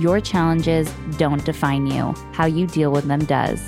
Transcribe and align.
your 0.00 0.20
challenges 0.20 0.90
don't 1.18 1.44
define 1.44 1.86
you, 1.86 2.14
how 2.32 2.46
you 2.46 2.66
deal 2.66 2.90
with 2.90 3.04
them 3.04 3.24
does. 3.24 3.60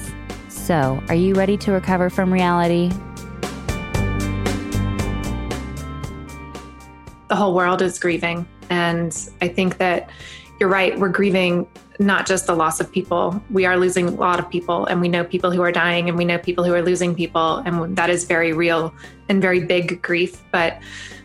So, 0.48 1.02
are 1.08 1.14
you 1.14 1.34
ready 1.34 1.56
to 1.58 1.72
recover 1.72 2.08
from 2.08 2.32
reality? 2.32 2.90
The 7.28 7.36
whole 7.36 7.54
world 7.54 7.82
is 7.82 7.98
grieving. 7.98 8.46
And 8.70 9.16
I 9.40 9.48
think 9.48 9.78
that 9.78 10.08
you're 10.58 10.68
right. 10.68 10.98
We're 10.98 11.08
grieving 11.08 11.66
not 11.98 12.26
just 12.26 12.46
the 12.46 12.54
loss 12.54 12.80
of 12.80 12.90
people. 12.90 13.42
We 13.50 13.66
are 13.66 13.76
losing 13.76 14.08
a 14.08 14.10
lot 14.12 14.38
of 14.38 14.48
people, 14.48 14.86
and 14.86 15.00
we 15.00 15.08
know 15.08 15.24
people 15.24 15.50
who 15.50 15.60
are 15.62 15.72
dying, 15.72 16.08
and 16.08 16.16
we 16.16 16.24
know 16.24 16.38
people 16.38 16.64
who 16.64 16.72
are 16.72 16.82
losing 16.82 17.14
people. 17.14 17.58
And 17.58 17.96
that 17.96 18.08
is 18.08 18.24
very 18.24 18.52
real 18.52 18.94
and 19.28 19.42
very 19.42 19.60
big 19.60 20.00
grief. 20.00 20.42
But 20.52 20.80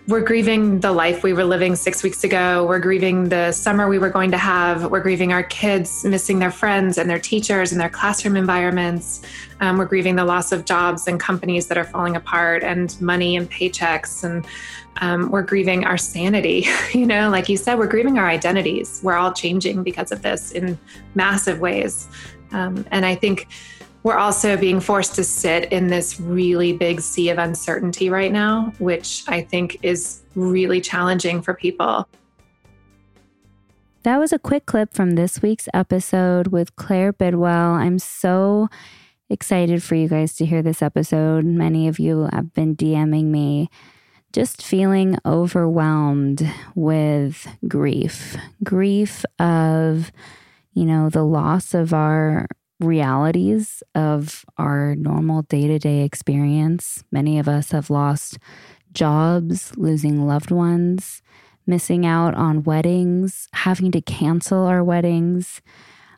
we're 0.07 0.21
grieving 0.21 0.79
the 0.79 0.91
life 0.93 1.21
we 1.21 1.33
were 1.33 1.43
living 1.43 1.75
six 1.75 2.01
weeks 2.01 2.23
ago. 2.23 2.65
We're 2.65 2.79
grieving 2.79 3.27
the 3.27 3.51
summer 3.51 3.89
we 3.89 3.99
were 3.99 4.09
going 4.09 4.31
to 4.31 4.37
have. 4.37 4.89
We're 4.89 5.01
grieving 5.01 5.33
our 5.33 5.43
kids 5.43 6.05
missing 6.05 6.39
their 6.39 6.49
friends 6.49 6.97
and 6.97 7.09
their 7.09 7.19
teachers 7.19 7.73
and 7.73 7.81
their 7.81 7.89
classroom 7.89 8.37
environments. 8.37 9.21
Um, 9.59 9.77
we're 9.77 9.85
grieving 9.85 10.15
the 10.15 10.23
loss 10.23 10.53
of 10.53 10.63
jobs 10.63 11.09
and 11.09 11.19
companies 11.19 11.67
that 11.67 11.77
are 11.77 11.83
falling 11.83 12.15
apart 12.15 12.63
and 12.63 12.99
money 13.01 13.35
and 13.35 13.51
paychecks. 13.51 14.23
And 14.23 14.47
um, 15.01 15.29
we're 15.29 15.43
grieving 15.43 15.83
our 15.83 15.97
sanity. 15.97 16.67
you 16.93 17.05
know, 17.05 17.29
like 17.29 17.49
you 17.49 17.57
said, 17.57 17.77
we're 17.77 17.87
grieving 17.87 18.17
our 18.17 18.29
identities. 18.29 19.01
We're 19.03 19.17
all 19.17 19.33
changing 19.33 19.83
because 19.83 20.13
of 20.13 20.21
this 20.21 20.53
in 20.53 20.79
massive 21.15 21.59
ways. 21.59 22.07
Um, 22.53 22.85
and 22.91 23.05
I 23.05 23.15
think 23.15 23.49
we're 24.07 24.17
also 24.17 24.55
being 24.55 24.79
forced 24.79 25.15
to 25.15 25.23
sit 25.25 25.69
in 25.73 25.87
this 25.87 26.17
really 26.17 26.71
big 26.71 27.01
sea 27.01 27.27
of 27.27 27.37
uncertainty 27.37 28.09
right 28.09 28.31
now, 28.31 28.71
which 28.79 29.25
I 29.27 29.41
think 29.41 29.79
is 29.83 30.21
really 30.33 30.79
challenging 30.79 31.41
for 31.41 31.53
people. 31.53 32.07
That 34.03 34.17
was 34.17 34.31
a 34.31 34.39
quick 34.39 34.65
clip 34.65 34.93
from 34.93 35.15
this 35.15 35.41
week's 35.41 35.67
episode 35.73 36.47
with 36.47 36.73
Claire 36.77 37.11
Bidwell. 37.11 37.73
I'm 37.73 37.99
so 37.99 38.69
excited 39.29 39.83
for 39.83 39.95
you 39.95 40.07
guys 40.07 40.37
to 40.37 40.45
hear 40.45 40.61
this 40.61 40.81
episode. 40.81 41.43
Many 41.43 41.89
of 41.89 41.99
you 41.99 42.29
have 42.31 42.53
been 42.53 42.77
DMing 42.77 43.25
me 43.25 43.69
just 44.31 44.63
feeling 44.63 45.17
overwhelmed 45.25 46.49
with 46.75 47.45
grief, 47.67 48.37
grief 48.63 49.25
of, 49.37 50.13
you 50.71 50.85
know, 50.85 51.09
the 51.09 51.25
loss 51.25 51.73
of 51.73 51.93
our 51.93 52.47
realities 52.79 53.81
of 53.95 54.45
our 54.57 54.95
normal 54.95 55.43
day 55.43 55.67
to 55.67 55.79
day 55.79 56.03
experience. 56.03 57.03
Many 57.11 57.39
of 57.39 57.47
us 57.47 57.71
have 57.71 57.89
lost 57.89 58.37
jobs, 58.93 59.75
losing 59.77 60.27
loved 60.27 60.51
ones, 60.51 61.21
missing 61.65 62.05
out 62.05 62.33
on 62.35 62.63
weddings, 62.63 63.47
having 63.53 63.91
to 63.91 64.01
cancel 64.01 64.65
our 64.65 64.83
weddings, 64.83 65.61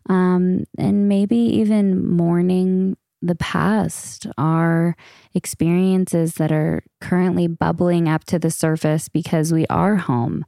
um, 0.09 0.65
and 0.77 1.07
maybe 1.07 1.37
even 1.37 2.07
mourning 2.07 2.97
the 3.21 3.35
past, 3.35 4.27
our 4.37 4.95
experiences 5.33 6.35
that 6.35 6.51
are 6.51 6.83
currently 7.01 7.47
bubbling 7.47 8.07
up 8.07 8.23
to 8.25 8.39
the 8.39 8.51
surface 8.51 9.09
because 9.09 9.51
we 9.53 9.65
are 9.67 9.95
home 9.95 10.45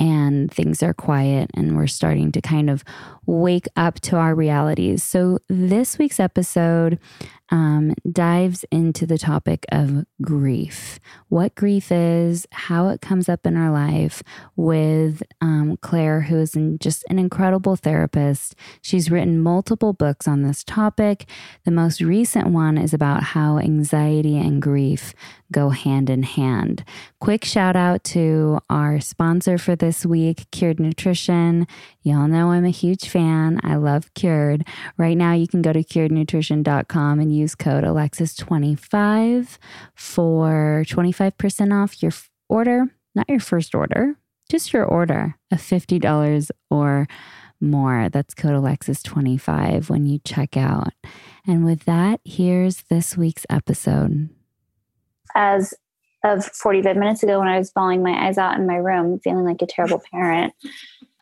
and 0.00 0.52
things 0.52 0.82
are 0.82 0.94
quiet 0.94 1.50
and 1.54 1.76
we're 1.76 1.86
starting 1.86 2.30
to 2.32 2.40
kind 2.40 2.70
of 2.70 2.84
wake 3.26 3.66
up 3.76 4.00
to 4.00 4.16
our 4.16 4.34
realities. 4.34 5.02
So, 5.02 5.38
this 5.48 5.98
week's 5.98 6.20
episode 6.20 6.98
um, 7.50 7.94
dives 8.10 8.64
into 8.70 9.06
the 9.06 9.18
topic 9.18 9.64
of 9.72 10.04
grief 10.20 11.00
what 11.28 11.54
grief 11.54 11.90
is, 11.90 12.46
how 12.52 12.88
it 12.88 13.00
comes 13.00 13.28
up 13.28 13.46
in 13.46 13.56
our 13.56 13.70
life, 13.70 14.22
with 14.56 15.22
um, 15.40 15.76
Claire, 15.80 16.22
who 16.22 16.38
is 16.38 16.56
just 16.78 17.04
an 17.08 17.18
incredible 17.18 17.76
therapist. 17.76 18.54
She's 18.82 19.10
written 19.10 19.40
multiple 19.40 19.92
books 19.92 20.26
on 20.26 20.42
this 20.42 20.64
topic. 20.64 21.28
The 21.64 21.70
most 21.70 22.00
recent 22.00 22.48
one 22.48 22.78
is 22.78 22.94
about 22.94 23.22
how 23.22 23.58
anxiety 23.58 24.17
and 24.26 24.60
grief 24.60 25.14
go 25.52 25.70
hand 25.70 26.10
in 26.10 26.22
hand. 26.22 26.84
Quick 27.20 27.44
shout 27.44 27.76
out 27.76 28.04
to 28.04 28.58
our 28.68 29.00
sponsor 29.00 29.58
for 29.58 29.76
this 29.76 30.04
week, 30.04 30.46
Cured 30.50 30.80
Nutrition. 30.80 31.66
Y'all 32.02 32.28
know 32.28 32.50
I'm 32.50 32.64
a 32.64 32.70
huge 32.70 33.08
fan. 33.08 33.60
I 33.62 33.76
love 33.76 34.12
Cured. 34.14 34.66
Right 34.96 35.16
now, 35.16 35.32
you 35.32 35.48
can 35.48 35.62
go 35.62 35.72
to 35.72 35.82
curednutrition.com 35.82 37.20
and 37.20 37.34
use 37.34 37.54
code 37.54 37.84
Alexis25 37.84 39.58
for 39.94 40.84
25% 40.86 41.82
off 41.82 42.02
your 42.02 42.12
order, 42.48 42.86
not 43.14 43.28
your 43.28 43.40
first 43.40 43.74
order, 43.74 44.16
just 44.50 44.72
your 44.72 44.84
order 44.84 45.36
of 45.50 45.58
$50 45.58 46.50
or 46.70 47.06
more. 47.60 48.08
That's 48.08 48.34
code 48.34 48.52
Alexis25 48.52 49.90
when 49.90 50.06
you 50.06 50.20
check 50.24 50.56
out. 50.56 50.92
And 51.48 51.64
with 51.64 51.86
that, 51.86 52.20
here's 52.26 52.82
this 52.90 53.16
week's 53.16 53.46
episode. 53.48 54.28
As 55.34 55.72
of 56.22 56.44
45 56.44 56.94
minutes 56.94 57.22
ago, 57.22 57.38
when 57.38 57.48
I 57.48 57.56
was 57.56 57.70
bawling 57.70 58.02
my 58.02 58.26
eyes 58.26 58.36
out 58.36 58.58
in 58.58 58.66
my 58.66 58.76
room, 58.76 59.18
feeling 59.20 59.46
like 59.46 59.62
a 59.62 59.66
terrible 59.66 60.02
parent, 60.12 60.52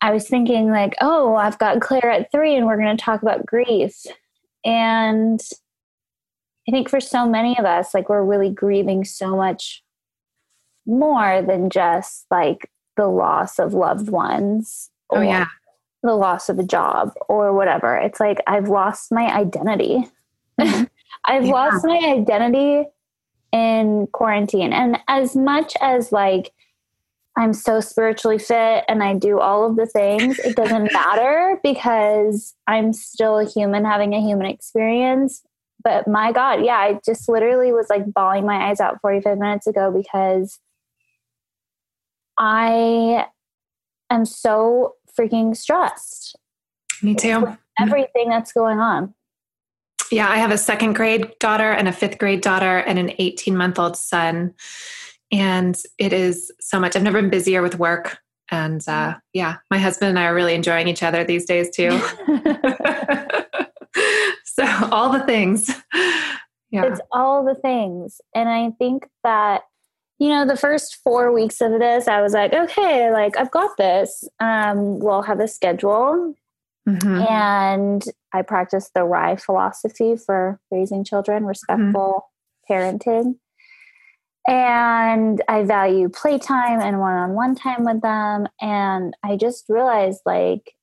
I 0.01 0.11
was 0.11 0.27
thinking, 0.27 0.69
like, 0.69 0.95
oh, 0.99 1.35
I've 1.35 1.57
got 1.57 1.79
Claire 1.79 2.11
at 2.11 2.29
three 2.29 2.55
and 2.55 2.65
we're 2.65 2.75
going 2.75 2.95
to 2.95 3.01
talk 3.01 3.21
about 3.21 3.45
grief. 3.45 4.05
And 4.65 5.39
I 6.67 6.71
think 6.71 6.89
for 6.89 6.99
so 6.99 7.25
many 7.25 7.57
of 7.57 7.63
us, 7.63 7.93
like, 7.93 8.09
we're 8.09 8.25
really 8.25 8.49
grieving 8.49 9.05
so 9.05 9.33
much 9.33 9.81
more 10.85 11.41
than 11.41 11.69
just 11.69 12.25
like 12.29 12.69
the 12.97 13.07
loss 13.07 13.59
of 13.59 13.73
loved 13.73 14.09
ones. 14.09 14.89
Oh, 15.09 15.21
yeah. 15.21 15.47
The 16.03 16.15
loss 16.15 16.49
of 16.49 16.59
a 16.59 16.63
job 16.63 17.13
or 17.29 17.53
whatever. 17.53 17.95
It's 17.95 18.19
like 18.19 18.41
I've 18.45 18.67
lost 18.67 19.09
my 19.09 19.33
identity. 19.33 20.09
Mm-hmm. 20.59 20.83
I've 21.25 21.45
yeah. 21.45 21.51
lost 21.51 21.85
my 21.85 21.97
identity 21.97 22.87
in 23.51 24.07
quarantine. 24.13 24.73
And 24.73 24.99
as 25.07 25.35
much 25.35 25.73
as 25.81 26.11
like 26.11 26.53
I'm 27.37 27.53
so 27.53 27.79
spiritually 27.81 28.39
fit 28.39 28.83
and 28.87 29.03
I 29.03 29.13
do 29.13 29.39
all 29.39 29.69
of 29.69 29.75
the 29.75 29.85
things, 29.85 30.39
it 30.39 30.55
doesn't 30.55 30.91
matter 30.93 31.59
because 31.63 32.55
I'm 32.65 32.93
still 32.93 33.37
a 33.37 33.45
human 33.45 33.85
having 33.85 34.13
a 34.13 34.21
human 34.21 34.47
experience. 34.47 35.43
But 35.83 36.07
my 36.07 36.31
God, 36.31 36.65
yeah, 36.65 36.77
I 36.77 36.99
just 37.05 37.29
literally 37.29 37.71
was 37.71 37.87
like 37.89 38.11
bawling 38.11 38.45
my 38.45 38.69
eyes 38.69 38.79
out 38.79 38.99
45 39.01 39.37
minutes 39.37 39.67
ago 39.67 39.91
because 39.91 40.59
I 42.39 43.27
am 44.09 44.25
so 44.25 44.95
freaking 45.17 45.55
stressed. 45.55 46.35
Me 47.03 47.13
too. 47.13 47.55
Everything 47.79 48.29
that's 48.29 48.51
going 48.51 48.79
on. 48.79 49.13
Yeah, 50.11 50.29
I 50.29 50.37
have 50.37 50.51
a 50.51 50.57
second 50.57 50.93
grade 50.93 51.37
daughter 51.39 51.71
and 51.71 51.87
a 51.87 51.91
fifth 51.91 52.17
grade 52.17 52.41
daughter 52.41 52.77
and 52.77 52.97
an 52.97 53.11
18 53.19 53.55
month 53.55 53.79
old 53.79 53.97
son. 53.97 54.53
And 55.31 55.77
it 55.97 56.13
is 56.13 56.51
so 56.59 56.79
much. 56.79 56.95
I've 56.95 57.03
never 57.03 57.21
been 57.21 57.29
busier 57.29 57.61
with 57.61 57.77
work. 57.77 58.17
And 58.49 58.87
uh, 58.87 59.15
yeah, 59.33 59.57
my 59.69 59.77
husband 59.77 60.09
and 60.09 60.19
I 60.19 60.25
are 60.25 60.35
really 60.35 60.55
enjoying 60.55 60.87
each 60.87 61.03
other 61.03 61.23
these 61.23 61.45
days 61.45 61.69
too. 61.75 61.89
so, 64.45 64.65
all 64.91 65.11
the 65.11 65.23
things. 65.25 65.69
Yeah. 66.71 66.85
It's 66.85 67.01
all 67.11 67.43
the 67.43 67.55
things. 67.55 68.21
And 68.33 68.49
I 68.49 68.71
think 68.71 69.07
that, 69.23 69.63
you 70.19 70.29
know, 70.29 70.45
the 70.45 70.57
first 70.57 70.97
four 71.03 71.33
weeks 71.33 71.61
of 71.61 71.79
this, 71.79 72.07
I 72.07 72.21
was 72.21 72.33
like, 72.33 72.53
okay, 72.53 73.11
like 73.11 73.37
I've 73.37 73.51
got 73.51 73.77
this. 73.77 74.23
Um, 74.39 74.99
we'll 74.99 75.21
have 75.21 75.39
a 75.39 75.47
schedule. 75.47 76.35
Mm-hmm. 76.87 77.21
And 77.29 78.03
I 78.33 78.41
practice 78.43 78.89
the 78.93 79.03
RIE 79.03 79.35
philosophy 79.35 80.15
for 80.15 80.59
raising 80.71 81.03
children, 81.03 81.45
respectful 81.45 82.27
mm-hmm. 82.69 82.73
parenting. 82.73 83.35
And 84.47 85.41
I 85.49 85.63
value 85.63 86.07
playtime 86.07 86.79
and 86.79 86.99
one 86.99 87.17
on 87.17 87.33
one 87.33 87.55
time 87.55 87.83
with 87.83 88.01
them. 88.01 88.47
And 88.61 89.13
I 89.21 89.35
just 89.35 89.65
realized 89.67 90.21
like 90.25 90.75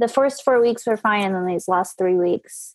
the 0.00 0.08
first 0.08 0.44
four 0.44 0.60
weeks 0.60 0.84
were 0.84 0.96
fine. 0.96 1.26
And 1.26 1.34
then 1.36 1.46
these 1.46 1.68
last 1.68 1.96
three 1.96 2.16
weeks, 2.16 2.74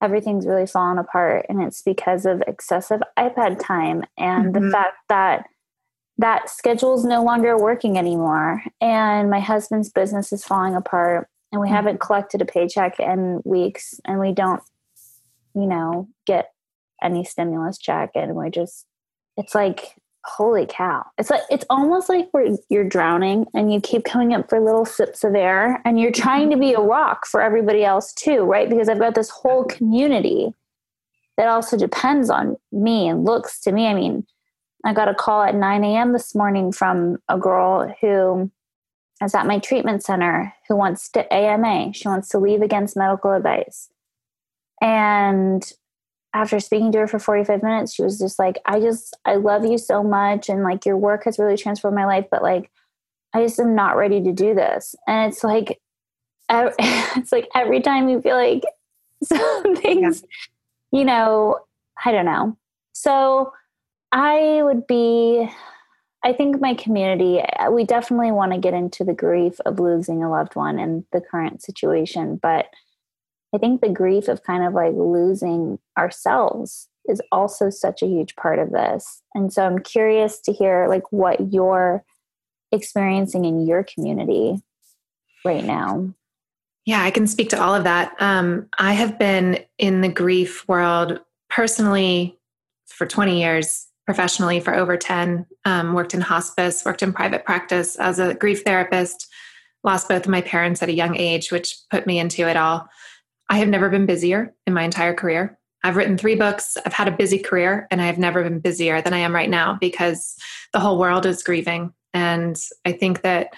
everything's 0.00 0.46
really 0.46 0.66
fallen 0.66 0.98
apart. 0.98 1.46
And 1.48 1.60
it's 1.60 1.82
because 1.82 2.26
of 2.26 2.42
excessive 2.46 3.00
iPad 3.18 3.58
time 3.58 4.04
and 4.16 4.54
mm-hmm. 4.54 4.66
the 4.66 4.70
fact 4.70 4.96
that 5.08 5.46
that 6.18 6.50
schedule 6.50 6.96
is 6.96 7.04
no 7.04 7.22
longer 7.22 7.58
working 7.58 7.98
anymore. 7.98 8.62
And 8.80 9.30
my 9.30 9.40
husband's 9.40 9.90
business 9.90 10.32
is 10.32 10.44
falling 10.44 10.76
apart 10.76 11.28
and 11.52 11.60
we 11.60 11.66
mm-hmm. 11.66 11.76
haven't 11.76 12.00
collected 12.00 12.42
a 12.42 12.44
paycheck 12.44 12.98
in 13.00 13.40
weeks 13.44 14.00
and 14.04 14.18
we 14.20 14.32
don't 14.32 14.62
you 15.54 15.66
know 15.66 16.08
get 16.26 16.52
any 17.02 17.24
stimulus 17.24 17.78
check 17.78 18.10
and 18.14 18.34
we're 18.34 18.50
just 18.50 18.86
it's 19.36 19.54
like 19.54 19.94
holy 20.28 20.66
cow. 20.68 21.04
It's 21.16 21.30
like 21.30 21.42
it's 21.50 21.64
almost 21.70 22.08
like 22.08 22.28
where 22.32 22.54
you're 22.68 22.88
drowning 22.88 23.46
and 23.54 23.72
you 23.72 23.80
keep 23.80 24.04
coming 24.04 24.34
up 24.34 24.48
for 24.48 24.60
little 24.60 24.84
sips 24.84 25.24
of 25.24 25.34
air 25.34 25.80
and 25.84 25.98
you're 25.98 26.12
trying 26.12 26.50
to 26.50 26.56
be 26.56 26.74
a 26.74 26.80
rock 26.80 27.26
for 27.26 27.40
everybody 27.40 27.84
else 27.84 28.12
too 28.12 28.42
right? 28.42 28.68
Because 28.68 28.88
i've 28.88 28.98
got 28.98 29.14
this 29.14 29.30
whole 29.30 29.64
community 29.64 30.52
that 31.36 31.48
also 31.48 31.76
depends 31.76 32.30
on 32.30 32.56
me 32.72 33.08
and 33.08 33.24
looks 33.24 33.60
to 33.60 33.72
me. 33.72 33.86
I 33.86 33.94
mean 33.94 34.26
i 34.84 34.92
got 34.92 35.08
a 35.08 35.14
call 35.14 35.42
at 35.42 35.54
9 35.54 35.84
a.m 35.84 36.12
this 36.12 36.34
morning 36.34 36.72
from 36.72 37.18
a 37.28 37.38
girl 37.38 37.92
who 38.00 38.50
is 39.22 39.34
at 39.34 39.46
my 39.46 39.58
treatment 39.58 40.02
center 40.02 40.54
who 40.68 40.76
wants 40.76 41.08
to 41.08 41.32
ama 41.32 41.92
she 41.92 42.08
wants 42.08 42.28
to 42.28 42.38
leave 42.38 42.62
against 42.62 42.96
medical 42.96 43.32
advice 43.32 43.88
and 44.80 45.72
after 46.34 46.60
speaking 46.60 46.92
to 46.92 46.98
her 46.98 47.06
for 47.06 47.18
45 47.18 47.62
minutes, 47.62 47.94
she 47.94 48.02
was 48.02 48.18
just 48.18 48.38
like, 48.38 48.58
I 48.66 48.80
just, 48.80 49.16
I 49.24 49.36
love 49.36 49.64
you 49.64 49.78
so 49.78 50.02
much. 50.02 50.48
And 50.48 50.62
like, 50.62 50.84
your 50.84 50.96
work 50.96 51.24
has 51.24 51.38
really 51.38 51.56
transformed 51.56 51.96
my 51.96 52.04
life, 52.04 52.26
but 52.30 52.42
like, 52.42 52.70
I 53.34 53.42
just 53.42 53.58
am 53.58 53.74
not 53.74 53.96
ready 53.96 54.22
to 54.22 54.32
do 54.32 54.54
this. 54.54 54.94
And 55.06 55.30
it's 55.30 55.42
like, 55.42 55.80
it's 56.50 57.32
like 57.32 57.48
every 57.54 57.80
time 57.80 58.08
you 58.08 58.20
feel 58.20 58.36
like 58.36 58.62
something's, 59.22 60.22
yeah. 60.92 60.98
you 60.98 61.04
know, 61.04 61.58
I 62.04 62.12
don't 62.12 62.24
know. 62.24 62.56
So 62.92 63.52
I 64.12 64.60
would 64.62 64.86
be, 64.86 65.50
I 66.24 66.32
think 66.32 66.60
my 66.60 66.74
community, 66.74 67.40
we 67.70 67.84
definitely 67.84 68.32
want 68.32 68.52
to 68.52 68.58
get 68.58 68.74
into 68.74 69.04
the 69.04 69.14
grief 69.14 69.60
of 69.64 69.78
losing 69.78 70.22
a 70.22 70.30
loved 70.30 70.56
one 70.56 70.78
in 70.78 71.04
the 71.12 71.20
current 71.20 71.62
situation, 71.62 72.38
but 72.42 72.66
I 73.54 73.58
think 73.58 73.80
the 73.80 73.88
grief 73.88 74.28
of 74.28 74.42
kind 74.42 74.64
of 74.64 74.74
like 74.74 74.94
losing 74.94 75.78
ourselves 75.96 76.88
is 77.08 77.22
also 77.32 77.70
such 77.70 78.02
a 78.02 78.06
huge 78.06 78.36
part 78.36 78.58
of 78.58 78.70
this. 78.70 79.22
And 79.34 79.52
so 79.52 79.64
I'm 79.64 79.78
curious 79.78 80.40
to 80.42 80.52
hear 80.52 80.86
like 80.88 81.10
what 81.10 81.52
you're 81.52 82.04
experiencing 82.72 83.44
in 83.44 83.66
your 83.66 83.84
community 83.84 84.60
right 85.44 85.64
now. 85.64 86.12
Yeah, 86.84 87.02
I 87.02 87.10
can 87.10 87.26
speak 87.26 87.50
to 87.50 87.60
all 87.60 87.74
of 87.74 87.84
that. 87.84 88.14
Um, 88.18 88.68
I 88.78 88.92
have 88.92 89.18
been 89.18 89.58
in 89.78 90.00
the 90.00 90.08
grief 90.08 90.66
world 90.68 91.20
personally 91.50 92.38
for 92.86 93.06
20 93.06 93.40
years, 93.40 93.87
professionally 94.08 94.58
for 94.58 94.74
over 94.74 94.96
10, 94.96 95.44
um, 95.66 95.92
worked 95.92 96.14
in 96.14 96.22
hospice, 96.22 96.82
worked 96.82 97.02
in 97.02 97.12
private 97.12 97.44
practice 97.44 97.94
as 97.96 98.18
a 98.18 98.32
grief 98.32 98.62
therapist, 98.62 99.28
lost 99.84 100.08
both 100.08 100.24
of 100.24 100.30
my 100.30 100.40
parents 100.40 100.82
at 100.82 100.88
a 100.88 100.94
young 100.94 101.14
age, 101.14 101.52
which 101.52 101.76
put 101.90 102.06
me 102.06 102.18
into 102.18 102.48
it 102.48 102.56
all. 102.56 102.88
I 103.50 103.58
have 103.58 103.68
never 103.68 103.90
been 103.90 104.06
busier 104.06 104.54
in 104.66 104.72
my 104.72 104.82
entire 104.82 105.12
career. 105.12 105.58
I've 105.84 105.96
written 105.96 106.16
three 106.16 106.36
books. 106.36 106.78
I've 106.86 106.94
had 106.94 107.08
a 107.08 107.18
busy 107.18 107.38
career, 107.38 107.86
and 107.90 108.00
I 108.00 108.06
have 108.06 108.16
never 108.16 108.42
been 108.42 108.60
busier 108.60 109.02
than 109.02 109.12
I 109.12 109.18
am 109.18 109.34
right 109.34 109.50
now 109.50 109.76
because 109.78 110.36
the 110.72 110.80
whole 110.80 110.98
world 110.98 111.26
is 111.26 111.42
grieving. 111.42 111.92
And 112.14 112.56
I 112.86 112.92
think 112.92 113.20
that 113.20 113.52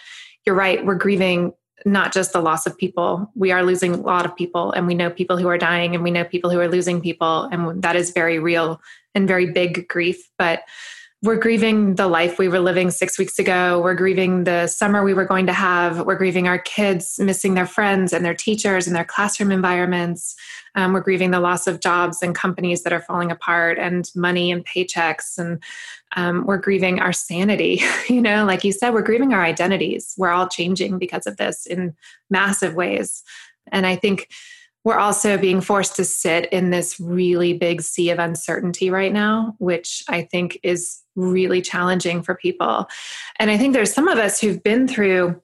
you're 0.45 0.57
right. 0.57 0.85
We're 0.85 0.97
grieving 0.97 1.53
not 1.85 2.13
just 2.13 2.33
the 2.33 2.43
loss 2.43 2.67
of 2.67 2.77
people. 2.77 3.31
We 3.37 3.53
are 3.53 3.63
losing 3.63 3.95
a 3.95 3.99
lot 3.99 4.27
of 4.27 4.35
people, 4.35 4.73
and 4.73 4.89
we 4.89 4.95
know 4.95 5.11
people 5.11 5.37
who 5.37 5.47
are 5.47 5.59
dying, 5.59 5.95
and 5.95 6.03
we 6.03 6.11
know 6.11 6.25
people 6.25 6.51
who 6.51 6.59
are 6.59 6.67
losing 6.67 7.01
people. 7.01 7.45
And 7.53 7.83
that 7.85 7.95
is 7.95 8.11
very 8.11 8.41
real 8.41 8.81
and 9.15 9.29
very 9.29 9.47
big 9.51 9.89
grief. 9.89 10.31
But 10.39 10.63
we're 11.23 11.37
grieving 11.37 11.97
the 11.97 12.07
life 12.07 12.39
we 12.39 12.49
were 12.49 12.61
living 12.61 12.91
six 12.91 13.19
weeks 13.19 13.39
ago. 13.39 13.79
We're 13.83 13.95
grieving 13.95 14.45
the 14.45 14.67
summer 14.67 15.05
we 15.05 15.13
were 15.13 15.27
going 15.27 15.47
to 15.49 15.53
have. 15.53 16.07
We're 16.07 16.17
grieving 16.17 16.49
our 16.49 16.59
kids 16.59 17.19
missing 17.19 17.53
their 17.53 17.67
friends 17.67 18.15
and 18.15 18.25
their 18.25 18.35
teachers 18.35 18.87
and 18.87 18.97
their 18.97 19.05
classroom 19.05 19.53
environments. 19.53 20.35
Um, 20.77 20.95
we're 20.95 21.01
grieving 21.01 21.31
the 21.31 21.41
loss 21.41 21.67
of 21.67 21.81
jobs 21.81 22.23
and 22.23 22.35
companies 22.35 22.85
that 22.85 22.95
are 22.95 23.03
falling 23.03 23.31
apart 23.31 23.79
and 23.79 24.11
money 24.17 24.51
and 24.51 24.65
paychecks. 24.65 25.37
And 25.37 25.63
um, 26.17 26.47
we're 26.47 26.57
grieving 26.57 27.01
our 27.01 27.13
sanity. 27.13 27.83
you 28.09 28.23
know, 28.23 28.47
like 28.47 28.65
you 28.65 28.73
said, 28.73 28.95
we're 28.95 29.03
grieving 29.03 29.35
our 29.35 29.45
identities. 29.45 30.15
We're 30.17 30.31
all 30.31 30.49
changing 30.49 30.99
because 30.99 31.27
of 31.27 31.37
this 31.37 31.67
in 31.67 31.95
massive 32.31 32.75
ways. 32.75 33.23
And 33.71 33.87
I 33.87 33.95
think 33.95 34.31
we're 34.85 34.99
also 34.99 35.37
being 35.37 35.61
forced 35.61 35.97
to 35.97 36.05
sit 36.05 36.51
in 36.53 36.71
this 36.71 36.99
really 36.99 37.53
big 37.53 37.83
sea 37.83 38.11
of 38.11 38.19
uncertainty 38.19 38.91
right 38.91 39.13
now, 39.13 39.55
which 39.59 40.03
I 40.09 40.23
think 40.23 40.59
is 40.63 41.01
really 41.17 41.61
challenging 41.61 42.23
for 42.23 42.35
people. 42.35 42.89
And 43.39 43.51
I 43.51 43.59
think 43.59 43.75
there's 43.75 43.93
some 43.93 44.09
of 44.09 44.19
us 44.19 44.41
who've 44.41 44.63
been 44.63 44.89
through 44.89 45.41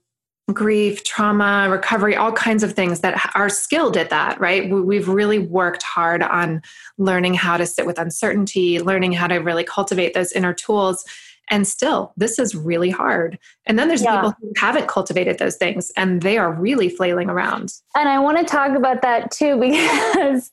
grief, 0.53 1.03
trauma, 1.03 1.67
recovery, 1.69 2.15
all 2.15 2.33
kinds 2.33 2.63
of 2.63 2.73
things 2.73 3.01
that 3.01 3.33
are 3.35 3.49
skilled 3.49 3.97
at 3.97 4.11
that, 4.11 4.41
right? 4.41 4.71
We've 4.71 5.09
really 5.09 5.41
worked 5.41 5.83
hard 5.83 6.23
on 6.23 6.63
learning 6.99 7.35
how 7.35 7.57
to 7.57 7.67
sit 7.67 7.85
with 7.85 7.99
uncertainty, 7.99 8.81
learning 8.81 9.13
how 9.13 9.27
to 9.27 9.37
really 9.37 9.65
cultivate 9.65 10.15
those 10.15 10.33
inner 10.33 10.55
tools. 10.55 11.05
And 11.51 11.67
still, 11.67 12.13
this 12.17 12.39
is 12.39 12.55
really 12.55 12.91
hard. 12.91 13.39
And 13.67 13.79
then 13.79 13.89
there's 13.89 14.03
yeah. 14.03 14.17
people 14.17 14.35
who 14.41 14.53
haven't 14.57 14.89
cultivated 14.89 15.39
those 15.39 15.57
things 15.57 15.93
and 15.97 16.23
they 16.23 16.39
are 16.39 16.53
really 16.53 16.89
flailing 16.89 17.31
around. 17.31 17.73
And 17.97 18.09
I 18.09 18.19
want 18.19 18.39
to 18.39 18.45
talk 18.45 18.77
about 18.77 19.03
that 19.03 19.31
too, 19.31 19.57
because 19.61 20.51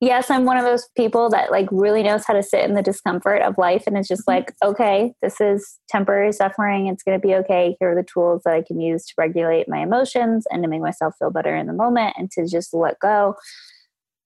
yes, 0.00 0.30
I'm 0.30 0.44
one 0.44 0.56
of 0.56 0.64
those 0.64 0.88
people 0.96 1.30
that 1.30 1.50
like 1.50 1.68
really 1.70 2.02
knows 2.02 2.24
how 2.24 2.34
to 2.34 2.42
sit 2.42 2.64
in 2.64 2.74
the 2.74 2.82
discomfort 2.82 3.42
of 3.42 3.56
life 3.56 3.84
and 3.86 3.96
it's 3.96 4.08
just 4.08 4.26
mm-hmm. 4.26 4.38
like, 4.38 4.54
okay, 4.64 5.14
this 5.22 5.40
is 5.40 5.78
temporary 5.88 6.32
suffering. 6.32 6.88
It's 6.88 7.02
going 7.02 7.20
to 7.20 7.26
be 7.26 7.34
okay. 7.36 7.76
Here 7.78 7.92
are 7.92 7.94
the 7.94 8.02
tools 8.02 8.42
that 8.44 8.54
I 8.54 8.62
can 8.62 8.80
use 8.80 9.06
to 9.06 9.14
regulate 9.16 9.68
my 9.68 9.78
emotions 9.78 10.46
and 10.50 10.62
to 10.62 10.68
make 10.68 10.82
myself 10.82 11.14
feel 11.18 11.30
better 11.30 11.54
in 11.54 11.66
the 11.66 11.72
moment 11.72 12.14
and 12.18 12.30
to 12.32 12.46
just 12.46 12.74
let 12.74 12.98
go 12.98 13.36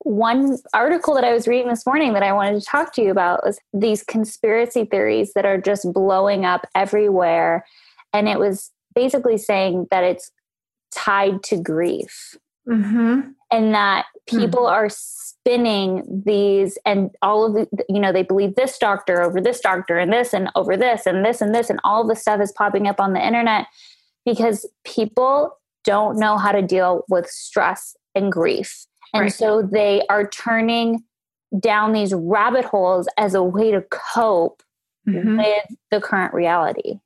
one 0.01 0.57
article 0.73 1.15
that 1.15 1.25
I 1.25 1.33
was 1.33 1.47
reading 1.47 1.69
this 1.69 1.85
morning 1.85 2.15
that 2.15 2.23
I 2.23 2.33
wanted 2.33 2.61
to 2.61 2.67
talk 2.67 2.95
to 2.95 3.03
you 3.03 3.11
about 3.11 3.45
was 3.45 3.59
these 3.75 4.03
conspiracy 4.03 4.85
theories 4.85 5.35
that 5.35 5.45
are 5.45 5.61
just 5.61 5.93
blowing 5.93 6.45
up 6.45 6.67
everywhere. 6.75 7.67
And 8.13 8.29
it 8.29 8.39
was 8.39 8.71
basically 8.95 9.37
saying 9.37 9.89
that 9.91 10.05
it's 10.05 10.33
tied 10.93 11.43
to 11.45 11.61
grief. 11.61 12.37
Mm-hmm. 12.69 13.31
And 13.53 13.75
that 13.75 14.07
people 14.27 14.61
mm-hmm. 14.61 14.75
are 14.75 14.89
spinning 14.89 16.23
these 16.25 16.79
and 16.87 17.11
all 17.21 17.45
of 17.47 17.55
the, 17.55 17.85
you 17.89 17.99
know, 17.99 18.13
they 18.13 18.23
believe 18.23 18.55
this 18.55 18.79
doctor 18.79 19.21
over 19.23 19.41
this 19.41 19.61
doctor 19.61 19.99
and 19.99 20.13
this 20.13 20.33
and 20.33 20.51
over 20.55 20.77
this 20.77 21.05
and 21.05 21.25
this 21.25 21.41
and 21.41 21.55
this 21.55 21.69
and 21.69 21.81
all 21.83 22.07
the 22.07 22.15
stuff 22.15 22.41
is 22.41 22.53
popping 22.53 22.87
up 22.87 23.01
on 23.01 23.13
the 23.13 23.27
internet 23.27 23.67
because 24.25 24.69
people 24.85 25.59
don't 25.85 26.19
know 26.19 26.39
how 26.39 26.53
to 26.53 26.63
deal 26.63 27.05
with 27.09 27.27
stress 27.27 27.97
and 28.15 28.31
grief 28.31 28.87
and 29.15 29.23
right. 29.23 29.33
so 29.33 29.63
they 29.63 30.03
are 30.09 30.29
turning 30.29 31.05
down 31.59 31.93
these 31.93 32.15
rabbit 32.15 32.65
holes 32.65 33.09
as 33.17 33.35
a 33.35 33.43
way 33.43 33.71
to 33.71 33.83
cope 33.91 34.63
mm-hmm. 35.09 35.39
with 35.39 35.77
the 35.91 36.01
current 36.01 36.33
reality. 36.33 37.01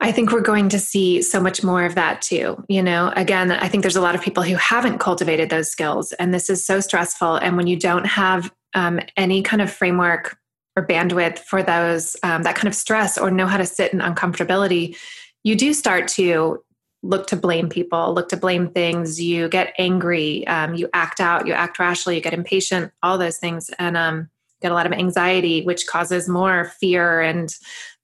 I 0.00 0.12
think 0.12 0.32
we're 0.32 0.42
going 0.42 0.68
to 0.70 0.78
see 0.78 1.22
so 1.22 1.40
much 1.40 1.62
more 1.62 1.84
of 1.84 1.94
that 1.94 2.20
too. 2.20 2.62
You 2.68 2.82
know, 2.82 3.12
again, 3.16 3.50
I 3.52 3.68
think 3.68 3.82
there's 3.82 3.96
a 3.96 4.02
lot 4.02 4.14
of 4.14 4.20
people 4.20 4.42
who 4.42 4.56
haven't 4.56 4.98
cultivated 4.98 5.48
those 5.48 5.70
skills, 5.70 6.12
and 6.14 6.34
this 6.34 6.50
is 6.50 6.66
so 6.66 6.80
stressful. 6.80 7.36
And 7.36 7.56
when 7.56 7.66
you 7.66 7.78
don't 7.78 8.04
have 8.04 8.52
um, 8.74 9.00
any 9.16 9.40
kind 9.42 9.62
of 9.62 9.72
framework 9.72 10.36
or 10.76 10.86
bandwidth 10.86 11.38
for 11.38 11.62
those, 11.62 12.16
um, 12.22 12.42
that 12.42 12.56
kind 12.56 12.68
of 12.68 12.74
stress, 12.74 13.16
or 13.16 13.30
know 13.30 13.46
how 13.46 13.56
to 13.56 13.64
sit 13.64 13.92
in 13.92 14.00
uncomfortability, 14.00 14.96
you 15.44 15.56
do 15.56 15.72
start 15.72 16.08
to 16.08 16.62
look 17.04 17.26
to 17.28 17.36
blame 17.36 17.68
people, 17.68 18.14
look 18.14 18.28
to 18.30 18.36
blame 18.36 18.68
things. 18.70 19.20
You 19.20 19.48
get 19.48 19.74
angry, 19.78 20.46
um, 20.46 20.74
you 20.74 20.88
act 20.94 21.20
out, 21.20 21.46
you 21.46 21.52
act 21.52 21.78
rashly, 21.78 22.16
you 22.16 22.20
get 22.20 22.32
impatient, 22.32 22.92
all 23.02 23.18
those 23.18 23.36
things, 23.36 23.70
and 23.78 23.96
um, 23.96 24.30
get 24.62 24.72
a 24.72 24.74
lot 24.74 24.86
of 24.86 24.92
anxiety, 24.92 25.62
which 25.62 25.86
causes 25.86 26.28
more 26.28 26.72
fear 26.80 27.20
and 27.20 27.54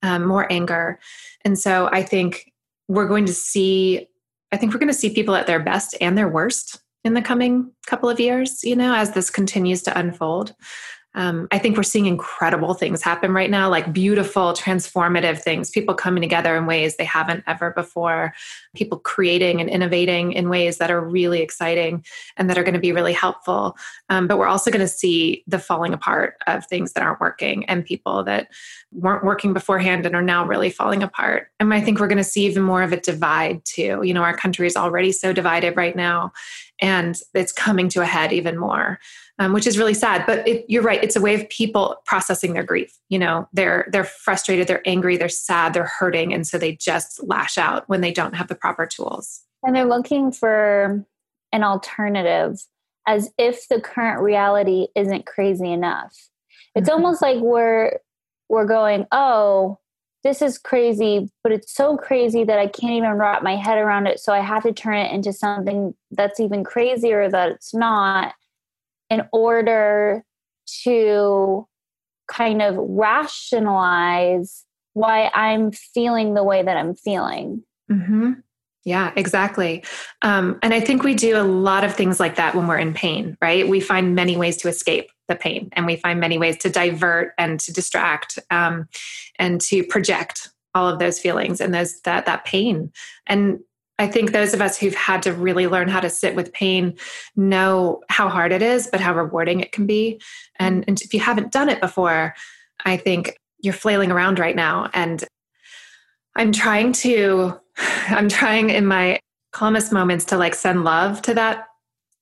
um, 0.02 0.26
more 0.26 0.50
anger. 0.52 1.00
And 1.44 1.58
so 1.58 1.88
I 1.90 2.02
think 2.02 2.52
we're 2.88 3.08
going 3.08 3.26
to 3.26 3.32
see, 3.32 4.06
I 4.52 4.56
think 4.58 4.72
we're 4.72 4.80
going 4.80 4.92
to 4.92 4.94
see 4.94 5.14
people 5.14 5.34
at 5.34 5.46
their 5.46 5.60
best 5.60 5.96
and 6.00 6.18
their 6.18 6.28
worst 6.28 6.80
in 7.02 7.14
the 7.14 7.22
coming 7.22 7.72
couple 7.86 8.10
of 8.10 8.20
years, 8.20 8.62
you 8.62 8.76
know, 8.76 8.94
as 8.94 9.12
this 9.12 9.30
continues 9.30 9.82
to 9.82 9.98
unfold 9.98 10.54
um, 11.14 11.48
I 11.50 11.58
think 11.58 11.76
we're 11.76 11.82
seeing 11.82 12.06
incredible 12.06 12.74
things 12.74 13.02
happen 13.02 13.32
right 13.32 13.50
now, 13.50 13.68
like 13.68 13.92
beautiful, 13.92 14.52
transformative 14.52 15.40
things, 15.40 15.70
people 15.70 15.94
coming 15.94 16.20
together 16.20 16.56
in 16.56 16.66
ways 16.66 16.96
they 16.96 17.04
haven't 17.04 17.42
ever 17.48 17.72
before, 17.72 18.32
people 18.76 18.98
creating 18.98 19.60
and 19.60 19.68
innovating 19.68 20.32
in 20.32 20.48
ways 20.48 20.78
that 20.78 20.90
are 20.90 21.00
really 21.00 21.40
exciting 21.40 22.04
and 22.36 22.48
that 22.48 22.56
are 22.56 22.62
going 22.62 22.74
to 22.74 22.80
be 22.80 22.92
really 22.92 23.12
helpful. 23.12 23.76
Um, 24.08 24.28
but 24.28 24.38
we're 24.38 24.46
also 24.46 24.70
going 24.70 24.80
to 24.80 24.88
see 24.88 25.42
the 25.48 25.58
falling 25.58 25.92
apart 25.92 26.36
of 26.46 26.66
things 26.66 26.92
that 26.92 27.02
aren't 27.02 27.20
working 27.20 27.64
and 27.64 27.84
people 27.84 28.22
that 28.24 28.48
weren't 28.92 29.24
working 29.24 29.52
beforehand 29.52 30.06
and 30.06 30.14
are 30.14 30.22
now 30.22 30.44
really 30.44 30.70
falling 30.70 31.02
apart. 31.02 31.48
And 31.58 31.74
I 31.74 31.80
think 31.80 31.98
we're 31.98 32.08
going 32.08 32.18
to 32.18 32.24
see 32.24 32.46
even 32.46 32.62
more 32.62 32.82
of 32.82 32.92
a 32.92 33.00
divide 33.00 33.64
too. 33.64 34.00
You 34.04 34.14
know, 34.14 34.22
our 34.22 34.36
country 34.36 34.66
is 34.66 34.76
already 34.76 35.10
so 35.12 35.32
divided 35.32 35.76
right 35.76 35.96
now, 35.96 36.32
and 36.80 37.20
it's 37.34 37.52
coming 37.52 37.88
to 37.90 38.00
a 38.00 38.06
head 38.06 38.32
even 38.32 38.58
more 38.58 38.98
um, 39.40 39.54
which 39.54 39.66
is 39.66 39.78
really 39.78 39.94
sad. 39.94 40.24
But 40.26 40.46
it, 40.46 40.66
you're 40.68 40.82
right; 40.82 41.02
it's 41.02 41.16
a 41.16 41.20
way 41.20 41.34
of 41.34 41.48
people 41.48 41.96
processing 42.04 42.52
their 42.52 42.62
grief. 42.62 42.96
You 43.08 43.18
know, 43.18 43.48
they're 43.54 43.88
they're 43.90 44.04
frustrated, 44.04 44.68
they're 44.68 44.86
angry, 44.86 45.16
they're 45.16 45.30
sad, 45.30 45.72
they're 45.72 45.90
hurting, 45.98 46.32
and 46.32 46.46
so 46.46 46.58
they 46.58 46.76
just 46.76 47.22
lash 47.24 47.56
out 47.58 47.88
when 47.88 48.02
they 48.02 48.12
don't 48.12 48.36
have 48.36 48.48
the 48.48 48.54
proper 48.54 48.86
tools. 48.86 49.40
and 49.62 49.74
they're 49.74 49.86
looking 49.86 50.30
for 50.30 51.04
an 51.52 51.64
alternative 51.64 52.60
as 53.08 53.30
if 53.38 53.66
the 53.68 53.80
current 53.80 54.20
reality 54.20 54.88
isn't 54.94 55.26
crazy 55.26 55.72
enough. 55.72 56.14
It's 56.74 56.88
mm-hmm. 56.88 57.02
almost 57.02 57.22
like 57.22 57.38
we're 57.38 57.98
we're 58.50 58.66
going, 58.66 59.06
"Oh, 59.10 59.78
this 60.22 60.42
is 60.42 60.58
crazy, 60.58 61.30
but 61.42 61.52
it's 61.52 61.72
so 61.72 61.96
crazy 61.96 62.44
that 62.44 62.58
I 62.58 62.66
can't 62.66 62.92
even 62.92 63.12
wrap 63.12 63.42
my 63.42 63.56
head 63.56 63.78
around 63.78 64.06
it. 64.06 64.20
So 64.20 64.32
I 64.32 64.40
have 64.40 64.62
to 64.64 64.72
turn 64.72 64.98
it 64.98 65.12
into 65.12 65.32
something 65.32 65.94
that's 66.10 66.40
even 66.40 66.62
crazier 66.62 67.28
that 67.30 67.52
it's 67.52 67.72
not 67.72 68.34
in 69.08 69.22
order 69.32 70.24
to 70.84 71.66
kind 72.28 72.62
of 72.62 72.76
rationalize 72.78 74.64
why 74.92 75.30
I'm 75.34 75.72
feeling 75.72 76.34
the 76.34 76.44
way 76.44 76.62
that 76.62 76.76
I'm 76.76 76.94
feeling. 76.94 77.64
Mm-hmm. 77.90 78.32
Yeah, 78.84 79.12
exactly. 79.16 79.84
Um, 80.22 80.58
and 80.62 80.72
I 80.72 80.80
think 80.80 81.02
we 81.02 81.14
do 81.14 81.36
a 81.36 81.44
lot 81.44 81.84
of 81.84 81.94
things 81.94 82.18
like 82.18 82.36
that 82.36 82.54
when 82.54 82.66
we're 82.66 82.78
in 82.78 82.94
pain, 82.94 83.36
right? 83.42 83.68
We 83.68 83.80
find 83.80 84.14
many 84.14 84.36
ways 84.36 84.56
to 84.58 84.68
escape 84.68 85.10
the 85.30 85.36
pain 85.36 85.70
and 85.72 85.86
we 85.86 85.96
find 85.96 86.20
many 86.20 86.36
ways 86.36 86.58
to 86.58 86.68
divert 86.68 87.32
and 87.38 87.58
to 87.60 87.72
distract 87.72 88.38
um, 88.50 88.86
and 89.38 89.60
to 89.62 89.82
project 89.84 90.50
all 90.74 90.86
of 90.86 90.98
those 90.98 91.18
feelings 91.18 91.60
and 91.60 91.72
those 91.72 92.00
that 92.02 92.26
that 92.26 92.44
pain. 92.44 92.92
And 93.26 93.60
I 93.98 94.06
think 94.06 94.32
those 94.32 94.54
of 94.54 94.62
us 94.62 94.78
who've 94.78 94.94
had 94.94 95.22
to 95.22 95.32
really 95.32 95.66
learn 95.66 95.88
how 95.88 96.00
to 96.00 96.08
sit 96.08 96.34
with 96.34 96.52
pain 96.52 96.96
know 97.36 98.00
how 98.08 98.28
hard 98.28 98.50
it 98.50 98.62
is, 98.62 98.88
but 98.90 99.00
how 99.00 99.14
rewarding 99.14 99.60
it 99.60 99.72
can 99.72 99.86
be. 99.86 100.20
And, 100.58 100.84
and 100.88 101.00
if 101.02 101.12
you 101.12 101.20
haven't 101.20 101.52
done 101.52 101.68
it 101.68 101.82
before, 101.82 102.34
I 102.84 102.96
think 102.96 103.36
you're 103.60 103.74
flailing 103.74 104.10
around 104.10 104.38
right 104.38 104.56
now. 104.56 104.88
And 104.94 105.22
I'm 106.34 106.50
trying 106.52 106.92
to 106.92 107.60
I'm 108.08 108.28
trying 108.28 108.70
in 108.70 108.86
my 108.86 109.20
calmest 109.52 109.92
moments 109.92 110.24
to 110.26 110.36
like 110.36 110.54
send 110.54 110.84
love 110.84 111.20
to 111.22 111.34
that 111.34 111.66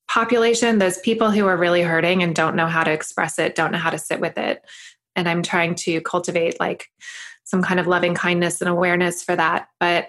population, 0.09 0.79
those 0.79 0.99
people 0.99 1.31
who 1.31 1.47
are 1.47 1.57
really 1.57 1.83
hurting 1.83 2.23
and 2.23 2.35
don't 2.35 2.57
know 2.57 2.67
how 2.67 2.83
to 2.83 2.91
express 2.91 3.38
it, 3.38 3.55
don't 3.55 3.73
know 3.73 3.79
how 3.79 3.91
to 3.91 3.99
sit 3.99 4.21
with 4.21 4.38
it. 4.38 4.65
And 5.15 5.29
I'm 5.29 5.43
trying 5.43 5.75
to 5.77 6.00
cultivate 6.00 6.59
like 6.59 6.91
some 7.45 7.62
kind 7.62 7.79
of 7.79 7.87
loving 7.87 8.15
kindness 8.15 8.61
and 8.61 8.69
awareness 8.69 9.23
for 9.23 9.37
that. 9.37 9.69
But 9.79 10.09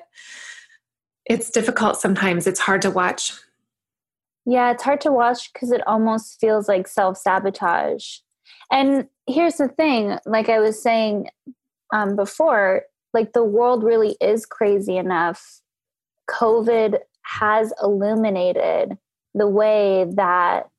it's 1.25 1.51
difficult 1.51 1.97
sometimes. 1.97 2.47
It's 2.47 2.59
hard 2.59 2.81
to 2.83 2.91
watch. 2.91 3.33
Yeah, 4.45 4.71
it's 4.71 4.83
hard 4.83 5.01
to 5.01 5.11
watch 5.11 5.51
because 5.53 5.71
it 5.71 5.85
almost 5.85 6.39
feels 6.39 6.67
like 6.67 6.87
self 6.87 7.17
sabotage. 7.17 8.17
And 8.71 9.07
here's 9.27 9.57
the 9.57 9.67
thing 9.67 10.17
like 10.25 10.49
I 10.49 10.59
was 10.59 10.81
saying 10.81 11.29
um, 11.93 12.15
before, 12.15 12.83
like 13.13 13.33
the 13.33 13.43
world 13.43 13.83
really 13.83 14.15
is 14.21 14.45
crazy 14.45 14.97
enough. 14.97 15.61
COVID 16.29 16.99
has 17.23 17.73
illuminated 17.81 18.97
the 19.39 19.47
way 19.47 20.05
that, 20.15 20.69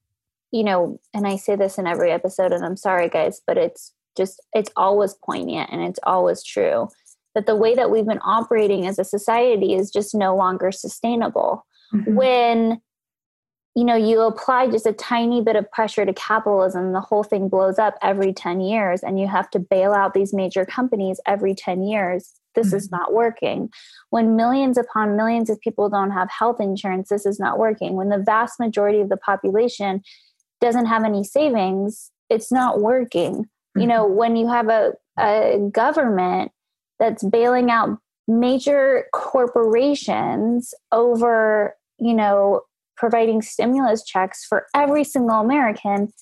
you 0.53 0.63
know, 0.63 1.01
and 1.13 1.27
I 1.27 1.37
say 1.37 1.57
this 1.57 1.79
in 1.79 1.87
every 1.87 2.13
episode, 2.13 2.53
and 2.53 2.65
I'm 2.65 2.77
sorry, 2.77 3.09
guys, 3.09 3.41
but 3.47 3.59
it's 3.59 3.93
just, 4.17 4.41
it's 4.53 4.71
always 4.77 5.15
poignant 5.15 5.71
and 5.73 5.83
it's 5.83 6.01
always 6.05 6.45
true 6.45 6.89
that 7.35 7.47
the 7.47 7.57
way 7.57 7.75
that 7.75 7.91
we've 7.91 8.07
been 8.07 8.21
operating 8.23 8.87
as 8.87 8.99
a 8.99 9.05
society 9.05 9.75
is 9.75 9.91
just 9.91 10.15
no 10.15 10.37
longer 10.37 10.73
sustainable. 10.73 11.67
Mm-hmm. 11.95 12.15
When 12.15 12.81
you 13.77 13.85
know 13.85 13.95
you 13.95 14.21
apply 14.23 14.69
just 14.69 14.87
a 14.87 14.93
tiny 14.93 15.41
bit 15.41 15.55
of 15.55 15.71
pressure 15.71 16.05
to 16.05 16.13
capitalism 16.13 16.93
the 16.93 17.01
whole 17.01 17.23
thing 17.23 17.49
blows 17.49 17.79
up 17.79 17.97
every 18.03 18.33
10 18.33 18.61
years 18.61 19.03
and 19.03 19.19
you 19.19 19.29
have 19.29 19.49
to 19.51 19.61
bail 19.61 19.93
out 19.93 20.13
these 20.13 20.35
major 20.35 20.67
companies 20.67 21.21
every 21.25 21.55
10 21.55 21.85
years 21.85 22.40
this 22.55 22.69
mm-hmm. 22.69 22.77
is 22.77 22.91
not 22.91 23.13
working 23.13 23.69
when 24.11 24.37
millions 24.37 24.77
upon 24.77 25.17
millions 25.17 25.51
of 25.51 25.61
people 25.61 25.89
don't 25.89 26.11
have 26.11 26.29
health 26.31 26.61
insurance 26.61 27.09
this 27.09 27.27
is 27.27 27.39
not 27.39 27.59
working 27.59 27.95
when 27.95 28.09
the 28.09 28.19
vast 28.19 28.59
majority 28.59 29.01
of 29.01 29.09
the 29.09 29.17
population 29.17 30.03
doesn't 30.61 30.87
have 30.87 31.05
any 31.05 31.25
savings 31.25 32.11
it's 32.29 32.53
not 32.53 32.81
working 32.81 33.45
mm-hmm. 33.45 33.81
you 33.81 33.87
know 33.87 34.07
when 34.07 34.37
you 34.37 34.49
have 34.49 34.69
a, 34.69 34.93
a 35.19 35.59
government 35.73 36.51
that's 36.99 37.25
bailing 37.25 37.71
out 37.71 37.99
major 38.29 39.07
corporations 39.13 40.73
over 40.93 41.77
you 41.99 42.15
know 42.15 42.63
providing 43.01 43.41
stimulus 43.41 44.05
checks 44.05 44.45
for 44.45 44.67
every 44.75 45.03
single 45.03 45.41
American. 45.41 46.13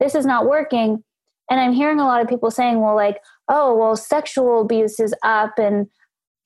This 0.00 0.14
is 0.14 0.24
not 0.24 0.46
working. 0.46 1.04
And 1.52 1.60
I'm 1.60 1.74
hearing 1.74 2.00
a 2.00 2.06
lot 2.06 2.22
of 2.22 2.28
people 2.28 2.50
saying, 2.50 2.80
well, 2.80 2.96
like, 2.96 3.18
oh, 3.46 3.76
well, 3.76 3.94
sexual 3.94 4.62
abuse 4.62 4.98
is 4.98 5.14
up 5.22 5.58
and 5.58 5.86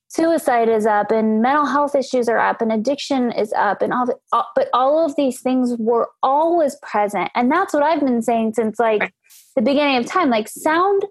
suicide 0.09 0.69
is 0.69 0.85
up 0.85 1.13
and 1.13 1.41
mental 1.41 1.65
health 1.65 1.95
issues 1.95 2.29
are 2.29 2.41
up 2.41 2.61
and 2.61 2.73
addiction 2.73 3.31
is 3.31 3.53
up 3.53 3.83
and 3.83 3.93
all, 3.93 4.07
the, 4.07 4.17
all 4.33 4.49
but 4.57 4.69
all 4.75 5.07
of 5.07 5.15
these 5.15 5.41
things 5.41 5.77
were 5.79 6.09
always 6.25 6.77
present. 6.83 7.31
And 7.37 7.53
that's 7.53 7.73
what 7.73 7.85
i've 7.85 8.01
been 8.01 8.21
saying 8.21 8.55
since 8.55 8.81
like 8.81 9.13
the 9.55 9.63
beginning 9.63 9.97
of 9.97 10.07
time. 10.07 10.29
Like 10.29 10.49
sound 10.49 11.05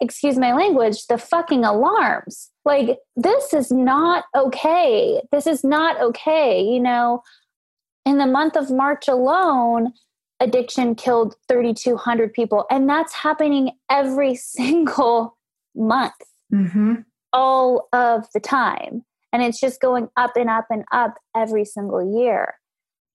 excuse 0.00 0.38
my 0.38 0.54
language 0.54 1.06
the 1.06 1.18
fucking 1.18 1.62
alarms. 1.62 2.48
Like 2.64 2.98
this 3.16 3.52
is 3.52 3.70
not 3.70 4.24
okay. 4.34 5.20
This 5.30 5.46
is 5.46 5.62
not 5.62 6.00
okay 6.00 6.62
you 6.62 6.80
know? 6.80 7.22
In 8.06 8.16
the 8.16 8.26
month 8.26 8.56
of 8.56 8.70
March 8.70 9.08
alone, 9.08 9.92
addiction 10.42 10.94
killed 10.94 11.36
3,200 11.48 12.32
people. 12.32 12.66
And 12.70 12.88
that's 12.88 13.14
happening 13.14 13.72
every 13.90 14.34
single 14.34 15.38
month, 15.74 16.14
mm-hmm. 16.52 16.96
all 17.32 17.88
of 17.92 18.26
the 18.34 18.40
time. 18.40 19.04
And 19.32 19.42
it's 19.42 19.60
just 19.60 19.80
going 19.80 20.08
up 20.16 20.36
and 20.36 20.50
up 20.50 20.66
and 20.68 20.84
up 20.92 21.14
every 21.34 21.64
single 21.64 22.20
year. 22.20 22.54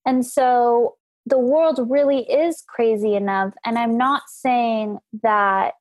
And 0.05 0.25
so 0.25 0.96
the 1.27 1.38
world 1.38 1.79
really 1.89 2.22
is 2.22 2.63
crazy 2.67 3.13
enough. 3.13 3.53
And 3.65 3.77
I'm 3.77 3.98
not 3.98 4.24
saying 4.27 4.98
that 5.22 5.74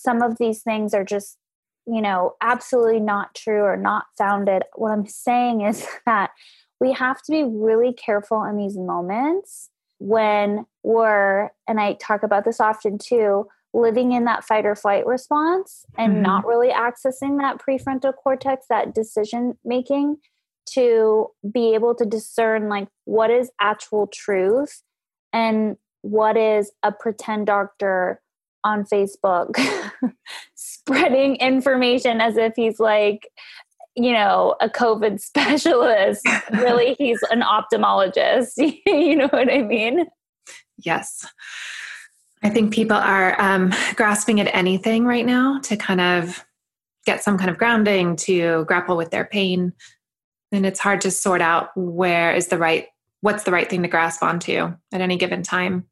some 0.00 0.20
of 0.20 0.36
these 0.38 0.62
things 0.62 0.92
are 0.92 1.04
just, 1.04 1.38
you 1.86 2.02
know, 2.02 2.34
absolutely 2.42 3.00
not 3.00 3.34
true 3.34 3.62
or 3.62 3.76
not 3.76 4.06
founded. 4.18 4.64
What 4.74 4.90
I'm 4.90 5.06
saying 5.06 5.62
is 5.62 5.86
that 6.06 6.32
we 6.80 6.92
have 6.92 7.22
to 7.22 7.32
be 7.32 7.44
really 7.44 7.94
careful 7.94 8.42
in 8.42 8.56
these 8.56 8.76
moments 8.76 9.70
when 9.98 10.66
we're, 10.82 11.50
and 11.68 11.80
I 11.80 11.94
talk 11.94 12.22
about 12.22 12.44
this 12.44 12.60
often 12.60 12.98
too, 12.98 13.46
living 13.72 14.12
in 14.12 14.24
that 14.24 14.44
fight 14.44 14.66
or 14.66 14.76
flight 14.76 15.06
response 15.06 15.84
and 15.98 16.14
mm-hmm. 16.14 16.22
not 16.22 16.46
really 16.46 16.70
accessing 16.70 17.38
that 17.38 17.58
prefrontal 17.58 18.14
cortex, 18.14 18.66
that 18.68 18.94
decision 18.94 19.58
making 19.64 20.16
to 20.66 21.28
be 21.52 21.74
able 21.74 21.94
to 21.94 22.06
discern 22.06 22.68
like 22.68 22.88
what 23.04 23.30
is 23.30 23.50
actual 23.60 24.06
truth 24.06 24.82
and 25.32 25.76
what 26.02 26.36
is 26.36 26.70
a 26.82 26.92
pretend 26.92 27.46
doctor 27.46 28.20
on 28.62 28.84
Facebook 28.84 29.54
spreading 30.54 31.36
information 31.36 32.20
as 32.20 32.36
if 32.36 32.52
he's 32.56 32.80
like 32.80 33.28
you 33.96 34.12
know, 34.12 34.56
a 34.60 34.68
COVID 34.68 35.20
specialist. 35.20 36.26
really, 36.52 36.94
he's 36.98 37.22
an 37.30 37.42
ophthalmologist. 37.42 38.52
you 38.86 39.16
know 39.16 39.28
what 39.28 39.52
I 39.52 39.62
mean? 39.62 40.06
Yes. 40.78 41.26
I 42.42 42.50
think 42.50 42.74
people 42.74 42.96
are 42.96 43.40
um, 43.40 43.72
grasping 43.94 44.40
at 44.40 44.54
anything 44.54 45.06
right 45.06 45.24
now 45.24 45.60
to 45.60 45.76
kind 45.76 46.00
of 46.00 46.44
get 47.06 47.22
some 47.22 47.38
kind 47.38 47.50
of 47.50 47.58
grounding, 47.58 48.16
to 48.16 48.64
grapple 48.66 48.96
with 48.96 49.10
their 49.10 49.24
pain. 49.24 49.72
And 50.52 50.66
it's 50.66 50.80
hard 50.80 51.00
to 51.02 51.10
sort 51.10 51.40
out 51.40 51.70
where 51.74 52.34
is 52.34 52.48
the 52.48 52.58
right, 52.58 52.86
what's 53.22 53.44
the 53.44 53.50
right 53.50 53.68
thing 53.68 53.82
to 53.82 53.88
grasp 53.88 54.22
onto 54.22 54.74
at 54.92 55.00
any 55.00 55.16
given 55.16 55.42
time. 55.42 55.86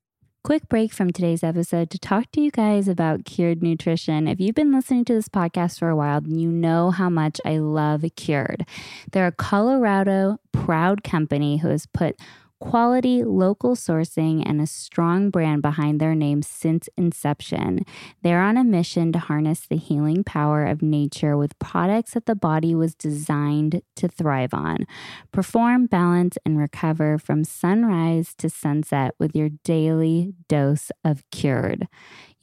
Quick 0.45 0.69
break 0.69 0.93
from 0.93 1.13
today's 1.13 1.45
episode 1.45 1.89
to 1.91 2.01
talk 2.01 2.33
to 2.33 2.41
you 2.41 2.51
guys 2.51 2.89
about 2.89 3.25
Cured 3.25 3.63
Nutrition. 3.63 4.27
If 4.27 4.41
you've 4.41 4.57
been 4.57 4.73
listening 4.73 5.05
to 5.05 5.15
this 5.15 5.29
podcast 5.29 5.79
for 5.79 5.89
a 5.89 5.95
while, 5.95 6.21
you 6.27 6.49
know 6.49 6.91
how 6.91 7.09
much 7.09 7.41
I 7.45 7.59
love 7.59 8.05
Cured. 8.17 8.67
They're 9.13 9.29
a 9.29 9.33
Colorado 9.33 10.41
proud 10.51 11.05
company 11.05 11.59
who 11.59 11.69
has 11.69 11.87
put 11.87 12.17
quality 12.62 13.25
local 13.25 13.75
sourcing 13.75 14.40
and 14.47 14.61
a 14.61 14.66
strong 14.66 15.31
brand 15.31 15.62
behind 15.62 16.00
their 16.00 16.14
name 16.14 16.42
since 16.42 16.88
inception. 16.97 17.85
They're 18.23 18.40
on 18.40 18.57
a 18.57 18.62
mission 18.62 19.11
to 19.12 19.19
harness 19.19 19.66
the 19.66 19.76
healing 19.76 20.23
power 20.23 20.64
of 20.64 20.81
nature 20.81 21.37
with 21.37 21.59
products 21.59 22.12
that 22.12 22.26
the 22.26 22.37
body 22.37 22.73
was 22.73 22.95
designed 22.95 23.83
to 23.97 24.07
thrive 24.07 24.54
on. 24.54 24.87
Perform, 25.33 25.87
balance, 25.87 26.38
and 26.47 26.57
recover 26.57 27.19
from 27.19 27.42
sunrise 27.42 28.33
to 28.38 28.49
sunset 28.49 29.14
with 29.19 29.35
your 29.35 29.49
daily 29.64 30.33
dose 30.49 30.92
of 31.04 31.25
cured. 31.33 31.88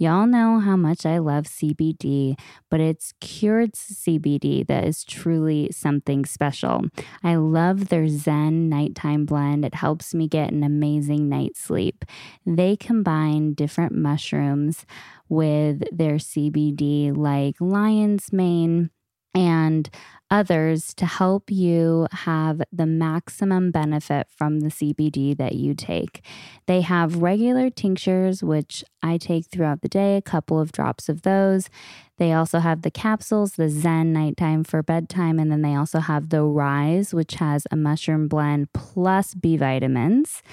Y'all 0.01 0.25
know 0.25 0.59
how 0.59 0.77
much 0.77 1.05
I 1.05 1.17
love 1.17 1.43
CBD, 1.43 2.39
but 2.71 2.79
it's 2.79 3.13
cured 3.19 3.73
CBD 3.73 4.65
that 4.65 4.85
is 4.85 5.03
truly 5.03 5.69
something 5.73 6.23
special. 6.23 6.85
I 7.21 7.35
love 7.35 7.89
their 7.89 8.07
Zen 8.07 8.69
nighttime 8.69 9.25
blend. 9.25 9.65
It 9.65 9.75
helps 9.75 10.13
me 10.13 10.29
get 10.29 10.53
an 10.53 10.63
amazing 10.63 11.27
night's 11.27 11.59
sleep. 11.59 12.05
They 12.45 12.77
combine 12.77 13.55
different 13.55 13.91
mushrooms 13.91 14.85
with 15.27 15.83
their 15.91 16.15
CBD, 16.15 17.13
like 17.13 17.55
lion's 17.59 18.31
mane 18.31 18.91
and 19.33 19.89
others 20.31 20.93
to 20.93 21.05
help 21.05 21.49
you 21.49 22.07
have 22.11 22.61
the 22.71 22.85
maximum 22.85 23.71
benefit 23.71 24.27
from 24.29 24.59
the 24.59 24.69
CBD 24.69 25.35
that 25.37 25.55
you 25.55 25.73
take. 25.73 26.23
They 26.67 26.81
have 26.81 27.17
regular 27.17 27.69
tinctures, 27.69 28.43
which 28.43 28.83
I 29.01 29.17
take 29.17 29.47
throughout 29.47 29.81
the 29.81 29.89
day, 29.89 30.17
a 30.17 30.21
couple 30.21 30.59
of 30.59 30.71
drops 30.71 31.09
of 31.09 31.23
those. 31.23 31.69
They 32.17 32.33
also 32.33 32.59
have 32.59 32.81
the 32.81 32.91
capsules, 32.91 33.53
the 33.53 33.69
Zen 33.69 34.13
nighttime 34.13 34.63
for 34.63 34.83
bedtime, 34.83 35.39
and 35.39 35.51
then 35.51 35.61
they 35.61 35.73
also 35.73 35.99
have 35.99 36.29
the 36.29 36.43
Rise, 36.43 37.13
which 37.13 37.35
has 37.35 37.65
a 37.71 37.75
mushroom 37.75 38.27
blend 38.27 38.71
plus 38.73 39.33
B 39.33 39.57
vitamins. 39.57 40.43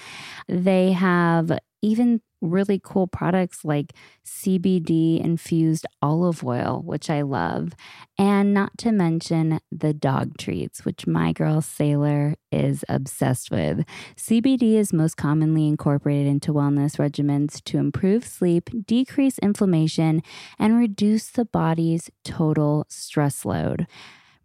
They 0.47 0.93
have 0.93 1.51
even 1.87 2.21
really 2.41 2.79
cool 2.83 3.07
products 3.07 3.63
like 3.63 3.93
CBD 4.25 5.23
infused 5.23 5.85
olive 6.01 6.43
oil, 6.43 6.81
which 6.85 7.09
I 7.09 7.21
love, 7.21 7.71
and 8.17 8.53
not 8.53 8.77
to 8.79 8.91
mention 8.91 9.59
the 9.71 9.93
dog 9.93 10.37
treats, 10.37 10.85
which 10.85 11.07
my 11.07 11.31
girl 11.31 11.61
Sailor 11.61 12.35
is 12.51 12.83
obsessed 12.89 13.49
with. 13.49 13.85
CBD 14.15 14.75
is 14.75 14.93
most 14.93 15.15
commonly 15.15 15.67
incorporated 15.67 16.27
into 16.27 16.53
wellness 16.53 16.97
regimens 16.97 17.63
to 17.63 17.77
improve 17.77 18.25
sleep, 18.25 18.69
decrease 18.85 19.39
inflammation, 19.39 20.21
and 20.59 20.77
reduce 20.77 21.29
the 21.29 21.45
body's 21.45 22.11
total 22.23 22.85
stress 22.89 23.45
load. 23.45 23.87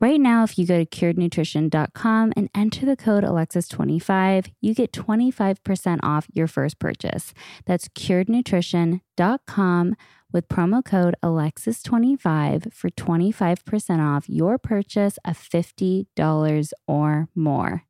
Right 0.03 0.21
now, 0.21 0.43
if 0.43 0.59
you 0.59 0.67
go 0.67 0.79
to 0.79 0.85
curednutrition.com 0.85 2.33
and 2.37 2.51
enter 2.57 2.85
the 2.85 2.97
code 2.97 3.23
Alexis25, 3.23 4.51
you 4.61 4.75
get 4.75 4.91
25% 4.91 6.01
off 6.03 6.27
your 6.33 6.49
first 6.49 6.81
purchase. 6.81 7.33
That's 7.67 7.87
curednutrition.com 7.87 9.97
with 10.33 10.49
promo 10.49 10.85
code 10.85 11.15
Alexis25 11.23 12.73
for 12.73 12.91
25% 12.91 14.01
off 14.01 14.29
your 14.29 14.59
purchase 14.59 15.19
of 15.25 15.39
$50 15.39 16.73
or 16.87 17.29
more. 17.35 17.85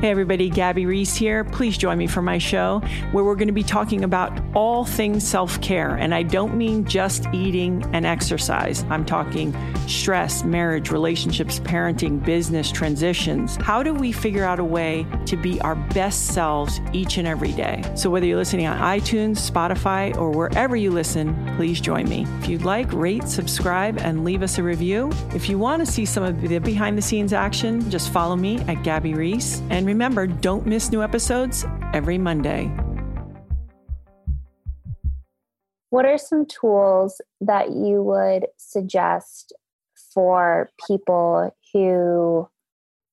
Hey, 0.00 0.10
everybody, 0.10 0.50
Gabby 0.50 0.84
Reece 0.84 1.16
here. 1.16 1.42
Please 1.42 1.78
join 1.78 1.96
me 1.96 2.06
for 2.06 2.20
my 2.20 2.36
show 2.36 2.80
where 3.12 3.24
we're 3.24 3.34
going 3.34 3.48
to 3.48 3.54
be 3.54 3.62
talking 3.62 4.04
about 4.04 4.38
all 4.54 4.84
things 4.84 5.26
self 5.26 5.58
care. 5.62 5.96
And 5.96 6.14
I 6.14 6.22
don't 6.22 6.54
mean 6.54 6.84
just 6.84 7.26
eating 7.32 7.82
and 7.94 8.04
exercise, 8.04 8.84
I'm 8.90 9.06
talking 9.06 9.56
stress, 9.88 10.44
marriage, 10.44 10.90
relationships, 10.90 11.60
parenting, 11.60 12.22
business, 12.22 12.70
transitions. 12.70 13.56
How 13.56 13.82
do 13.82 13.94
we 13.94 14.12
figure 14.12 14.44
out 14.44 14.58
a 14.58 14.64
way 14.64 15.06
to 15.26 15.36
be 15.36 15.60
our 15.62 15.74
best 15.74 16.26
selves 16.26 16.80
each 16.92 17.16
and 17.16 17.26
every 17.26 17.52
day? 17.52 17.82
So, 17.94 18.10
whether 18.10 18.26
you're 18.26 18.36
listening 18.36 18.66
on 18.66 18.78
iTunes, 18.78 19.50
Spotify, 19.50 20.14
or 20.16 20.30
wherever 20.30 20.76
you 20.76 20.90
listen, 20.90 21.56
please 21.56 21.80
join 21.86 22.08
me. 22.08 22.26
If 22.40 22.48
you'd 22.48 22.64
like, 22.64 22.92
rate, 22.92 23.28
subscribe, 23.28 23.96
and 23.98 24.24
leave 24.24 24.42
us 24.42 24.58
a 24.58 24.62
review. 24.64 25.12
If 25.32 25.48
you 25.48 25.56
want 25.56 25.86
to 25.86 25.86
see 25.86 26.04
some 26.04 26.24
of 26.24 26.40
the 26.40 26.58
behind 26.58 26.98
the 26.98 27.02
scenes 27.02 27.32
action, 27.32 27.88
just 27.92 28.12
follow 28.12 28.34
me 28.34 28.58
at 28.62 28.82
Gabby 28.82 29.14
Reece. 29.14 29.62
And 29.70 29.86
remember, 29.86 30.26
don't 30.26 30.66
miss 30.66 30.90
new 30.90 31.00
episodes 31.00 31.64
every 31.94 32.18
Monday. 32.18 32.72
What 35.90 36.06
are 36.06 36.18
some 36.18 36.44
tools 36.46 37.20
that 37.40 37.70
you 37.70 38.02
would 38.02 38.46
suggest 38.56 39.52
for 40.12 40.68
people 40.88 41.54
who 41.72 42.48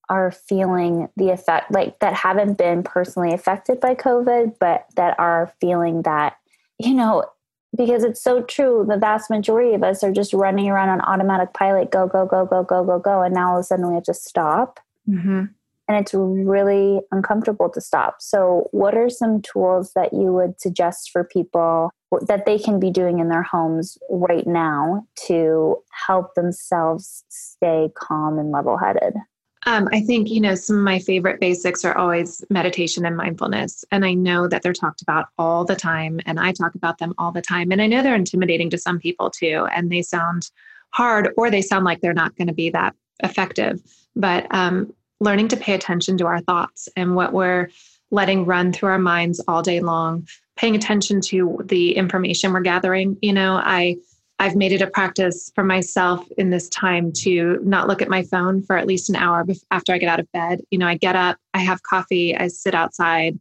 are 0.09 0.31
feeling 0.31 1.09
the 1.15 1.29
effect, 1.29 1.71
like 1.71 1.99
that 1.99 2.15
haven't 2.15 2.57
been 2.57 2.81
personally 2.81 3.33
affected 3.33 3.79
by 3.79 3.93
COVID, 3.93 4.57
but 4.59 4.87
that 4.95 5.19
are 5.19 5.53
feeling 5.61 6.01
that, 6.01 6.37
you 6.79 6.95
know, 6.95 7.23
because 7.75 8.03
it's 8.03 8.21
so 8.21 8.41
true. 8.43 8.85
The 8.87 8.97
vast 8.97 9.29
majority 9.29 9.73
of 9.73 9.83
us 9.83 10.03
are 10.03 10.11
just 10.11 10.33
running 10.33 10.69
around 10.69 10.89
on 10.89 11.01
automatic 11.01 11.53
pilot, 11.53 11.91
go, 11.91 12.07
go, 12.07 12.25
go, 12.25 12.45
go, 12.45 12.63
go, 12.63 12.83
go, 12.83 12.99
go. 12.99 13.21
And 13.21 13.33
now 13.33 13.51
all 13.51 13.57
of 13.57 13.61
a 13.61 13.63
sudden 13.63 13.87
we 13.87 13.95
have 13.95 14.03
to 14.03 14.13
stop. 14.13 14.79
Mm-hmm. 15.09 15.45
And 15.89 15.97
it's 15.97 16.13
really 16.13 17.01
uncomfortable 17.11 17.69
to 17.69 17.81
stop. 17.81 18.15
So, 18.19 18.69
what 18.71 18.95
are 18.95 19.09
some 19.09 19.41
tools 19.41 19.91
that 19.95 20.13
you 20.13 20.31
would 20.31 20.59
suggest 20.61 21.11
for 21.11 21.25
people 21.25 21.91
that 22.21 22.45
they 22.45 22.57
can 22.57 22.79
be 22.79 22.89
doing 22.89 23.19
in 23.19 23.27
their 23.27 23.43
homes 23.43 23.97
right 24.09 24.47
now 24.47 25.05
to 25.27 25.77
help 26.07 26.35
themselves 26.35 27.25
stay 27.27 27.89
calm 27.95 28.39
and 28.39 28.51
level 28.51 28.77
headed? 28.77 29.15
Um, 29.65 29.87
I 29.91 30.01
think, 30.01 30.29
you 30.29 30.41
know, 30.41 30.55
some 30.55 30.77
of 30.77 30.83
my 30.83 30.99
favorite 30.99 31.39
basics 31.39 31.85
are 31.85 31.97
always 31.97 32.43
meditation 32.49 33.05
and 33.05 33.15
mindfulness. 33.15 33.85
And 33.91 34.05
I 34.05 34.13
know 34.13 34.47
that 34.47 34.61
they're 34.61 34.73
talked 34.73 35.01
about 35.01 35.27
all 35.37 35.63
the 35.63 35.75
time, 35.75 36.19
and 36.25 36.39
I 36.39 36.51
talk 36.51 36.75
about 36.75 36.97
them 36.97 37.13
all 37.17 37.31
the 37.31 37.41
time. 37.41 37.71
And 37.71 37.81
I 37.81 37.87
know 37.87 38.01
they're 38.01 38.15
intimidating 38.15 38.69
to 38.71 38.77
some 38.77 38.99
people 38.99 39.29
too, 39.29 39.67
and 39.73 39.91
they 39.91 40.01
sound 40.01 40.49
hard 40.89 41.29
or 41.37 41.49
they 41.49 41.61
sound 41.61 41.85
like 41.85 42.01
they're 42.01 42.13
not 42.13 42.35
going 42.35 42.47
to 42.47 42.53
be 42.53 42.69
that 42.71 42.95
effective. 43.23 43.81
But 44.15 44.47
um, 44.53 44.93
learning 45.19 45.47
to 45.49 45.57
pay 45.57 45.73
attention 45.73 46.17
to 46.17 46.25
our 46.27 46.41
thoughts 46.41 46.89
and 46.95 47.15
what 47.15 47.33
we're 47.33 47.69
letting 48.11 48.45
run 48.45 48.71
through 48.71 48.89
our 48.89 48.99
minds 48.99 49.41
all 49.47 49.63
day 49.63 49.79
long, 49.79 50.27
paying 50.55 50.75
attention 50.75 51.19
to 51.19 51.61
the 51.65 51.95
information 51.95 52.53
we're 52.53 52.61
gathering. 52.61 53.17
You 53.21 53.33
know, 53.33 53.55
I 53.55 53.97
I've 54.39 54.55
made 54.55 54.71
it 54.71 54.81
a 54.81 54.87
practice 54.87 55.51
for 55.55 55.63
myself 55.63 56.27
in 56.37 56.49
this 56.49 56.67
time 56.69 57.11
to 57.17 57.59
not 57.63 57.87
look 57.87 58.01
at 58.01 58.09
my 58.09 58.23
phone 58.23 58.61
for 58.61 58.77
at 58.77 58.87
least 58.87 59.09
an 59.09 59.15
hour 59.15 59.45
after 59.71 59.93
I 59.93 59.97
get 59.97 60.09
out 60.09 60.19
of 60.19 60.31
bed. 60.31 60.61
You 60.71 60.79
know, 60.79 60.87
I 60.87 60.97
get 60.97 61.15
up, 61.15 61.37
I 61.53 61.59
have 61.59 61.83
coffee, 61.83 62.35
I 62.35 62.47
sit 62.47 62.75
outside, 62.75 63.39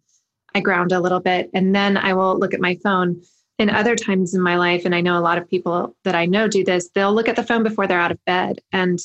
I 0.55 0.61
ground 0.61 0.93
a 0.93 1.01
little 1.01 1.21
bit, 1.21 1.51
and 1.55 1.75
then 1.75 1.97
I 1.97 2.15
will 2.15 2.39
look 2.39 2.55
at 2.55 2.61
my 2.61 2.79
phone. 2.83 3.23
In 3.59 3.71
other 3.71 3.95
times 3.95 4.35
in 4.35 4.41
my 4.41 4.57
life, 4.57 4.85
and 4.85 4.95
I 4.95 5.01
know 5.01 5.19
a 5.19 5.21
lot 5.21 5.39
of 5.39 5.49
people 5.49 5.97
that 6.05 6.15
I 6.15 6.27
know 6.27 6.49
do 6.49 6.65
this, 6.65 6.91
they'll 6.95 7.15
look 7.15 7.29
at 7.29 7.37
the 7.37 7.45
phone 7.45 7.63
before 7.63 7.87
they're 7.87 8.01
out 8.01 8.11
of 8.11 8.25
bed. 8.25 8.61
And 8.73 8.99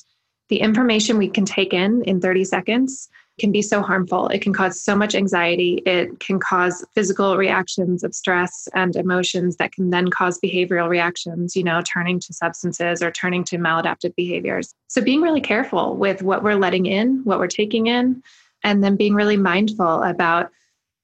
the 0.49 0.61
information 0.61 1.17
we 1.17 1.29
can 1.29 1.45
take 1.45 1.73
in 1.73 2.03
in 2.03 2.21
30 2.21 2.45
seconds 2.45 3.09
can 3.39 3.51
be 3.51 3.61
so 3.61 3.81
harmful. 3.81 4.27
It 4.29 4.41
can 4.41 4.53
cause 4.53 4.81
so 4.81 4.95
much 4.95 5.13
anxiety. 5.13 5.83
It 5.85 6.19
can 6.19 6.39
cause 6.39 6.85
physical 6.95 7.37
reactions 7.37 8.03
of 8.03 8.15
stress 8.15 8.67
and 8.73 8.95
emotions 8.95 9.57
that 9.57 9.71
can 9.71 9.89
then 9.91 10.09
cause 10.09 10.39
behavioral 10.39 10.89
reactions, 10.89 11.55
you 11.55 11.63
know, 11.63 11.81
turning 11.81 12.19
to 12.21 12.33
substances 12.33 13.03
or 13.03 13.11
turning 13.11 13.43
to 13.45 13.57
maladaptive 13.57 14.15
behaviors. 14.15 14.73
So 14.87 15.01
being 15.01 15.21
really 15.21 15.41
careful 15.41 15.95
with 15.95 16.23
what 16.23 16.43
we're 16.43 16.55
letting 16.55 16.85
in, 16.87 17.21
what 17.25 17.39
we're 17.39 17.47
taking 17.47 17.87
in, 17.87 18.23
and 18.63 18.83
then 18.83 18.95
being 18.95 19.13
really 19.13 19.37
mindful 19.37 20.01
about 20.03 20.51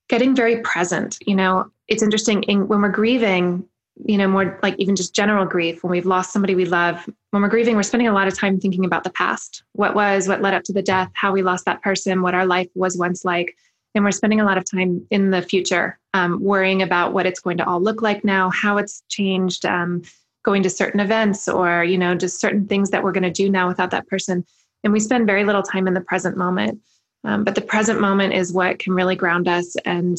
getting 0.10 0.36
very 0.36 0.62
present. 0.62 1.17
You 1.26 1.36
know, 1.36 1.72
it's 1.88 2.04
interesting 2.04 2.43
in, 2.43 2.67
when 2.67 2.82
we're 2.82 2.89
grieving, 2.89 3.67
you 4.06 4.17
know, 4.17 4.27
more 4.27 4.60
like 4.63 4.75
even 4.79 4.95
just 4.95 5.15
general 5.15 5.45
grief, 5.45 5.84
when 5.84 5.91
we've 5.91 6.06
lost 6.06 6.34
somebody 6.34 6.56
we 6.56 6.65
love, 6.65 7.08
when 7.32 7.41
we're 7.41 7.49
grieving, 7.49 7.75
we're 7.75 7.84
spending 7.84 8.08
a 8.08 8.13
lot 8.13 8.27
of 8.27 8.38
time 8.38 8.60
thinking 8.60 8.86
about 8.86 9.03
the 9.03 9.12
past 9.12 9.63
what 9.73 9.95
was, 9.95 10.27
what 10.27 10.41
led 10.41 10.53
up 10.53 10.63
to 10.63 10.73
the 10.73 10.82
death, 10.82 11.10
how 11.13 11.32
we 11.32 11.43
lost 11.43 11.65
that 11.65 11.82
person, 11.82 12.21
what 12.21 12.34
our 12.34 12.45
life 12.45 12.69
was 12.75 12.97
once 12.97 13.23
like. 13.23 13.56
And 13.95 14.03
we're 14.03 14.12
spending 14.12 14.41
a 14.41 14.45
lot 14.45 14.58
of 14.58 14.65
time 14.69 15.06
in 15.12 15.29
the 15.29 15.43
future, 15.43 15.99
um, 16.15 16.41
worrying 16.41 16.82
about 16.82 17.13
what 17.13 17.27
it's 17.27 17.39
going 17.39 17.58
to 17.58 17.67
all 17.67 17.79
look 17.79 18.01
like 18.01 18.23
now, 18.23 18.49
how 18.49 18.77
it's 18.77 19.03
changed, 19.08 19.65
um, 19.65 20.01
going 20.43 20.63
to 20.63 20.69
certain 20.69 20.99
events, 20.99 21.47
or, 21.47 21.84
you 21.84 21.97
know, 21.97 22.15
just 22.15 22.41
certain 22.41 22.67
things 22.67 22.89
that 22.89 23.03
we're 23.03 23.12
going 23.12 23.23
to 23.23 23.32
do 23.32 23.49
now 23.49 23.67
without 23.67 23.91
that 23.91 24.08
person. 24.08 24.43
And 24.84 24.91
we 24.91 24.99
spend 24.99 25.27
very 25.27 25.43
little 25.43 25.62
time 25.62 25.88
in 25.88 25.93
the 25.93 26.01
present 26.01 26.36
moment. 26.36 26.82
Um, 27.23 27.43
but 27.43 27.56
the 27.56 27.62
present 27.62 28.01
moment 28.01 28.34
is 28.34 28.51
what 28.51 28.79
can 28.79 28.93
really 28.93 29.15
ground 29.15 29.47
us 29.47 29.75
and 29.86 30.17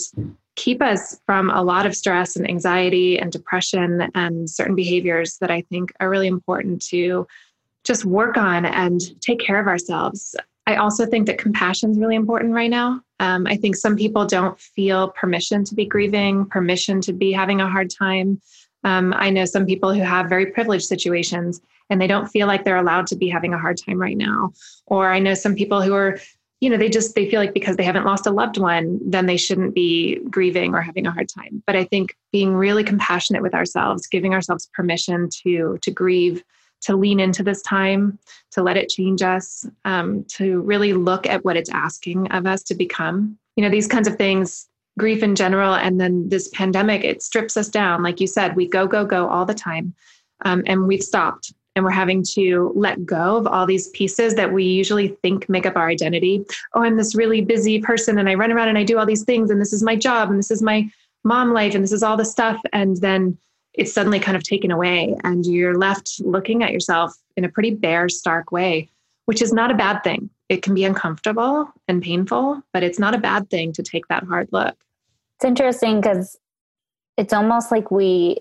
keep 0.57 0.81
us 0.81 1.21
from 1.27 1.51
a 1.51 1.63
lot 1.63 1.87
of 1.87 1.97
stress 1.97 2.37
and 2.37 2.49
anxiety 2.49 3.19
and 3.19 3.33
depression 3.33 4.11
and 4.15 4.49
certain 4.49 4.75
behaviors 4.75 5.39
that 5.39 5.51
I 5.51 5.63
think 5.63 5.93
are 6.01 6.11
really 6.11 6.29
important 6.29 6.85
to 6.87 7.27
just 7.83 8.05
work 8.05 8.37
on 8.37 8.65
and 8.65 9.01
take 9.21 9.41
care 9.41 9.61
of 9.61 9.67
ourselves. 9.67 10.35
I 10.67 10.77
also 10.77 11.05
think 11.05 11.27
that 11.27 11.39
compassion 11.39 11.91
is 11.91 11.99
really 11.99 12.15
important 12.15 12.55
right 12.55 12.71
now. 12.71 13.03
Um, 13.21 13.47
I 13.47 13.57
think 13.57 13.77
some 13.77 13.97
people 13.97 14.25
don't 14.27 14.59
feel 14.59 15.11
permission 15.11 15.65
to 15.65 15.75
be 15.75 15.85
grieving, 15.85 16.47
permission 16.47 17.01
to 17.03 17.13
be 17.13 17.33
having 17.33 17.61
a 17.61 17.69
hard 17.69 17.91
time. 17.91 18.41
Um, 18.85 19.15
I 19.17 19.31
know 19.31 19.45
some 19.45 19.67
people 19.67 19.93
who 19.93 20.01
have 20.01 20.29
very 20.29 20.47
privileged 20.47 20.87
situations 20.87 21.61
and 21.91 22.01
they 22.01 22.07
don't 22.07 22.29
feel 22.29 22.47
like 22.47 22.65
they're 22.65 22.77
allowed 22.77 23.07
to 23.09 23.17
be 23.17 23.29
having 23.29 23.53
a 23.53 23.59
hard 23.59 23.79
time 23.79 24.01
right 24.01 24.17
now. 24.17 24.53
Or 24.87 25.11
I 25.11 25.19
know 25.19 25.35
some 25.35 25.55
people 25.55 25.83
who 25.83 25.95
are 25.95 26.19
you 26.61 26.71
know 26.71 26.77
they 26.77 26.89
just 26.89 27.15
they 27.15 27.29
feel 27.29 27.41
like 27.41 27.55
because 27.55 27.77
they 27.77 27.85
haven't 27.85 28.07
lost 28.07 28.27
a 28.27 28.31
loved 28.31 28.59
one 28.59 28.99
then 29.05 29.27
they 29.27 29.37
shouldn't 29.37 29.75
be 29.75 30.19
grieving 30.31 30.75
or 30.75 30.81
having 30.81 31.07
a 31.07 31.11
hard 31.11 31.29
time. 31.29 31.63
But 31.67 31.77
i 31.77 31.85
think 31.85 32.17
being 32.33 32.55
really 32.55 32.85
compassionate 32.85 33.43
with 33.43 33.55
ourselves 33.55 34.07
giving 34.07 34.35
ourselves 34.35 34.69
permission 34.75 35.29
to 35.43 35.79
to 35.83 35.91
grieve 35.91 36.43
to 36.83 36.97
lean 36.97 37.19
into 37.19 37.43
this 37.43 37.63
time 37.63 38.19
to 38.51 38.63
let 38.63 38.77
it 38.77 38.91
change 38.91 39.23
us 39.23 39.67
um, 39.85 40.25
to 40.25 40.61
really 40.63 40.93
look 40.93 41.27
at 41.27 41.45
what 41.45 41.57
it's 41.57 41.71
asking 41.71 42.31
of 42.31 42.47
us 42.47 42.63
to 42.63 42.75
become. 42.75 43.39
You 43.57 43.65
know 43.65 43.71
these 43.71 43.87
kinds 43.87 44.09
of 44.09 44.17
things 44.17 44.69
grief 44.99 45.25
in 45.25 45.35
general 45.35 45.75
and 45.75 46.01
then 46.01 46.29
this 46.29 46.49
pandemic 46.51 47.03
it 47.05 47.23
strips 47.23 47.57
us 47.57 47.69
down. 47.69 48.03
Like 48.03 48.21
you 48.21 48.27
said 48.27 48.55
we 48.55 48.69
go 48.69 48.87
go 48.87 49.05
go 49.05 49.29
all 49.29 49.45
the 49.45 49.55
time. 49.55 49.95
Um, 50.45 50.63
and 50.67 50.87
we've 50.87 51.03
stopped 51.03 51.53
and 51.77 51.85
we're 51.85 51.91
having 51.91 52.23
to 52.23 52.73
let 52.77 53.05
go 53.05 53.37
of 53.37 53.47
all 53.47 53.67
these 53.67 53.89
pieces 53.89 54.35
that 54.37 54.53
we 54.53 54.65
usually 54.65 55.09
think 55.23 55.49
make 55.49 55.67
up 55.67 55.77
our 55.77 55.89
identity. 55.89 56.45
Oh, 56.73 56.83
I'm 56.83 56.97
this 56.97 57.15
really 57.15 57.41
busy 57.41 57.81
person 57.81 58.19
and 58.19 58.29
I 58.29 58.35
run 58.35 58.53
around 58.53 58.69
and 58.69 58.79
I 58.79 58.85
do 58.85 58.99
all 58.99 59.07
these 59.07 59.25
things 59.25 59.51
and 59.51 59.61
this 59.61 59.73
is 59.73 59.83
my 59.83 59.97
job 59.97 60.31
and 60.31 60.39
this 60.39 60.51
is 60.51 60.63
my 60.63 60.89
mom 61.25 61.53
life 61.53 61.75
and 61.75 61.83
this 61.83 61.93
is 61.93 62.03
all 62.03 62.17
the 62.17 62.25
stuff. 62.25 62.61
And 62.73 62.97
then 62.99 63.37
it's 63.73 63.93
suddenly 63.93 64.21
kind 64.21 64.37
of 64.37 64.45
taken 64.45 64.71
away 64.71 65.17
and 65.25 65.45
you're 65.45 65.77
left 65.77 66.21
looking 66.21 66.63
at 66.63 66.73
yourself 66.73 67.13
in 67.37 67.45
a 67.45 67.49
pretty 67.49 67.73
bare, 67.75 68.09
stark 68.09 68.53
way. 68.53 68.89
which 69.27 69.43
is 69.43 69.53
not 69.53 69.71
a 69.71 69.75
bad 69.75 70.03
thing. 70.03 70.31
It 70.49 70.63
can 70.63 70.75
be 70.75 70.85
uncomfortable 70.85 71.73
and 71.89 72.03
painful, 72.03 72.63
but 72.73 72.83
it's 72.83 72.99
not 72.99 73.15
a 73.15 73.19
bad 73.19 73.51
thing 73.51 73.73
to 73.73 73.83
take 73.83 74.09
that 74.09 74.25
hard 74.25 74.49
look. 74.53 74.77
It's 75.37 75.45
interesting 75.45 76.01
because 76.01 76.37
it's 77.17 77.33
almost 77.33 77.71
like 77.71 77.91
we 77.91 78.39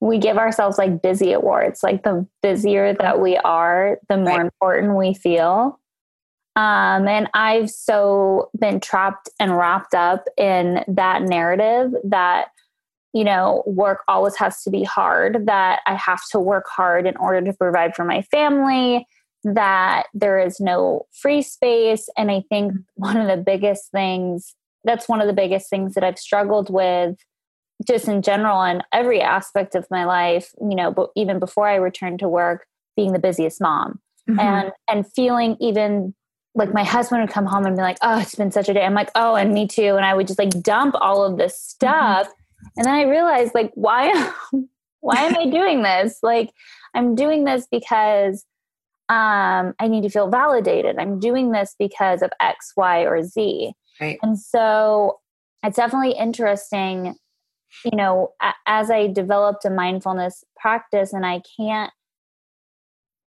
we 0.00 0.18
give 0.18 0.36
ourselves 0.36 0.78
like 0.78 1.02
busy 1.02 1.32
awards. 1.32 1.82
Like 1.82 2.02
the 2.02 2.26
busier 2.42 2.94
that 2.94 3.20
we 3.20 3.36
are, 3.38 3.98
the 4.08 4.16
more 4.16 4.36
right. 4.36 4.40
important 4.40 4.96
we 4.96 5.14
feel. 5.14 5.80
Um, 6.56 7.08
and 7.08 7.28
I've 7.34 7.70
so 7.70 8.50
been 8.58 8.80
trapped 8.80 9.28
and 9.40 9.56
wrapped 9.56 9.94
up 9.94 10.24
in 10.36 10.84
that 10.86 11.22
narrative 11.22 11.92
that, 12.04 12.48
you 13.12 13.24
know, 13.24 13.64
work 13.66 14.00
always 14.06 14.36
has 14.36 14.62
to 14.62 14.70
be 14.70 14.84
hard, 14.84 15.46
that 15.46 15.80
I 15.86 15.94
have 15.94 16.20
to 16.30 16.38
work 16.38 16.66
hard 16.68 17.06
in 17.06 17.16
order 17.16 17.40
to 17.40 17.56
provide 17.56 17.96
for 17.96 18.04
my 18.04 18.22
family, 18.22 19.06
that 19.42 20.06
there 20.14 20.38
is 20.38 20.60
no 20.60 21.06
free 21.12 21.42
space. 21.42 22.08
And 22.16 22.30
I 22.30 22.44
think 22.48 22.72
one 22.94 23.16
of 23.16 23.26
the 23.26 23.42
biggest 23.42 23.90
things, 23.90 24.54
that's 24.84 25.08
one 25.08 25.20
of 25.20 25.26
the 25.26 25.32
biggest 25.32 25.68
things 25.70 25.94
that 25.94 26.04
I've 26.04 26.18
struggled 26.18 26.70
with 26.72 27.16
just 27.86 28.08
in 28.08 28.22
general 28.22 28.62
in 28.62 28.82
every 28.92 29.20
aspect 29.20 29.74
of 29.74 29.86
my 29.90 30.04
life, 30.04 30.52
you 30.60 30.74
know, 30.74 30.90
but 30.90 31.10
even 31.16 31.38
before 31.38 31.68
I 31.68 31.76
returned 31.76 32.18
to 32.20 32.28
work, 32.28 32.66
being 32.96 33.12
the 33.12 33.18
busiest 33.18 33.60
mom. 33.60 34.00
Mm-hmm. 34.28 34.40
And 34.40 34.72
and 34.88 35.12
feeling 35.12 35.56
even 35.60 36.14
like 36.54 36.72
my 36.72 36.84
husband 36.84 37.20
would 37.20 37.30
come 37.30 37.46
home 37.46 37.66
and 37.66 37.76
be 37.76 37.82
like, 37.82 37.98
"Oh, 38.00 38.18
it's 38.18 38.36
been 38.36 38.50
such 38.50 38.68
a 38.68 38.74
day." 38.74 38.84
I'm 38.84 38.94
like, 38.94 39.10
"Oh, 39.14 39.34
and 39.34 39.52
me 39.52 39.66
too." 39.66 39.96
And 39.96 40.04
I 40.04 40.14
would 40.14 40.26
just 40.26 40.38
like 40.38 40.50
dump 40.62 40.94
all 41.00 41.24
of 41.24 41.36
this 41.36 41.52
mm-hmm. 41.52 41.86
stuff, 41.86 42.28
mm-hmm. 42.28 42.66
and 42.78 42.86
then 42.86 42.94
I 42.94 43.02
realized 43.02 43.54
like, 43.54 43.72
why, 43.74 44.32
why 45.00 45.16
am 45.16 45.36
I 45.36 45.50
doing 45.50 45.82
this? 45.82 46.20
Like, 46.22 46.50
I'm 46.94 47.14
doing 47.14 47.44
this 47.44 47.66
because 47.70 48.44
um, 49.10 49.74
I 49.78 49.88
need 49.88 50.02
to 50.04 50.08
feel 50.08 50.30
validated. 50.30 50.96
I'm 50.98 51.20
doing 51.20 51.52
this 51.52 51.74
because 51.78 52.22
of 52.22 52.30
X, 52.40 52.72
Y, 52.76 53.00
or 53.04 53.22
Z. 53.22 53.72
Right. 54.00 54.18
And 54.22 54.38
so 54.38 55.20
it's 55.62 55.76
definitely 55.76 56.12
interesting, 56.12 57.16
you 57.84 57.96
know, 57.96 58.32
as 58.66 58.90
I 58.90 59.06
developed 59.08 59.64
a 59.64 59.70
mindfulness 59.70 60.44
practice, 60.56 61.12
and 61.12 61.24
I 61.24 61.42
can't 61.56 61.92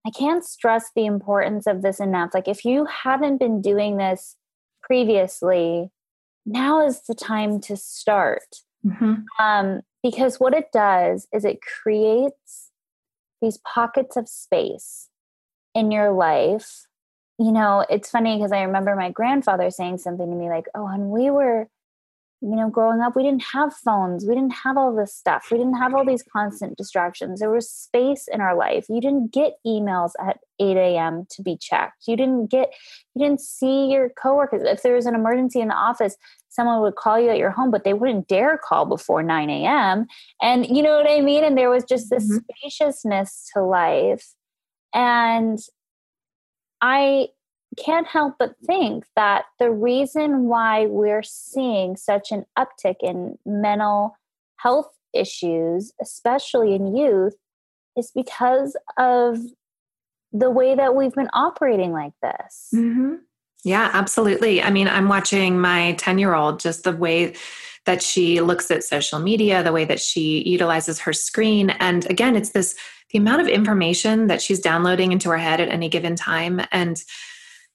I 0.06 0.10
can't 0.10 0.44
stress 0.44 0.90
the 0.94 1.06
importance 1.06 1.66
of 1.66 1.82
this 1.82 1.98
enough. 1.98 2.30
Like, 2.34 2.46
if 2.46 2.64
you 2.64 2.86
haven't 2.86 3.38
been 3.38 3.62
doing 3.62 3.96
this 3.96 4.36
previously, 4.82 5.90
now 6.44 6.86
is 6.86 7.02
the 7.02 7.14
time 7.14 7.58
to 7.62 7.76
start. 7.76 8.56
Mm-hmm. 8.86 9.14
Um, 9.38 9.80
because 10.02 10.38
what 10.38 10.52
it 10.52 10.66
does 10.72 11.26
is 11.32 11.46
it 11.46 11.60
creates 11.62 12.70
these 13.40 13.58
pockets 13.58 14.16
of 14.16 14.28
space 14.28 15.08
in 15.74 15.90
your 15.90 16.12
life. 16.12 16.86
You 17.38 17.52
know, 17.52 17.86
it's 17.88 18.10
funny 18.10 18.36
because 18.36 18.52
I 18.52 18.62
remember 18.62 18.94
my 18.94 19.10
grandfather 19.10 19.70
saying 19.70 19.98
something 19.98 20.28
to 20.28 20.36
me 20.36 20.50
like, 20.50 20.66
Oh, 20.74 20.86
and 20.86 21.08
we 21.08 21.30
were 21.30 21.68
you 22.44 22.56
know, 22.56 22.68
growing 22.68 23.00
up, 23.00 23.16
we 23.16 23.22
didn't 23.22 23.44
have 23.54 23.72
phones. 23.72 24.26
We 24.26 24.34
didn't 24.34 24.52
have 24.52 24.76
all 24.76 24.94
this 24.94 25.14
stuff. 25.14 25.46
We 25.50 25.56
didn't 25.56 25.78
have 25.78 25.94
all 25.94 26.04
these 26.04 26.22
constant 26.22 26.76
distractions. 26.76 27.40
There 27.40 27.50
was 27.50 27.70
space 27.70 28.28
in 28.30 28.42
our 28.42 28.54
life. 28.54 28.84
You 28.90 29.00
didn't 29.00 29.32
get 29.32 29.54
emails 29.66 30.10
at 30.20 30.40
8 30.60 30.76
a.m. 30.76 31.26
to 31.30 31.42
be 31.42 31.56
checked. 31.56 32.06
You 32.06 32.18
didn't 32.18 32.50
get, 32.50 32.70
you 33.14 33.24
didn't 33.24 33.40
see 33.40 33.86
your 33.90 34.10
coworkers. 34.10 34.62
If 34.62 34.82
there 34.82 34.94
was 34.94 35.06
an 35.06 35.14
emergency 35.14 35.60
in 35.60 35.68
the 35.68 35.74
office, 35.74 36.16
someone 36.50 36.82
would 36.82 36.96
call 36.96 37.18
you 37.18 37.30
at 37.30 37.38
your 37.38 37.50
home, 37.50 37.70
but 37.70 37.84
they 37.84 37.94
wouldn't 37.94 38.28
dare 38.28 38.58
call 38.62 38.84
before 38.84 39.22
9 39.22 39.48
a.m. 39.48 40.06
And 40.42 40.66
you 40.66 40.82
know 40.82 40.96
what 40.98 41.10
I 41.10 41.22
mean? 41.22 41.44
And 41.44 41.56
there 41.56 41.70
was 41.70 41.84
just 41.84 42.10
this 42.10 42.30
mm-hmm. 42.30 42.44
spaciousness 42.60 43.50
to 43.54 43.62
life. 43.62 44.34
And 44.92 45.58
I 46.82 47.28
can't 47.74 48.06
help 48.06 48.34
but 48.38 48.54
think 48.64 49.04
that 49.16 49.44
the 49.58 49.70
reason 49.70 50.44
why 50.44 50.86
we're 50.86 51.22
seeing 51.22 51.96
such 51.96 52.32
an 52.32 52.44
uptick 52.58 52.96
in 53.00 53.38
mental 53.44 54.16
health 54.56 54.90
issues, 55.12 55.92
especially 56.00 56.74
in 56.74 56.96
youth, 56.96 57.34
is 57.96 58.10
because 58.14 58.76
of 58.98 59.38
the 60.32 60.50
way 60.50 60.74
that 60.74 60.94
we've 60.94 61.14
been 61.14 61.30
operating 61.32 61.92
like 61.92 62.12
this. 62.22 62.70
Mm-hmm. 62.74 63.14
Yeah, 63.64 63.90
absolutely. 63.92 64.62
I 64.62 64.70
mean, 64.70 64.88
I'm 64.88 65.08
watching 65.08 65.60
my 65.60 65.92
10 65.92 66.18
year 66.18 66.34
old, 66.34 66.60
just 66.60 66.84
the 66.84 66.92
way 66.92 67.34
that 67.86 68.02
she 68.02 68.40
looks 68.40 68.70
at 68.70 68.84
social 68.84 69.18
media, 69.18 69.62
the 69.62 69.72
way 69.72 69.84
that 69.84 70.00
she 70.00 70.42
utilizes 70.48 70.98
her 71.00 71.12
screen. 71.12 71.70
And 71.70 72.08
again, 72.10 72.36
it's 72.36 72.50
this 72.50 72.74
the 73.10 73.18
amount 73.18 73.42
of 73.42 73.48
information 73.48 74.26
that 74.26 74.42
she's 74.42 74.58
downloading 74.58 75.12
into 75.12 75.30
her 75.30 75.38
head 75.38 75.60
at 75.60 75.68
any 75.68 75.88
given 75.88 76.16
time. 76.16 76.60
And 76.72 77.02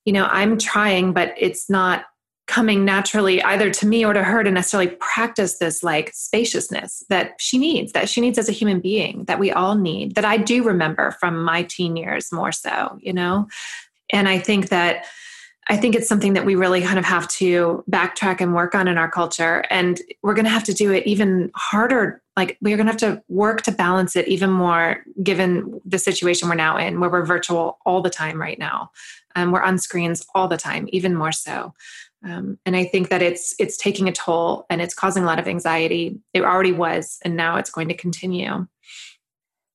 you 0.06 0.14
know, 0.14 0.26
I'm 0.26 0.58
trying, 0.58 1.14
but 1.14 1.34
it's 1.38 1.70
not 1.70 2.06
coming 2.48 2.84
naturally 2.84 3.44
either 3.44 3.70
to 3.70 3.86
me 3.86 4.04
or 4.04 4.12
to 4.12 4.24
her 4.24 4.44
to 4.44 4.50
necessarily 4.50 4.90
practice 5.00 5.60
this 5.60 5.84
like 5.84 6.12
spaciousness 6.16 7.04
that 7.08 7.36
she 7.40 7.60
needs, 7.60 7.92
that 7.92 8.10
she 8.10 8.22
needs 8.22 8.40
as 8.40 8.50
a 8.50 8.54
human 8.54 8.80
being, 8.80 9.24
that 9.26 9.38
we 9.38 9.52
all 9.52 9.76
need, 9.76 10.16
that 10.16 10.26
I 10.26 10.38
do 10.38 10.64
remember 10.64 11.12
from 11.12 11.44
my 11.44 11.62
teen 11.64 11.96
years 11.96 12.32
more 12.32 12.52
so, 12.52 12.98
you 13.02 13.14
know? 13.14 13.48
And 14.12 14.28
I 14.28 14.40
think 14.40 14.70
that 14.70 15.06
I 15.72 15.78
think 15.78 15.94
it's 15.94 16.08
something 16.08 16.34
that 16.34 16.46
we 16.46 16.56
really 16.56 16.82
kind 16.82 16.98
of 16.98 17.06
have 17.06 17.28
to 17.28 17.84
backtrack 17.90 18.42
and 18.42 18.56
work 18.56 18.74
on 18.74 18.88
in 18.88 18.98
our 18.98 19.10
culture. 19.10 19.64
And 19.70 20.02
we're 20.24 20.34
going 20.34 20.46
to 20.46 20.52
have 20.52 20.64
to 20.64 20.74
do 20.74 20.92
it 20.92 21.06
even 21.06 21.52
harder. 21.56 22.24
Like, 22.36 22.58
we're 22.60 22.76
going 22.76 22.88
to 22.88 22.92
have 22.92 23.00
to 23.02 23.22
work 23.28 23.62
to 23.64 23.72
balance 23.72 24.16
it 24.16 24.28
even 24.28 24.50
more 24.50 25.04
given 25.22 25.80
the 25.86 26.00
situation 26.00 26.50
we're 26.50 26.56
now 26.56 26.78
in, 26.78 27.00
where 27.00 27.12
we're 27.12 27.24
virtual 27.24 27.78
all 27.86 28.02
the 28.02 28.10
time 28.10 28.42
right 28.42 28.58
now. 28.58 28.90
Um, 29.36 29.52
we're 29.52 29.62
on 29.62 29.78
screens 29.78 30.26
all 30.34 30.48
the 30.48 30.58
time, 30.58 30.88
even 30.92 31.16
more 31.16 31.32
so. 31.32 31.74
Um, 32.26 32.58
and 32.66 32.76
I 32.76 32.84
think 32.84 33.10
that 33.10 33.22
it's 33.22 33.56
it's 33.60 33.78
taking 33.78 34.10
a 34.10 34.12
toll 34.12 34.66
and 34.70 34.82
it's 34.82 34.94
causing 34.94 35.24
a 35.24 35.26
lot 35.26 35.40
of 35.40 35.48
anxiety. 35.48 36.20
It 36.34 36.44
already 36.44 36.74
was, 36.74 37.18
and 37.24 37.36
now 37.36 37.58
it's 37.58 37.70
going 37.70 37.88
to 37.88 37.94
continue. 37.94 38.68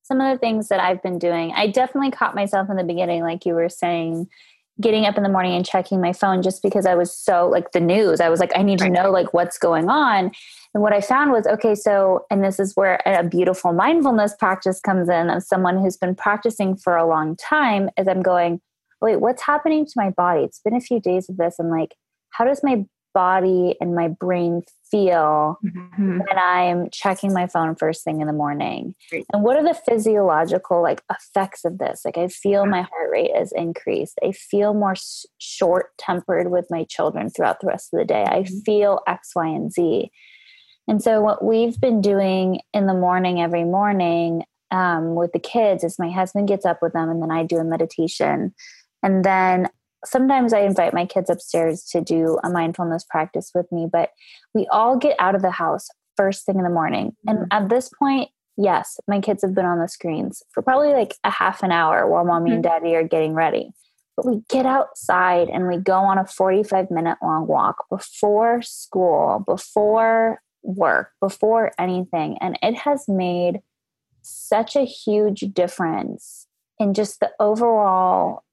Some 0.03 0.21
of 0.21 0.31
the 0.31 0.39
things 0.39 0.67
that 0.67 0.79
I've 0.79 1.01
been 1.01 1.17
doing, 1.17 1.51
I 1.55 1.67
definitely 1.67 2.11
caught 2.11 2.35
myself 2.35 2.69
in 2.69 2.75
the 2.75 2.83
beginning, 2.83 3.23
like 3.23 3.45
you 3.45 3.55
were 3.55 3.69
saying, 3.69 4.27
getting 4.79 5.05
up 5.05 5.17
in 5.17 5.23
the 5.23 5.29
morning 5.29 5.55
and 5.55 5.65
checking 5.65 6.01
my 6.01 6.13
phone 6.13 6.43
just 6.43 6.61
because 6.61 6.85
I 6.85 6.95
was 6.95 7.15
so 7.15 7.47
like 7.47 7.71
the 7.71 7.79
news. 7.79 8.19
I 8.19 8.29
was 8.29 8.39
like, 8.39 8.51
I 8.55 8.61
need 8.61 8.79
to 8.79 8.89
know 8.89 9.09
like 9.09 9.33
what's 9.33 9.57
going 9.57 9.89
on. 9.89 10.31
And 10.73 10.83
what 10.83 10.93
I 10.93 11.01
found 11.01 11.31
was, 11.31 11.47
okay, 11.47 11.73
so, 11.73 12.25
and 12.29 12.43
this 12.43 12.59
is 12.59 12.75
where 12.75 12.99
a 13.05 13.23
beautiful 13.23 13.71
mindfulness 13.71 14.35
practice 14.37 14.81
comes 14.81 15.07
in 15.07 15.29
of 15.29 15.43
someone 15.43 15.79
who's 15.79 15.97
been 15.97 16.13
practicing 16.13 16.75
for 16.75 16.97
a 16.97 17.07
long 17.07 17.37
time, 17.37 17.89
is 17.97 18.07
I'm 18.07 18.21
going, 18.21 18.59
wait, 19.05 19.21
what's 19.21 19.43
happening 19.43 19.85
to 19.85 19.91
my 19.95 20.09
body? 20.09 20.41
It's 20.41 20.59
been 20.59 20.75
a 20.75 20.81
few 20.81 20.99
days 20.99 21.29
of 21.29 21.37
this. 21.37 21.57
I'm 21.59 21.69
like, 21.69 21.93
how 22.31 22.43
does 22.43 22.61
my 22.63 22.85
body 23.13 23.75
and 23.79 23.93
my 23.93 24.07
brain 24.07 24.63
feel 24.89 25.59
mm-hmm. 25.63 26.17
when 26.17 26.37
I'm 26.37 26.89
checking 26.89 27.31
my 27.31 27.45
phone 27.45 27.75
first 27.75 28.03
thing 28.03 28.19
in 28.19 28.25
the 28.25 28.33
morning? 28.33 28.95
And 29.31 29.43
what 29.43 29.57
are 29.57 29.63
the 29.63 29.79
physiological 29.87 30.81
like 30.81 31.03
effects 31.11 31.65
of 31.65 31.77
this? 31.77 32.01
Like 32.03 32.17
I 32.17 32.27
feel 32.29 32.65
my 32.65 32.81
heart 32.81 33.11
rate 33.11 33.29
is 33.29 33.53
increased. 33.55 34.17
I 34.23 34.31
feel 34.31 34.73
more 34.73 34.93
s- 34.93 35.27
short 35.37 35.91
tempered 35.99 36.49
with 36.49 36.65
my 36.71 36.83
children 36.85 37.29
throughout 37.29 37.59
the 37.61 37.67
rest 37.67 37.93
of 37.93 37.99
the 37.99 38.05
day. 38.05 38.23
I 38.23 38.39
mm-hmm. 38.39 38.59
feel 38.65 39.01
X, 39.07 39.33
Y, 39.35 39.47
and 39.47 39.71
Z. 39.71 40.09
And 40.87 41.01
so 41.01 41.21
what 41.21 41.45
we've 41.45 41.79
been 41.79 42.01
doing 42.01 42.59
in 42.73 42.87
the 42.87 42.93
morning 42.93 43.39
every 43.39 43.65
morning 43.65 44.43
um, 44.71 45.13
with 45.13 45.31
the 45.31 45.39
kids 45.39 45.83
is 45.83 45.99
my 45.99 46.09
husband 46.09 46.47
gets 46.47 46.65
up 46.65 46.79
with 46.81 46.93
them 46.93 47.09
and 47.09 47.21
then 47.21 47.31
I 47.31 47.43
do 47.43 47.57
a 47.57 47.63
meditation. 47.63 48.53
And 49.05 49.23
then 49.23 49.69
sometimes 50.03 50.51
I 50.51 50.61
invite 50.61 50.93
my 50.93 51.05
kids 51.05 51.29
upstairs 51.29 51.83
to 51.91 52.01
do 52.01 52.39
a 52.43 52.49
mindfulness 52.49 53.05
practice 53.07 53.51
with 53.53 53.71
me, 53.71 53.87
but 53.89 54.09
we 54.55 54.67
all 54.71 54.97
get 54.97 55.15
out 55.19 55.35
of 55.35 55.43
the 55.43 55.51
house 55.51 55.87
first 56.17 56.43
thing 56.43 56.57
in 56.57 56.63
the 56.63 56.71
morning. 56.71 57.15
And 57.27 57.39
mm-hmm. 57.39 57.47
at 57.51 57.69
this 57.69 57.89
point, 57.99 58.31
yes, 58.57 58.99
my 59.07 59.19
kids 59.19 59.43
have 59.43 59.53
been 59.53 59.65
on 59.65 59.79
the 59.79 59.87
screens 59.87 60.41
for 60.51 60.63
probably 60.63 60.93
like 60.93 61.15
a 61.23 61.29
half 61.29 61.61
an 61.61 61.71
hour 61.71 62.09
while 62.09 62.25
mommy 62.25 62.49
mm-hmm. 62.49 62.55
and 62.55 62.63
daddy 62.63 62.95
are 62.95 63.07
getting 63.07 63.35
ready. 63.35 63.73
But 64.17 64.25
we 64.25 64.41
get 64.49 64.65
outside 64.65 65.49
and 65.49 65.67
we 65.67 65.77
go 65.77 65.99
on 65.99 66.17
a 66.17 66.25
45 66.25 66.89
minute 66.89 67.19
long 67.21 67.45
walk 67.45 67.85
before 67.89 68.63
school, 68.63 69.43
before 69.45 70.41
work, 70.63 71.11
before 71.21 71.73
anything. 71.77 72.39
And 72.41 72.57
it 72.63 72.73
has 72.75 73.07
made 73.07 73.59
such 74.23 74.75
a 74.75 74.83
huge 74.85 75.41
difference 75.53 76.47
in 76.79 76.95
just 76.95 77.19
the 77.19 77.29
overall 77.39 78.44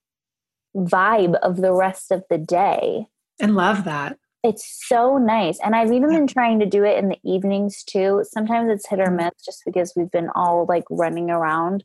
vibe 0.76 1.34
of 1.40 1.58
the 1.58 1.72
rest 1.72 2.10
of 2.10 2.24
the 2.30 2.38
day. 2.38 3.06
And 3.40 3.54
love 3.54 3.84
that. 3.84 4.18
It's 4.42 4.86
so 4.88 5.18
nice. 5.18 5.58
And 5.60 5.76
I've 5.76 5.92
even 5.92 6.10
been 6.10 6.26
trying 6.26 6.58
to 6.60 6.66
do 6.66 6.84
it 6.84 6.98
in 6.98 7.08
the 7.08 7.18
evenings 7.24 7.84
too. 7.84 8.24
Sometimes 8.28 8.70
it's 8.70 8.88
hit 8.88 8.98
or 8.98 9.06
mm-hmm. 9.06 9.16
miss 9.16 9.34
just 9.44 9.62
because 9.64 9.92
we've 9.94 10.10
been 10.10 10.30
all 10.34 10.66
like 10.68 10.84
running 10.90 11.30
around 11.30 11.84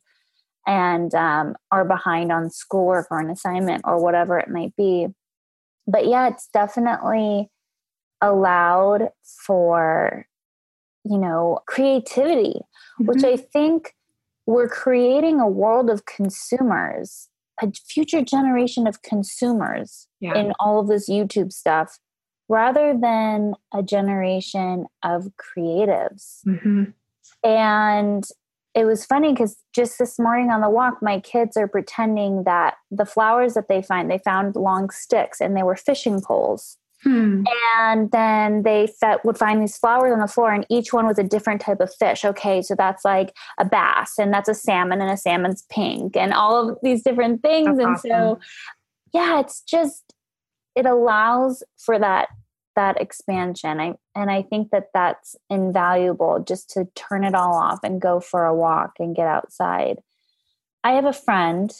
and 0.65 1.13
um, 1.13 1.55
are 1.71 1.85
behind 1.85 2.31
on 2.31 2.49
schoolwork 2.49 3.07
or 3.11 3.19
an 3.19 3.29
assignment 3.29 3.81
or 3.85 4.01
whatever 4.03 4.39
it 4.39 4.49
might 4.49 4.75
be. 4.75 5.07
But 5.85 6.07
yeah, 6.07 6.27
it's 6.27 6.49
definitely 6.51 7.49
allowed 8.21 9.09
for, 9.45 10.25
you 11.05 11.17
know, 11.17 11.59
creativity, 11.67 12.59
mm-hmm. 12.99 13.05
which 13.05 13.23
I 13.23 13.37
think 13.37 13.93
we're 14.47 14.67
creating 14.67 15.39
a 15.39 15.47
world 15.47 15.89
of 15.89 16.05
consumers 16.05 17.29
a 17.61 17.71
future 17.71 18.21
generation 18.23 18.87
of 18.87 19.01
consumers 19.01 20.07
Yeah. 20.19 20.37
in 20.37 20.53
all 20.59 20.79
of 20.79 20.87
this 20.87 21.09
YouTube 21.09 21.51
stuff 21.51 21.99
rather 22.49 22.97
than 22.97 23.53
a 23.73 23.83
generation 23.83 24.85
of 25.03 25.29
creatives. 25.37 26.41
hmm 26.43 26.85
And 27.43 28.23
it 28.73 28.85
was 28.85 29.05
funny 29.05 29.33
because 29.33 29.57
just 29.73 29.97
this 29.97 30.19
morning 30.19 30.51
on 30.51 30.61
the 30.61 30.69
walk, 30.69 30.99
my 31.01 31.19
kids 31.19 31.57
are 31.57 31.67
pretending 31.67 32.43
that 32.43 32.75
the 32.91 33.05
flowers 33.05 33.55
that 33.55 33.67
they 33.67 33.81
find, 33.81 34.09
they 34.09 34.19
found 34.19 34.55
long 34.55 34.89
sticks 34.91 35.41
and 35.41 35.57
they 35.57 35.63
were 35.63 35.75
fishing 35.75 36.21
poles. 36.21 36.77
Hmm. 37.03 37.43
And 37.79 38.11
then 38.11 38.63
they 38.63 38.87
fe- 38.87 39.17
would 39.23 39.37
find 39.37 39.61
these 39.61 39.77
flowers 39.77 40.11
on 40.11 40.19
the 40.19 40.27
floor, 40.27 40.51
and 40.51 40.65
each 40.69 40.93
one 40.93 41.05
was 41.05 41.19
a 41.19 41.23
different 41.23 41.61
type 41.61 41.79
of 41.79 41.93
fish. 41.93 42.25
Okay, 42.25 42.61
so 42.61 42.75
that's 42.75 43.05
like 43.05 43.35
a 43.59 43.65
bass, 43.65 44.17
and 44.17 44.33
that's 44.33 44.49
a 44.49 44.55
salmon, 44.55 45.01
and 45.01 45.11
a 45.11 45.17
salmon's 45.17 45.63
pink, 45.69 46.17
and 46.17 46.33
all 46.33 46.69
of 46.69 46.77
these 46.81 47.03
different 47.03 47.41
things. 47.41 47.77
That's 47.77 48.03
and 48.03 48.11
so, 48.11 48.39
yeah, 49.13 49.39
it's 49.39 49.61
just 49.61 50.13
it 50.75 50.85
allows 50.85 51.63
for 51.77 51.99
that 51.99 52.29
that 52.75 52.99
expansion. 53.01 53.79
I 53.79 53.93
and 54.15 54.31
I 54.31 54.41
think 54.41 54.71
that 54.71 54.87
that's 54.93 55.35
invaluable 55.49 56.39
just 56.39 56.69
to 56.71 56.85
turn 56.95 57.23
it 57.23 57.35
all 57.35 57.55
off 57.55 57.79
and 57.83 58.01
go 58.01 58.19
for 58.19 58.45
a 58.45 58.55
walk 58.55 58.93
and 58.99 59.15
get 59.15 59.27
outside. 59.27 59.99
I 60.83 60.93
have 60.93 61.05
a 61.05 61.13
friend 61.13 61.71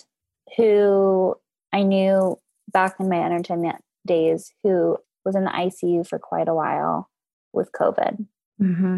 who 0.58 1.36
I 1.74 1.84
knew 1.84 2.40
back 2.72 2.96
in 3.00 3.10
my 3.10 3.24
entertainment 3.24 3.84
days 4.06 4.52
who 4.64 4.98
was 5.28 5.36
in 5.36 5.44
the 5.44 5.52
ICU 5.52 6.08
for 6.08 6.18
quite 6.18 6.48
a 6.48 6.56
while 6.56 7.10
with 7.54 7.72
COVID. 7.74 8.26
hmm 8.58 8.98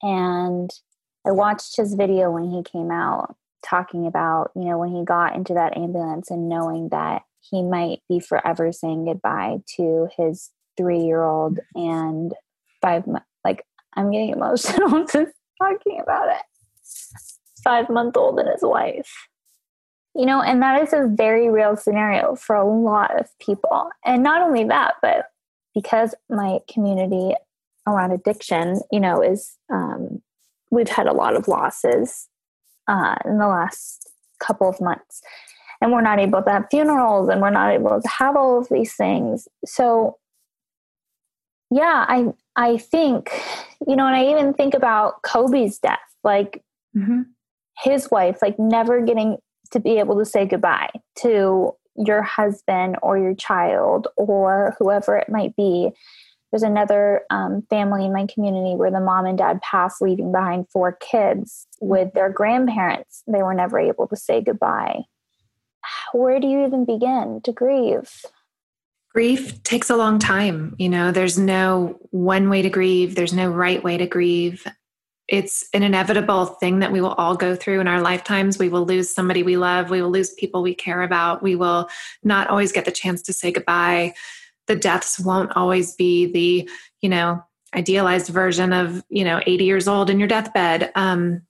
And 0.00 0.70
I 1.26 1.32
watched 1.32 1.76
his 1.76 1.94
video 1.94 2.30
when 2.30 2.50
he 2.50 2.62
came 2.62 2.90
out 2.90 3.36
talking 3.68 4.06
about, 4.06 4.52
you 4.54 4.64
know, 4.64 4.78
when 4.78 4.94
he 4.94 5.04
got 5.04 5.34
into 5.34 5.54
that 5.54 5.76
ambulance 5.76 6.30
and 6.30 6.48
knowing 6.48 6.90
that 6.90 7.22
he 7.40 7.62
might 7.62 8.00
be 8.08 8.20
forever 8.20 8.70
saying 8.72 9.06
goodbye 9.06 9.58
to 9.76 10.08
his 10.16 10.50
three 10.76 11.00
year 11.00 11.24
old 11.24 11.58
and 11.74 12.32
five, 12.80 13.04
like, 13.44 13.64
I'm 13.94 14.12
getting 14.12 14.30
emotional 14.30 15.04
just 15.12 15.32
talking 15.60 16.00
about 16.00 16.28
it. 16.28 16.42
Five 17.64 17.90
month 17.90 18.16
old 18.16 18.38
and 18.38 18.48
his 18.48 18.62
wife. 18.62 19.12
You 20.14 20.26
know, 20.26 20.40
and 20.40 20.62
that 20.62 20.80
is 20.80 20.92
a 20.92 21.10
very 21.12 21.50
real 21.50 21.76
scenario 21.76 22.36
for 22.36 22.54
a 22.54 22.66
lot 22.66 23.18
of 23.20 23.28
people. 23.38 23.90
And 24.04 24.22
not 24.22 24.42
only 24.42 24.64
that, 24.64 24.94
but 25.02 25.26
because 25.76 26.14
my 26.30 26.58
community 26.72 27.34
around 27.86 28.10
addiction, 28.10 28.80
you 28.90 28.98
know, 28.98 29.22
is 29.22 29.58
um, 29.70 30.22
we've 30.70 30.88
had 30.88 31.06
a 31.06 31.12
lot 31.12 31.36
of 31.36 31.48
losses 31.48 32.28
uh, 32.88 33.14
in 33.26 33.36
the 33.36 33.46
last 33.46 34.08
couple 34.40 34.68
of 34.70 34.80
months, 34.80 35.20
and 35.82 35.92
we're 35.92 36.00
not 36.00 36.18
able 36.18 36.42
to 36.42 36.50
have 36.50 36.64
funerals, 36.70 37.28
and 37.28 37.42
we're 37.42 37.50
not 37.50 37.74
able 37.74 38.00
to 38.00 38.08
have 38.08 38.36
all 38.36 38.58
of 38.58 38.68
these 38.70 38.94
things. 38.94 39.46
So, 39.66 40.16
yeah, 41.70 42.06
I 42.08 42.28
I 42.56 42.78
think, 42.78 43.30
you 43.86 43.96
know, 43.96 44.06
and 44.06 44.16
I 44.16 44.30
even 44.30 44.54
think 44.54 44.72
about 44.72 45.22
Kobe's 45.22 45.78
death, 45.78 46.00
like 46.24 46.64
hmm 46.94 47.22
his 47.84 48.10
wife, 48.10 48.38
like 48.40 48.58
never 48.58 49.02
getting 49.02 49.36
to 49.70 49.78
be 49.78 49.98
able 49.98 50.16
to 50.18 50.24
say 50.24 50.46
goodbye 50.46 50.88
to 51.16 51.72
your 51.98 52.22
husband 52.22 52.96
or 53.02 53.18
your 53.18 53.34
child 53.34 54.08
or 54.16 54.76
whoever 54.78 55.16
it 55.16 55.28
might 55.28 55.54
be. 55.56 55.90
There's 56.50 56.62
another 56.62 57.22
um, 57.30 57.62
family 57.68 58.06
in 58.06 58.12
my 58.12 58.26
community 58.26 58.76
where 58.76 58.90
the 58.90 59.00
mom 59.00 59.26
and 59.26 59.36
dad 59.36 59.60
passed, 59.62 60.00
leaving 60.00 60.32
behind 60.32 60.68
four 60.70 60.92
kids 60.92 61.66
with 61.80 62.12
their 62.14 62.30
grandparents. 62.30 63.22
They 63.26 63.42
were 63.42 63.54
never 63.54 63.78
able 63.78 64.06
to 64.08 64.16
say 64.16 64.40
goodbye. 64.40 65.02
Where 66.12 66.40
do 66.40 66.46
you 66.46 66.64
even 66.64 66.84
begin 66.84 67.40
to 67.44 67.52
grieve? 67.52 68.10
Grief 69.12 69.62
takes 69.62 69.90
a 69.90 69.96
long 69.96 70.18
time. 70.18 70.74
You 70.78 70.88
know, 70.88 71.10
there's 71.10 71.38
no 71.38 71.98
one 72.10 72.48
way 72.48 72.62
to 72.62 72.70
grieve, 72.70 73.14
there's 73.14 73.32
no 73.32 73.48
right 73.48 73.82
way 73.82 73.96
to 73.96 74.06
grieve. 74.06 74.66
It's 75.28 75.68
an 75.72 75.82
inevitable 75.82 76.46
thing 76.46 76.78
that 76.78 76.92
we 76.92 77.00
will 77.00 77.14
all 77.14 77.36
go 77.36 77.56
through 77.56 77.80
in 77.80 77.88
our 77.88 78.00
lifetimes. 78.00 78.58
We 78.58 78.68
will 78.68 78.84
lose 78.84 79.12
somebody 79.12 79.42
we 79.42 79.56
love. 79.56 79.90
We 79.90 80.00
will 80.00 80.10
lose 80.10 80.32
people 80.34 80.62
we 80.62 80.74
care 80.74 81.02
about. 81.02 81.42
We 81.42 81.56
will 81.56 81.88
not 82.22 82.48
always 82.48 82.70
get 82.70 82.84
the 82.84 82.92
chance 82.92 83.22
to 83.22 83.32
say 83.32 83.50
goodbye. 83.50 84.14
The 84.66 84.76
deaths 84.76 85.18
won't 85.18 85.56
always 85.56 85.94
be 85.94 86.26
the, 86.26 86.70
you 87.00 87.08
know, 87.08 87.42
idealized 87.74 88.28
version 88.28 88.72
of, 88.72 89.02
you 89.08 89.24
know, 89.24 89.40
80 89.46 89.64
years 89.64 89.88
old 89.88 90.10
in 90.10 90.18
your 90.18 90.28
deathbed. 90.28 90.92
Um, 90.94 91.42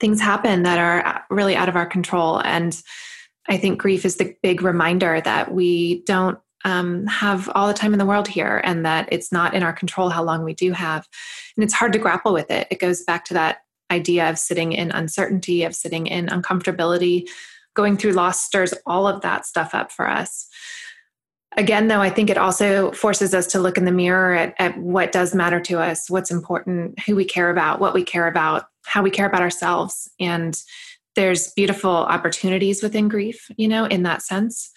things 0.00 0.20
happen 0.20 0.62
that 0.62 0.78
are 0.78 1.24
really 1.30 1.56
out 1.56 1.68
of 1.68 1.76
our 1.76 1.86
control. 1.86 2.38
And 2.38 2.80
I 3.48 3.58
think 3.58 3.78
grief 3.78 4.04
is 4.04 4.16
the 4.16 4.34
big 4.42 4.62
reminder 4.62 5.20
that 5.20 5.52
we 5.52 6.02
don't 6.04 6.38
um, 6.64 7.06
have 7.06 7.50
all 7.54 7.68
the 7.68 7.74
time 7.74 7.92
in 7.92 7.98
the 7.98 8.06
world 8.06 8.26
here 8.26 8.60
and 8.64 8.84
that 8.86 9.08
it's 9.12 9.30
not 9.30 9.54
in 9.54 9.62
our 9.62 9.72
control 9.72 10.08
how 10.08 10.24
long 10.24 10.44
we 10.44 10.54
do 10.54 10.72
have. 10.72 11.06
And 11.56 11.64
it's 11.64 11.74
hard 11.74 11.92
to 11.92 11.98
grapple 11.98 12.32
with 12.32 12.50
it. 12.50 12.66
It 12.70 12.80
goes 12.80 13.02
back 13.02 13.24
to 13.26 13.34
that 13.34 13.58
idea 13.90 14.28
of 14.28 14.38
sitting 14.38 14.72
in 14.72 14.90
uncertainty, 14.90 15.64
of 15.64 15.74
sitting 15.74 16.06
in 16.06 16.26
uncomfortability. 16.26 17.28
Going 17.74 17.96
through 17.96 18.12
loss 18.12 18.40
stirs 18.40 18.72
all 18.86 19.06
of 19.06 19.20
that 19.22 19.46
stuff 19.46 19.74
up 19.74 19.90
for 19.90 20.08
us. 20.08 20.48
Again, 21.56 21.88
though, 21.88 22.00
I 22.00 22.10
think 22.10 22.30
it 22.30 22.38
also 22.38 22.90
forces 22.92 23.34
us 23.34 23.46
to 23.48 23.60
look 23.60 23.78
in 23.78 23.84
the 23.84 23.92
mirror 23.92 24.34
at, 24.34 24.54
at 24.58 24.76
what 24.78 25.12
does 25.12 25.34
matter 25.34 25.60
to 25.60 25.80
us, 25.80 26.10
what's 26.10 26.30
important, 26.30 26.98
who 27.00 27.14
we 27.14 27.24
care 27.24 27.50
about, 27.50 27.80
what 27.80 27.94
we 27.94 28.02
care 28.02 28.26
about, 28.26 28.66
how 28.84 29.02
we 29.02 29.10
care 29.10 29.26
about 29.26 29.42
ourselves. 29.42 30.10
And 30.18 30.60
there's 31.14 31.52
beautiful 31.52 31.90
opportunities 31.90 32.82
within 32.82 33.08
grief, 33.08 33.48
you 33.56 33.68
know, 33.68 33.84
in 33.84 34.02
that 34.02 34.22
sense. 34.22 34.70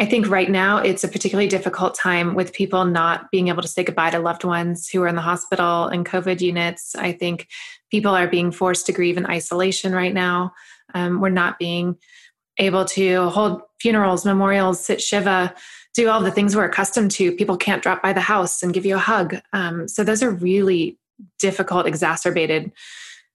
I 0.00 0.06
think 0.06 0.28
right 0.28 0.50
now 0.50 0.78
it's 0.78 1.04
a 1.04 1.08
particularly 1.08 1.48
difficult 1.48 1.94
time 1.94 2.34
with 2.34 2.52
people 2.52 2.84
not 2.84 3.30
being 3.30 3.48
able 3.48 3.62
to 3.62 3.68
say 3.68 3.84
goodbye 3.84 4.10
to 4.10 4.18
loved 4.18 4.42
ones 4.42 4.88
who 4.88 5.00
are 5.02 5.08
in 5.08 5.14
the 5.14 5.22
hospital 5.22 5.86
and 5.86 6.04
COVID 6.04 6.40
units. 6.40 6.96
I 6.96 7.12
think 7.12 7.46
people 7.90 8.12
are 8.12 8.26
being 8.26 8.50
forced 8.50 8.86
to 8.86 8.92
grieve 8.92 9.16
in 9.16 9.26
isolation 9.26 9.92
right 9.92 10.12
now. 10.12 10.52
Um, 10.94 11.20
we're 11.20 11.28
not 11.28 11.60
being 11.60 11.96
able 12.58 12.84
to 12.86 13.28
hold 13.28 13.62
funerals, 13.80 14.24
memorials, 14.24 14.84
sit 14.84 15.00
Shiva, 15.00 15.54
do 15.94 16.08
all 16.08 16.20
the 16.20 16.30
things 16.30 16.56
we're 16.56 16.64
accustomed 16.64 17.12
to. 17.12 17.32
People 17.32 17.56
can't 17.56 17.82
drop 17.82 18.02
by 18.02 18.12
the 18.12 18.20
house 18.20 18.62
and 18.62 18.74
give 18.74 18.84
you 18.84 18.96
a 18.96 18.98
hug. 18.98 19.36
Um, 19.52 19.86
so 19.86 20.02
those 20.02 20.24
are 20.24 20.30
really 20.30 20.98
difficult, 21.38 21.86
exacerbated 21.86 22.72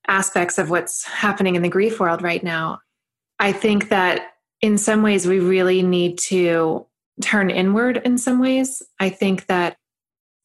aspects 0.07 0.57
of 0.57 0.69
what's 0.69 1.05
happening 1.05 1.55
in 1.55 1.61
the 1.61 1.69
grief 1.69 1.99
world 2.01 2.21
right 2.21 2.43
now. 2.43 2.79
I 3.39 3.53
think 3.53 3.89
that 3.89 4.31
in 4.61 4.77
some 4.77 5.01
ways 5.01 5.27
we 5.27 5.39
really 5.39 5.81
need 5.81 6.17
to 6.17 6.85
turn 7.21 7.49
inward 7.49 8.01
in 8.03 8.17
some 8.17 8.39
ways. 8.39 8.81
I 8.99 9.09
think 9.09 9.45
that 9.47 9.77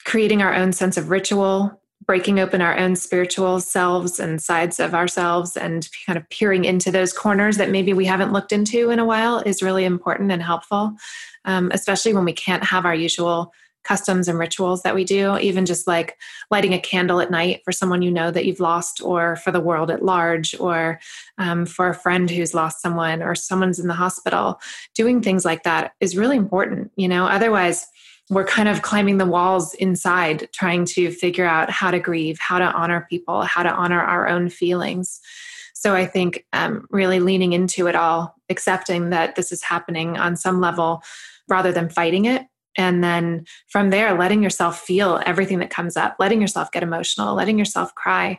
creating 0.04 0.42
our 0.42 0.54
own 0.54 0.72
sense 0.72 0.96
of 0.96 1.10
ritual, 1.10 1.80
breaking 2.06 2.38
open 2.38 2.60
our 2.60 2.76
own 2.76 2.96
spiritual 2.96 3.60
selves 3.60 4.20
and 4.20 4.42
sides 4.42 4.78
of 4.78 4.94
ourselves 4.94 5.56
and 5.56 5.88
kind 6.06 6.18
of 6.18 6.28
peering 6.28 6.64
into 6.64 6.90
those 6.90 7.12
corners 7.12 7.56
that 7.56 7.70
maybe 7.70 7.92
we 7.92 8.04
haven't 8.04 8.32
looked 8.32 8.52
into 8.52 8.90
in 8.90 8.98
a 8.98 9.04
while 9.04 9.38
is 9.38 9.62
really 9.62 9.84
important 9.84 10.30
and 10.30 10.42
helpful, 10.42 10.94
um, 11.46 11.70
especially 11.72 12.12
when 12.12 12.24
we 12.24 12.32
can't 12.32 12.64
have 12.64 12.84
our 12.84 12.94
usual 12.94 13.52
customs 13.84 14.28
and 14.28 14.38
rituals 14.38 14.82
that 14.82 14.94
we 14.94 15.04
do, 15.04 15.38
even 15.38 15.66
just 15.66 15.86
like 15.86 16.18
lighting 16.50 16.74
a 16.74 16.80
candle 16.80 17.20
at 17.20 17.30
night 17.30 17.60
for 17.64 17.72
someone 17.72 18.02
you 18.02 18.10
know 18.10 18.30
that 18.30 18.46
you've 18.46 18.60
lost, 18.60 19.00
or 19.02 19.36
for 19.36 19.52
the 19.52 19.60
world 19.60 19.90
at 19.90 20.04
large, 20.04 20.58
or 20.58 20.98
um, 21.38 21.66
for 21.66 21.88
a 21.88 21.94
friend 21.94 22.30
who's 22.30 22.54
lost 22.54 22.80
someone, 22.80 23.22
or 23.22 23.34
someone's 23.34 23.78
in 23.78 23.88
the 23.88 23.94
hospital. 23.94 24.60
Doing 24.94 25.22
things 25.22 25.44
like 25.44 25.62
that 25.62 25.92
is 26.00 26.16
really 26.16 26.36
important, 26.36 26.90
you 26.96 27.08
know, 27.08 27.26
otherwise, 27.26 27.86
we're 28.30 28.46
kind 28.46 28.68
of 28.68 28.80
climbing 28.82 29.18
the 29.18 29.26
walls 29.26 29.74
inside, 29.74 30.48
trying 30.52 30.86
to 30.86 31.10
figure 31.10 31.44
out 31.44 31.68
how 31.70 31.90
to 31.90 31.98
grieve, 31.98 32.38
how 32.38 32.58
to 32.58 32.64
honor 32.64 33.06
people, 33.10 33.42
how 33.42 33.62
to 33.62 33.70
honor 33.70 34.00
our 34.00 34.26
own 34.28 34.48
feelings. 34.48 35.20
So 35.74 35.94
I 35.94 36.06
think 36.06 36.46
um, 36.54 36.86
really 36.90 37.20
leaning 37.20 37.52
into 37.52 37.86
it 37.86 37.94
all, 37.94 38.34
accepting 38.48 39.10
that 39.10 39.36
this 39.36 39.52
is 39.52 39.62
happening 39.62 40.16
on 40.16 40.36
some 40.36 40.58
level 40.58 41.02
rather 41.48 41.72
than 41.72 41.90
fighting 41.90 42.24
it 42.24 42.46
and 42.76 43.02
then 43.02 43.44
from 43.68 43.90
there 43.90 44.16
letting 44.18 44.42
yourself 44.42 44.80
feel 44.80 45.20
everything 45.26 45.58
that 45.58 45.70
comes 45.70 45.96
up 45.96 46.16
letting 46.18 46.40
yourself 46.40 46.70
get 46.72 46.82
emotional 46.82 47.34
letting 47.34 47.58
yourself 47.58 47.94
cry. 47.94 48.38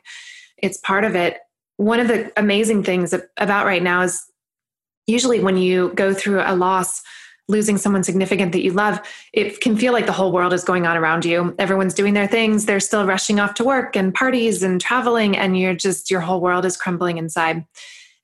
It's 0.57 0.77
part 0.77 1.03
of 1.03 1.15
it. 1.15 1.39
One 1.77 1.99
of 1.99 2.07
the 2.07 2.31
amazing 2.37 2.83
things 2.83 3.13
about 3.37 3.65
right 3.65 3.83
now 3.83 4.01
is 4.01 4.23
usually 5.07 5.39
when 5.39 5.57
you 5.57 5.91
go 5.95 6.13
through 6.13 6.41
a 6.41 6.55
loss 6.55 7.01
losing 7.47 7.77
someone 7.77 8.03
significant 8.03 8.53
that 8.53 8.63
you 8.63 8.71
love 8.71 8.99
it 9.31 9.61
can 9.61 9.77
feel 9.77 9.93
like 9.93 10.07
the 10.07 10.11
whole 10.11 10.31
world 10.31 10.51
is 10.51 10.63
going 10.63 10.87
on 10.87 10.97
around 10.97 11.25
you. 11.25 11.53
Everyone's 11.59 11.93
doing 11.93 12.15
their 12.15 12.27
things. 12.27 12.65
They're 12.65 12.79
still 12.79 13.05
rushing 13.05 13.39
off 13.39 13.53
to 13.55 13.63
work 13.63 13.95
and 13.95 14.13
parties 14.13 14.63
and 14.63 14.81
traveling 14.81 15.37
and 15.37 15.57
you're 15.59 15.75
just 15.75 16.09
your 16.09 16.21
whole 16.21 16.41
world 16.41 16.65
is 16.65 16.77
crumbling 16.77 17.17
inside 17.17 17.63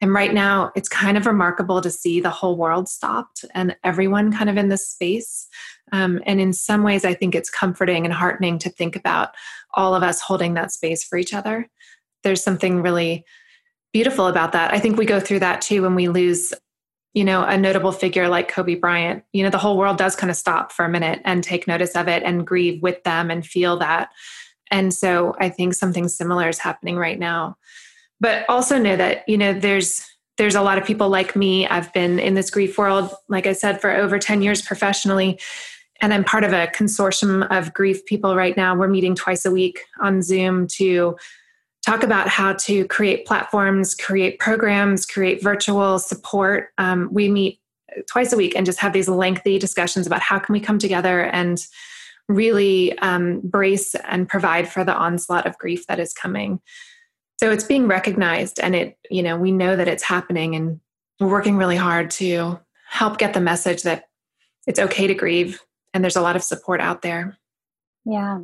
and 0.01 0.13
right 0.13 0.33
now 0.33 0.71
it's 0.75 0.89
kind 0.89 1.17
of 1.17 1.25
remarkable 1.25 1.79
to 1.81 1.91
see 1.91 2.19
the 2.19 2.29
whole 2.29 2.57
world 2.57 2.89
stopped 2.89 3.45
and 3.53 3.75
everyone 3.83 4.33
kind 4.33 4.49
of 4.49 4.57
in 4.57 4.69
this 4.69 4.87
space 4.87 5.47
um, 5.91 6.21
and 6.25 6.41
in 6.41 6.53
some 6.53 6.83
ways 6.83 7.05
i 7.05 7.13
think 7.13 7.35
it's 7.35 7.49
comforting 7.49 8.05
and 8.05 8.13
heartening 8.13 8.57
to 8.59 8.69
think 8.69 8.95
about 8.95 9.29
all 9.73 9.95
of 9.95 10.03
us 10.03 10.21
holding 10.21 10.53
that 10.53 10.71
space 10.71 11.03
for 11.03 11.17
each 11.17 11.33
other 11.33 11.69
there's 12.23 12.43
something 12.43 12.81
really 12.81 13.23
beautiful 13.93 14.27
about 14.27 14.51
that 14.51 14.73
i 14.73 14.79
think 14.79 14.97
we 14.97 15.05
go 15.05 15.19
through 15.19 15.39
that 15.39 15.61
too 15.61 15.81
when 15.81 15.95
we 15.95 16.07
lose 16.07 16.53
you 17.13 17.25
know, 17.25 17.43
a 17.43 17.57
notable 17.57 17.91
figure 17.91 18.29
like 18.29 18.47
Kobe 18.47 18.75
Bryant, 18.75 19.23
you 19.33 19.43
know, 19.43 19.49
the 19.49 19.57
whole 19.57 19.77
world 19.77 19.97
does 19.97 20.15
kind 20.15 20.31
of 20.31 20.37
stop 20.37 20.71
for 20.71 20.85
a 20.85 20.89
minute 20.89 21.21
and 21.25 21.43
take 21.43 21.67
notice 21.67 21.95
of 21.95 22.07
it 22.07 22.23
and 22.23 22.47
grieve 22.47 22.81
with 22.81 23.03
them 23.03 23.29
and 23.29 23.45
feel 23.45 23.77
that. 23.79 24.09
And 24.69 24.93
so 24.93 25.35
I 25.37 25.49
think 25.49 25.73
something 25.73 26.07
similar 26.07 26.47
is 26.47 26.59
happening 26.59 26.95
right 26.95 27.19
now. 27.19 27.57
But 28.21 28.45
also 28.47 28.77
know 28.77 28.95
that, 28.95 29.27
you 29.27 29.37
know, 29.37 29.51
there's 29.51 30.07
there's 30.37 30.55
a 30.55 30.61
lot 30.61 30.77
of 30.77 30.85
people 30.85 31.09
like 31.09 31.35
me. 31.35 31.67
I've 31.67 31.91
been 31.93 32.17
in 32.17 32.33
this 32.35 32.49
grief 32.49 32.77
world, 32.77 33.13
like 33.27 33.45
I 33.45 33.53
said, 33.53 33.81
for 33.81 33.91
over 33.91 34.17
10 34.17 34.41
years 34.41 34.61
professionally. 34.61 35.39
And 35.99 36.13
I'm 36.13 36.23
part 36.23 36.43
of 36.43 36.53
a 36.53 36.67
consortium 36.67 37.45
of 37.55 37.73
grief 37.73 38.05
people 38.05 38.35
right 38.35 38.55
now. 38.57 38.75
We're 38.75 38.87
meeting 38.87 39.13
twice 39.13 39.45
a 39.45 39.51
week 39.51 39.81
on 39.99 40.21
Zoom 40.21 40.67
to 40.77 41.17
talk 41.85 42.01
about 42.01 42.27
how 42.27 42.53
to 42.53 42.87
create 42.87 43.25
platforms, 43.25 43.93
create 43.93 44.39
programs, 44.39 45.05
create 45.05 45.43
virtual 45.43 45.99
support. 45.99 46.69
Um, 46.77 47.09
we 47.11 47.27
meet 47.29 47.59
twice 48.07 48.33
a 48.33 48.37
week 48.37 48.55
and 48.55 48.65
just 48.65 48.79
have 48.79 48.93
these 48.93 49.09
lengthy 49.09 49.59
discussions 49.59 50.07
about 50.07 50.21
how 50.21 50.39
can 50.39 50.53
we 50.53 50.59
come 50.59 50.79
together 50.79 51.23
and 51.25 51.63
really 52.27 52.97
um, 52.99 53.41
brace 53.43 53.93
and 53.95 54.29
provide 54.29 54.67
for 54.67 54.83
the 54.83 54.95
onslaught 54.95 55.45
of 55.45 55.57
grief 55.57 55.85
that 55.87 55.99
is 55.99 56.13
coming. 56.13 56.61
So 57.41 57.49
it's 57.49 57.63
being 57.63 57.87
recognized, 57.87 58.59
and 58.59 58.75
it 58.75 58.99
you 59.09 59.23
know 59.23 59.35
we 59.35 59.51
know 59.51 59.75
that 59.75 59.87
it's 59.87 60.03
happening, 60.03 60.55
and 60.55 60.79
we're 61.19 61.27
working 61.27 61.57
really 61.57 61.75
hard 61.75 62.11
to 62.11 62.59
help 62.87 63.17
get 63.17 63.33
the 63.33 63.41
message 63.41 63.81
that 63.81 64.09
it's 64.67 64.79
okay 64.79 65.07
to 65.07 65.15
grieve, 65.15 65.59
and 65.91 66.03
there's 66.03 66.15
a 66.15 66.21
lot 66.21 66.35
of 66.35 66.43
support 66.43 66.79
out 66.79 67.01
there. 67.01 67.39
Yeah, 68.05 68.41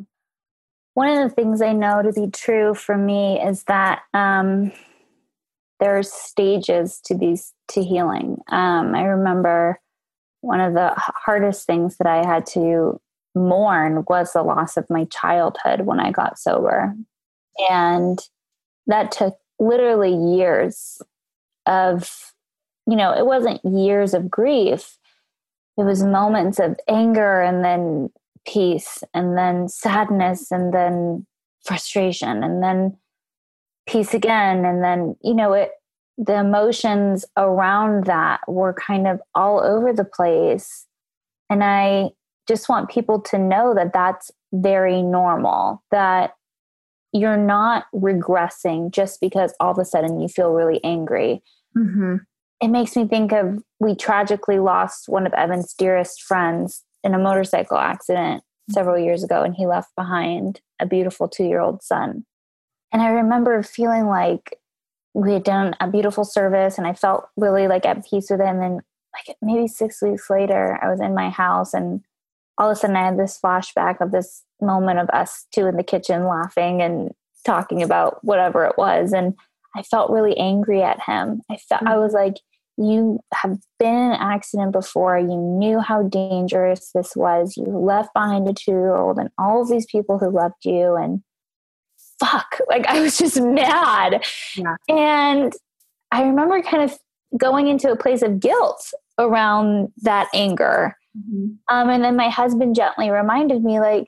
one 0.96 1.10
of 1.10 1.30
the 1.30 1.36
things 1.36 1.62
I 1.62 1.74
know 1.74 2.02
to 2.02 2.12
be 2.12 2.32
true 2.32 2.74
for 2.74 2.98
me 2.98 3.40
is 3.40 3.66
that 3.66 4.02
um, 4.16 4.72
there's 5.80 6.12
stages 6.12 7.00
to 7.06 7.16
these 7.16 7.54
to 7.68 7.84
healing. 7.84 8.38
Um, 8.50 8.96
I 8.96 9.04
remember 9.04 9.80
one 10.42 10.60
of 10.60 10.74
the 10.74 10.94
hardest 10.96 11.68
things 11.68 11.98
that 11.98 12.08
I 12.08 12.26
had 12.26 12.48
to 12.48 13.00
mourn 13.36 14.06
was 14.10 14.34
the 14.34 14.42
loss 14.42 14.76
of 14.76 14.90
my 14.90 15.06
childhood 15.06 15.82
when 15.82 16.00
I 16.00 16.10
got 16.10 16.40
sober, 16.40 16.96
and 17.70 18.20
that 18.88 19.12
took 19.12 19.38
literally 19.60 20.14
years 20.36 21.02
of, 21.66 22.34
you 22.88 22.96
know, 22.96 23.12
it 23.12 23.26
wasn't 23.26 23.64
years 23.64 24.14
of 24.14 24.30
grief. 24.30 24.98
It 25.78 25.84
was 25.84 26.04
moments 26.04 26.60
of 26.60 26.78
anger 26.88 27.42
and 27.42 27.64
then 27.64 28.10
peace 28.48 29.04
and 29.14 29.38
then 29.38 29.68
sadness 29.68 30.52
and 30.52 30.74
then 30.74 31.26
frustration 31.64 32.44
and 32.44 32.64
then 32.64 32.98
peace 33.88 34.14
again 34.14 34.66
and 34.66 34.84
then 34.84 35.16
you 35.24 35.34
know 35.34 35.54
it 35.54 35.72
the 36.18 36.36
emotions 36.36 37.26
around 37.36 38.06
that 38.06 38.40
were 38.48 38.74
kind 38.74 39.08
of 39.08 39.22
all 39.36 39.62
over 39.62 39.94
the 39.94 40.06
place 40.06 40.86
and 41.50 41.64
i 41.64 42.10
just 42.48 42.70
want 42.70 42.90
people 42.90 43.20
to 43.20 43.38
know 43.38 43.74
that 43.74 43.94
that's 43.94 44.32
very 44.54 45.02
normal 45.02 45.84
that 45.92 46.36
you're 47.18 47.38
not 47.38 47.86
regressing 47.94 48.92
just 48.92 49.20
because 49.20 49.54
all 49.60 49.72
of 49.72 49.78
a 49.78 49.86
sudden 49.86 50.20
you 50.20 50.28
feel 50.28 50.52
really 50.52 50.84
angry 50.84 51.42
mm-hmm. 51.76 52.16
it 52.62 52.68
makes 52.68 52.96
me 52.96 53.08
think 53.08 53.32
of 53.32 53.60
we 53.80 53.96
tragically 53.96 54.60
lost 54.60 55.08
one 55.08 55.26
of 55.26 55.34
evan's 55.34 55.74
dearest 55.74 56.22
friends 56.22 56.84
in 57.04 57.14
a 57.14 57.20
motorcycle 57.20 57.78
accident 57.78 58.44
several 58.70 58.98
years 58.98 59.24
ago 59.24 59.44
and 59.44 59.56
he 59.56 59.66
left 59.66 59.96
behind 59.96 60.62
a 60.80 60.86
beautiful 60.86 61.28
two 61.28 61.46
year 61.46 61.62
old 61.62 61.82
son. 61.82 62.26
And 62.92 63.02
I 63.02 63.10
remember 63.10 63.64
feeling 63.64 64.08
like 64.08 64.60
we 65.14 65.34
had 65.34 65.44
done 65.44 65.76
a 65.80 65.90
beautiful 65.90 66.24
service 66.24 66.78
and 66.78 66.86
I 66.86 66.94
felt 66.94 67.28
really 67.36 67.68
like 67.68 67.86
at 67.86 68.06
peace 68.06 68.30
with 68.30 68.40
him. 68.40 68.62
And 68.62 68.82
like, 69.14 69.36
maybe 69.42 69.68
six 69.68 70.02
weeks 70.02 70.30
later, 70.30 70.80
I 70.82 70.90
was 70.90 71.02
in 71.02 71.16
my 71.16 71.30
house 71.30 71.74
and 71.74 72.02
all 72.58 72.70
of 72.70 72.78
a 72.78 72.80
sudden 72.80 72.96
I 72.96 73.06
had 73.06 73.20
this 73.20 73.40
flashback 73.44 74.02
of 74.02 74.12
this 74.12 74.44
moment 74.62 75.00
of 75.00 75.10
us 75.10 75.46
two 75.54 75.68
in 75.68 75.78
the 75.78 75.84
kitchen 75.84 76.26
laughing 76.26 76.82
and 76.82 77.12
talking 77.46 77.84
about 77.84 78.24
whatever 78.24 78.66
it 78.66 78.78
was. 78.78 79.14
And 79.14 79.34
I 79.76 79.84
felt 79.84 80.12
really 80.12 80.38
angry 80.38 80.82
at 80.82 81.02
him. 81.02 81.42
I 81.50 81.58
felt, 81.58 81.82
mm-hmm. 81.82 81.94
I 81.94 81.98
was 81.98 82.14
like, 82.14 82.36
you 82.78 83.20
have 83.34 83.58
been 83.80 83.94
in 83.94 84.12
an 84.12 84.20
accident 84.20 84.72
before 84.72 85.18
you 85.18 85.36
knew 85.36 85.80
how 85.80 86.04
dangerous 86.04 86.92
this 86.94 87.16
was 87.16 87.58
you 87.58 87.66
left 87.66 88.14
behind 88.14 88.48
a 88.48 88.54
two-year-old 88.54 89.18
and 89.18 89.30
all 89.38 89.62
of 89.62 89.70
these 89.70 89.88
people 89.88 90.20
who 90.20 90.30
loved 90.30 90.64
you 90.64 90.96
and 90.96 91.24
fuck 92.20 92.60
like 92.70 92.86
i 92.86 93.00
was 93.00 93.18
just 93.18 93.42
mad 93.42 94.24
yeah. 94.56 94.76
and 94.90 95.54
i 96.12 96.24
remember 96.24 96.62
kind 96.62 96.84
of 96.84 96.98
going 97.38 97.68
into 97.68 97.92
a 97.92 97.96
place 97.96 98.22
of 98.22 98.40
guilt 98.40 98.92
around 99.18 99.92
that 100.04 100.28
anger 100.34 100.96
mm-hmm. 101.18 101.48
um, 101.76 101.90
and 101.90 102.04
then 102.04 102.16
my 102.16 102.30
husband 102.30 102.76
gently 102.76 103.10
reminded 103.10 103.64
me 103.64 103.80
like 103.80 104.08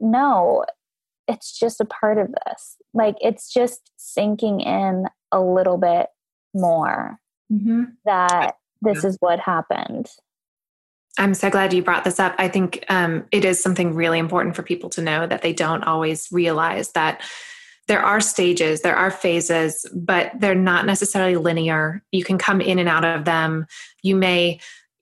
no 0.00 0.64
it's 1.26 1.58
just 1.58 1.80
a 1.80 1.84
part 1.84 2.18
of 2.18 2.28
this 2.46 2.76
like 2.92 3.16
it's 3.20 3.52
just 3.52 3.90
sinking 3.96 4.60
in 4.60 5.06
a 5.32 5.40
little 5.40 5.78
bit 5.78 6.08
more 6.54 7.18
mm-hmm. 7.52 7.84
that 8.04 8.54
this 8.82 9.02
yeah. 9.02 9.08
is 9.08 9.16
what 9.20 9.40
happened. 9.40 10.08
I'm 11.18 11.34
so 11.34 11.48
glad 11.48 11.72
you 11.72 11.82
brought 11.82 12.04
this 12.04 12.18
up. 12.18 12.34
I 12.38 12.48
think 12.48 12.84
um, 12.88 13.24
it 13.30 13.44
is 13.44 13.62
something 13.62 13.94
really 13.94 14.18
important 14.18 14.56
for 14.56 14.62
people 14.62 14.90
to 14.90 15.02
know 15.02 15.26
that 15.26 15.42
they 15.42 15.52
don't 15.52 15.84
always 15.84 16.28
realize 16.32 16.90
that 16.92 17.22
there 17.86 18.02
are 18.02 18.20
stages, 18.20 18.80
there 18.80 18.96
are 18.96 19.10
phases, 19.10 19.86
but 19.94 20.32
they're 20.38 20.54
not 20.54 20.86
necessarily 20.86 21.36
linear. 21.36 22.02
You 22.10 22.24
can 22.24 22.38
come 22.38 22.60
in 22.60 22.78
and 22.78 22.88
out 22.88 23.04
of 23.04 23.26
them. 23.26 23.66
You 24.02 24.16
may 24.16 24.58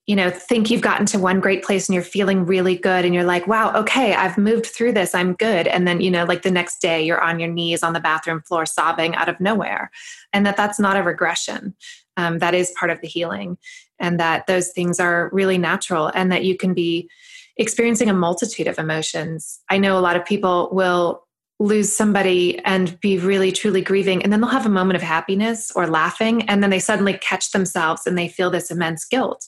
you 0.06 0.16
know 0.16 0.30
think 0.30 0.70
you've 0.70 0.80
gotten 0.80 1.06
to 1.06 1.18
one 1.18 1.40
great 1.40 1.62
place 1.62 1.88
and 1.88 1.94
you're 1.94 2.02
feeling 2.02 2.44
really 2.44 2.76
good 2.76 3.04
and 3.04 3.14
you're 3.14 3.24
like 3.24 3.46
wow 3.46 3.72
okay 3.74 4.14
i've 4.14 4.36
moved 4.36 4.66
through 4.66 4.92
this 4.92 5.14
i'm 5.14 5.34
good. 5.34 5.66
And 5.66 5.86
then 5.86 6.00
you 6.00 6.10
know 6.10 6.24
like 6.24 6.42
the 6.42 6.50
next 6.50 6.80
day 6.80 7.02
you're 7.02 7.20
on 7.20 7.38
your 7.38 7.50
knees 7.50 7.82
on 7.82 7.92
the 7.92 8.00
bathroom 8.00 8.42
floor 8.42 8.66
sobbing 8.66 9.14
out 9.14 9.28
of 9.28 9.40
nowhere. 9.40 9.90
And 10.32 10.44
that 10.46 10.56
that's 10.56 10.80
not 10.80 10.96
a 10.96 11.02
regression. 11.02 11.74
Um, 12.16 12.40
that 12.40 12.54
is 12.54 12.74
part 12.78 12.90
of 12.90 13.00
the 13.00 13.08
healing 13.08 13.56
and 13.98 14.20
that 14.20 14.46
those 14.46 14.68
things 14.70 15.00
are 15.00 15.30
really 15.32 15.56
natural 15.56 16.10
and 16.14 16.30
that 16.30 16.44
you 16.44 16.58
can 16.58 16.74
be 16.74 17.08
experiencing 17.56 18.10
a 18.10 18.14
multitude 18.14 18.66
of 18.66 18.78
emotions. 18.78 19.60
I 19.70 19.78
know 19.78 19.98
a 19.98 20.00
lot 20.00 20.16
of 20.16 20.24
people 20.24 20.68
will 20.72 21.24
lose 21.62 21.94
somebody 21.94 22.58
and 22.64 22.98
be 23.00 23.18
really 23.18 23.52
truly 23.52 23.80
grieving 23.80 24.20
and 24.22 24.32
then 24.32 24.40
they'll 24.40 24.50
have 24.50 24.66
a 24.66 24.70
moment 24.70 24.96
of 24.96 25.02
happiness 25.02 25.70
or 25.76 25.86
laughing 25.86 26.42
and 26.48 26.60
then 26.60 26.70
they 26.70 26.80
suddenly 26.80 27.16
catch 27.18 27.52
themselves 27.52 28.04
and 28.04 28.18
they 28.18 28.26
feel 28.26 28.50
this 28.50 28.68
immense 28.70 29.04
guilt 29.04 29.46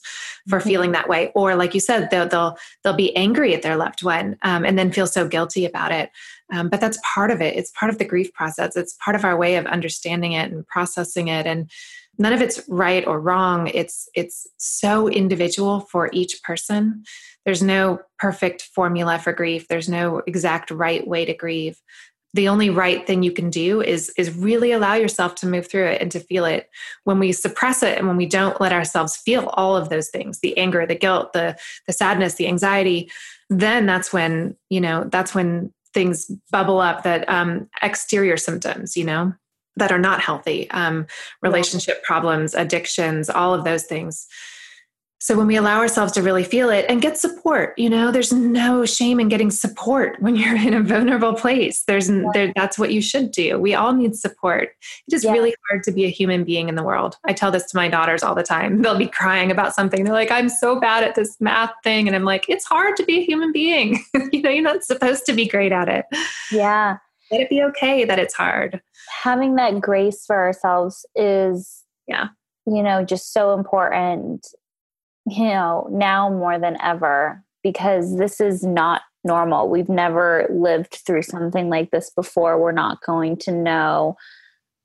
for 0.48 0.61
mm-hmm. 0.61 0.68
feeling 0.68 0.92
that 0.92 1.09
way. 1.09 1.33
Or 1.35 1.57
like 1.57 1.74
you 1.74 1.81
said 1.81 2.11
they'll 2.11 2.29
they'll, 2.29 2.57
they'll 2.85 2.94
be 2.94 3.14
angry 3.16 3.53
at 3.53 3.62
their 3.62 3.77
loved 3.77 4.05
one 4.05 4.37
um, 4.42 4.64
and 4.64 4.79
then 4.79 4.92
feel 4.92 5.09
so 5.09 5.27
guilty 5.27 5.66
about 5.66 5.90
it. 5.90 6.11
Um, 6.53 6.68
but 6.68 6.81
that's 6.81 7.00
part 7.03 7.33
of 7.33 7.40
it. 7.40 7.57
It's 7.57 7.72
part 7.72 7.90
of 7.90 7.98
the 7.98 8.05
grief 8.05 8.33
process. 8.33 8.77
It's 8.77 8.96
part 9.05 9.16
of 9.16 9.24
our 9.24 9.37
way 9.37 9.57
of 9.57 9.66
understanding 9.66 10.33
it 10.33 10.53
and 10.53 10.64
processing 10.68 11.29
it 11.29 11.46
and 11.46 11.68
none 12.16 12.33
of 12.33 12.40
it's 12.40 12.62
right 12.68 13.05
or 13.09 13.18
wrong. 13.18 13.66
It's 13.74 14.09
it's 14.14 14.46
so 14.57 15.09
individual 15.09 15.81
for 15.81 16.11
each 16.12 16.44
person 16.44 17.03
there's 17.44 17.62
no 17.62 18.00
perfect 18.18 18.62
formula 18.62 19.18
for 19.18 19.33
grief. 19.33 19.68
There's 19.68 19.88
no 19.88 20.22
exact 20.26 20.70
right 20.70 21.07
way 21.07 21.24
to 21.24 21.35
grieve. 21.35 21.80
The 22.33 22.48
only 22.48 22.68
right 22.68 23.07
thing 23.07 23.22
you 23.22 23.30
can 23.30 23.48
do 23.48 23.80
is 23.80 24.12
is 24.16 24.37
really 24.37 24.72
allow 24.72 24.94
yourself 24.94 25.37
to 25.37 25.46
move 25.46 25.68
through 25.70 25.87
it 25.87 26.02
and 26.02 26.11
to 26.11 26.20
feel 26.20 26.44
it. 26.44 26.68
When 27.04 27.20
we 27.20 27.30
suppress 27.33 27.83
it 27.83 27.96
and 27.96 28.09
when 28.09 28.16
we 28.16 28.26
don't 28.26 28.61
let 28.61 28.72
ourselves 28.72 29.16
feel 29.16 29.46
all 29.54 29.76
of 29.76 29.88
those 29.88 30.09
things 30.09 30.40
the 30.40 30.57
anger 30.59 30.85
the 30.85 30.96
guilt 30.96 31.33
the 31.33 31.57
the 31.87 31.92
sadness 31.92 32.35
the 32.35 32.48
anxiety 32.48 33.11
then 33.50 33.87
that's 33.87 34.12
when 34.12 34.57
you 34.70 34.80
know 34.80 35.04
that's 35.11 35.35
when 35.35 35.72
things 35.92 36.30
bubble 36.50 36.80
up 36.80 37.02
that 37.04 37.28
um 37.28 37.68
exterior 37.83 38.37
symptoms 38.37 38.96
you 38.96 39.04
know 39.04 39.33
that 39.76 39.92
are 39.92 39.98
not 39.98 40.20
healthy 40.20 40.70
um, 40.70 41.07
relationship 41.42 42.02
problems 42.04 42.54
addictions 42.54 43.28
all 43.28 43.54
of 43.54 43.64
those 43.64 43.85
things 43.85 44.26
so 45.25 45.37
when 45.39 45.47
we 45.47 45.57
allow 45.57 45.79
ourselves 45.79 46.12
to 46.12 46.22
really 46.22 46.45
feel 46.45 46.68
it 46.68 46.85
and 46.89 47.01
get 47.01 47.16
support 47.16 47.72
you 47.79 47.89
know 47.89 48.11
there's 48.11 48.33
no 48.33 48.85
shame 48.85 49.20
in 49.20 49.29
getting 49.29 49.51
support 49.51 50.16
when 50.20 50.37
you're 50.37 50.57
in 50.57 50.75
a 50.75 50.83
vulnerable 50.83 51.35
place. 51.35 51.83
There's 51.83 52.09
yeah. 52.09 52.22
there, 52.33 52.53
that's 52.55 52.79
what 52.79 52.93
you 52.93 53.01
should 53.03 53.31
do. 53.31 53.59
We 53.59 53.75
all 53.75 53.93
need 53.93 54.16
support. 54.16 54.70
It 55.07 55.14
is 55.14 55.25
yeah. 55.25 55.33
really 55.33 55.55
hard 55.68 55.83
to 55.85 55.93
be 55.93 56.05
a 56.05 56.11
human 56.11 56.45
being 56.45 56.68
in 56.68 56.75
the 56.75 56.83
world. 56.83 57.16
I 57.25 57.33
tell 57.33 57.51
this 57.51 57.70
to 57.70 57.77
my 57.77 57.89
daughters 57.89 58.22
all 58.22 58.35
the 58.35 58.43
time. 58.43 58.83
They'll 58.83 58.99
be 58.99 59.09
crying 59.09 59.51
about 59.51 59.75
something. 59.75 60.05
They're 60.05 60.12
like 60.12 60.31
i'm 60.31 60.49
so 60.49 60.79
bad 60.79 61.03
at 61.03 61.14
this 61.14 61.37
math 61.41 61.72
thing. 61.83 62.07
And 62.07 62.16
i'm 62.16 62.25
like 62.25 62.47
it's 62.49 62.64
hard 62.64 62.97
to 62.97 63.05
be 63.05 63.18
a 63.20 63.25
human 63.25 63.53
being. 63.53 64.05
You 64.33 64.43
know 64.43 64.51
you're 64.51 64.62
not 64.62 64.83
supposed 64.83 65.27
to 65.27 65.33
be 65.33 65.47
great 65.47 65.70
at 65.70 65.89
it. 65.89 66.07
Yeah. 66.51 66.97
Let 67.31 67.43
it 67.43 67.51
be 67.51 67.62
okay 67.62 68.05
that 68.05 68.18
it's 68.18 68.35
hard. 68.35 68.81
Having 69.22 69.57
that 69.57 69.81
grace 69.81 70.25
for 70.27 70.37
ourselves 70.37 71.07
is 71.14 71.85
yeah. 72.09 72.29
you 72.66 72.83
know 72.83 73.05
just 73.05 73.33
so 73.33 73.55
important 73.55 74.47
you 75.27 75.45
know 75.45 75.87
now 75.91 76.29
more 76.29 76.59
than 76.59 76.77
ever 76.83 77.43
because 77.62 78.16
this 78.18 78.41
is 78.41 78.62
not 78.62 79.03
normal 79.25 79.68
we've 79.68 79.89
never 79.89 80.47
lived 80.51 80.95
through 81.07 81.22
something 81.22 81.68
like 81.68 81.91
this 81.91 82.11
before 82.11 82.61
we're 82.61 82.72
not 82.72 83.03
going 83.03 83.37
to 83.37 83.51
know 83.51 84.16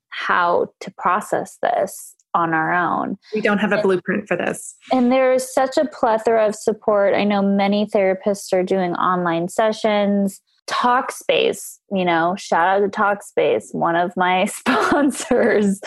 how 0.08 0.68
to 0.80 0.90
process 0.92 1.58
this 1.62 2.14
on 2.34 2.54
our 2.54 2.72
own. 2.72 3.18
We 3.34 3.40
don't 3.40 3.58
have 3.58 3.72
a 3.72 3.82
blueprint 3.82 4.28
for 4.28 4.36
this. 4.36 4.76
And 4.92 5.10
there's 5.10 5.52
such 5.52 5.76
a 5.76 5.86
plethora 5.86 6.46
of 6.46 6.54
support. 6.54 7.14
I 7.14 7.24
know 7.24 7.42
many 7.42 7.86
therapists 7.86 8.52
are 8.52 8.62
doing 8.62 8.94
online 8.94 9.48
sessions. 9.48 10.40
Talkspace, 10.68 11.78
you 11.90 12.04
know, 12.04 12.36
shout 12.38 12.68
out 12.68 12.80
to 12.80 12.88
Talkspace, 12.88 13.74
one 13.74 13.96
of 13.96 14.16
my 14.16 14.44
sponsors. 14.46 15.80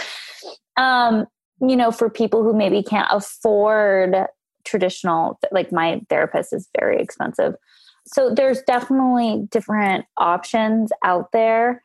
Um, 0.75 1.25
you 1.61 1.77
know, 1.77 1.91
for 1.91 2.09
people 2.09 2.43
who 2.43 2.53
maybe 2.53 2.83
can't 2.83 3.07
afford 3.09 4.15
traditional, 4.65 5.39
like 5.51 5.71
my 5.71 6.01
therapist 6.09 6.53
is 6.53 6.69
very 6.79 7.01
expensive. 7.01 7.55
So 8.05 8.33
there's 8.33 8.61
definitely 8.63 9.47
different 9.49 10.05
options 10.17 10.91
out 11.03 11.31
there. 11.31 11.83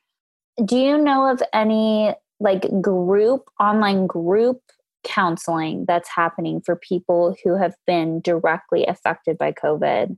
Do 0.64 0.76
you 0.76 0.98
know 0.98 1.30
of 1.30 1.42
any 1.52 2.14
like 2.40 2.66
group, 2.80 3.48
online 3.60 4.06
group 4.06 4.60
counseling 5.04 5.84
that's 5.86 6.08
happening 6.08 6.60
for 6.60 6.76
people 6.76 7.36
who 7.44 7.56
have 7.56 7.74
been 7.86 8.20
directly 8.20 8.84
affected 8.86 9.38
by 9.38 9.52
COVID? 9.52 10.16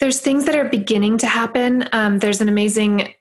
There's 0.00 0.20
things 0.20 0.46
that 0.46 0.56
are 0.56 0.68
beginning 0.68 1.18
to 1.18 1.26
happen. 1.26 1.88
Um, 1.92 2.18
there's 2.18 2.40
an 2.40 2.48
amazing 2.48 3.14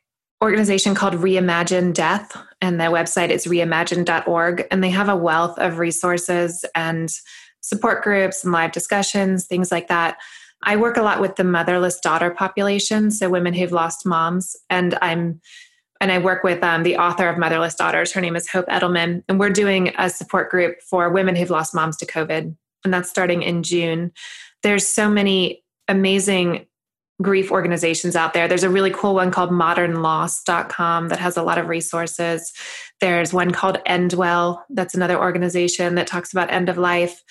organization 0.43 0.95
called 0.95 1.13
Reimagine 1.13 1.93
Death, 1.93 2.35
and 2.61 2.79
their 2.79 2.89
website 2.89 3.29
is 3.29 3.45
reimagine.org. 3.45 4.67
And 4.69 4.83
they 4.83 4.89
have 4.89 5.09
a 5.09 5.15
wealth 5.15 5.57
of 5.57 5.77
resources 5.77 6.65
and 6.75 7.09
support 7.63 8.03
groups 8.03 8.43
and 8.43 8.53
live 8.53 8.71
discussions, 8.71 9.47
things 9.47 9.71
like 9.71 9.87
that. 9.87 10.17
I 10.63 10.75
work 10.75 10.97
a 10.97 11.01
lot 11.01 11.19
with 11.19 11.35
the 11.35 11.43
motherless 11.43 11.99
daughter 11.99 12.29
population, 12.29 13.09
so 13.09 13.29
women 13.29 13.53
who've 13.53 13.71
lost 13.71 14.05
moms, 14.05 14.55
and 14.69 14.97
I'm 15.01 15.41
and 15.99 16.11
I 16.11 16.17
work 16.17 16.43
with 16.43 16.61
um, 16.63 16.83
the 16.83 16.97
author 16.97 17.29
of 17.29 17.37
Motherless 17.37 17.75
Daughters. 17.75 18.11
Her 18.11 18.19
name 18.19 18.35
is 18.35 18.49
Hope 18.49 18.65
Edelman, 18.67 19.23
and 19.29 19.39
we're 19.39 19.49
doing 19.49 19.93
a 19.97 20.09
support 20.09 20.51
group 20.51 20.81
for 20.81 21.09
women 21.09 21.35
who've 21.35 21.49
lost 21.49 21.73
moms 21.73 21.95
to 21.97 22.05
COVID, 22.05 22.55
and 22.83 22.93
that's 22.93 23.09
starting 23.09 23.41
in 23.41 23.63
June. 23.63 24.11
There's 24.63 24.85
so 24.85 25.09
many 25.09 25.63
amazing 25.87 26.65
grief 27.21 27.51
organizations 27.51 28.15
out 28.15 28.33
there. 28.33 28.47
There's 28.47 28.63
a 28.63 28.69
really 28.69 28.91
cool 28.91 29.15
one 29.15 29.31
called 29.31 29.51
modernloss.com 29.51 31.07
that 31.07 31.19
has 31.19 31.37
a 31.37 31.43
lot 31.43 31.57
of 31.57 31.69
resources. 31.69 32.51
There's 32.99 33.31
one 33.31 33.51
called 33.51 33.79
Endwell, 33.87 34.61
that's 34.69 34.95
another 34.95 35.17
organization 35.17 35.95
that 35.95 36.07
talks 36.07 36.33
about 36.33 36.51
end 36.51 36.69
of 36.69 36.77
life. 36.77 37.23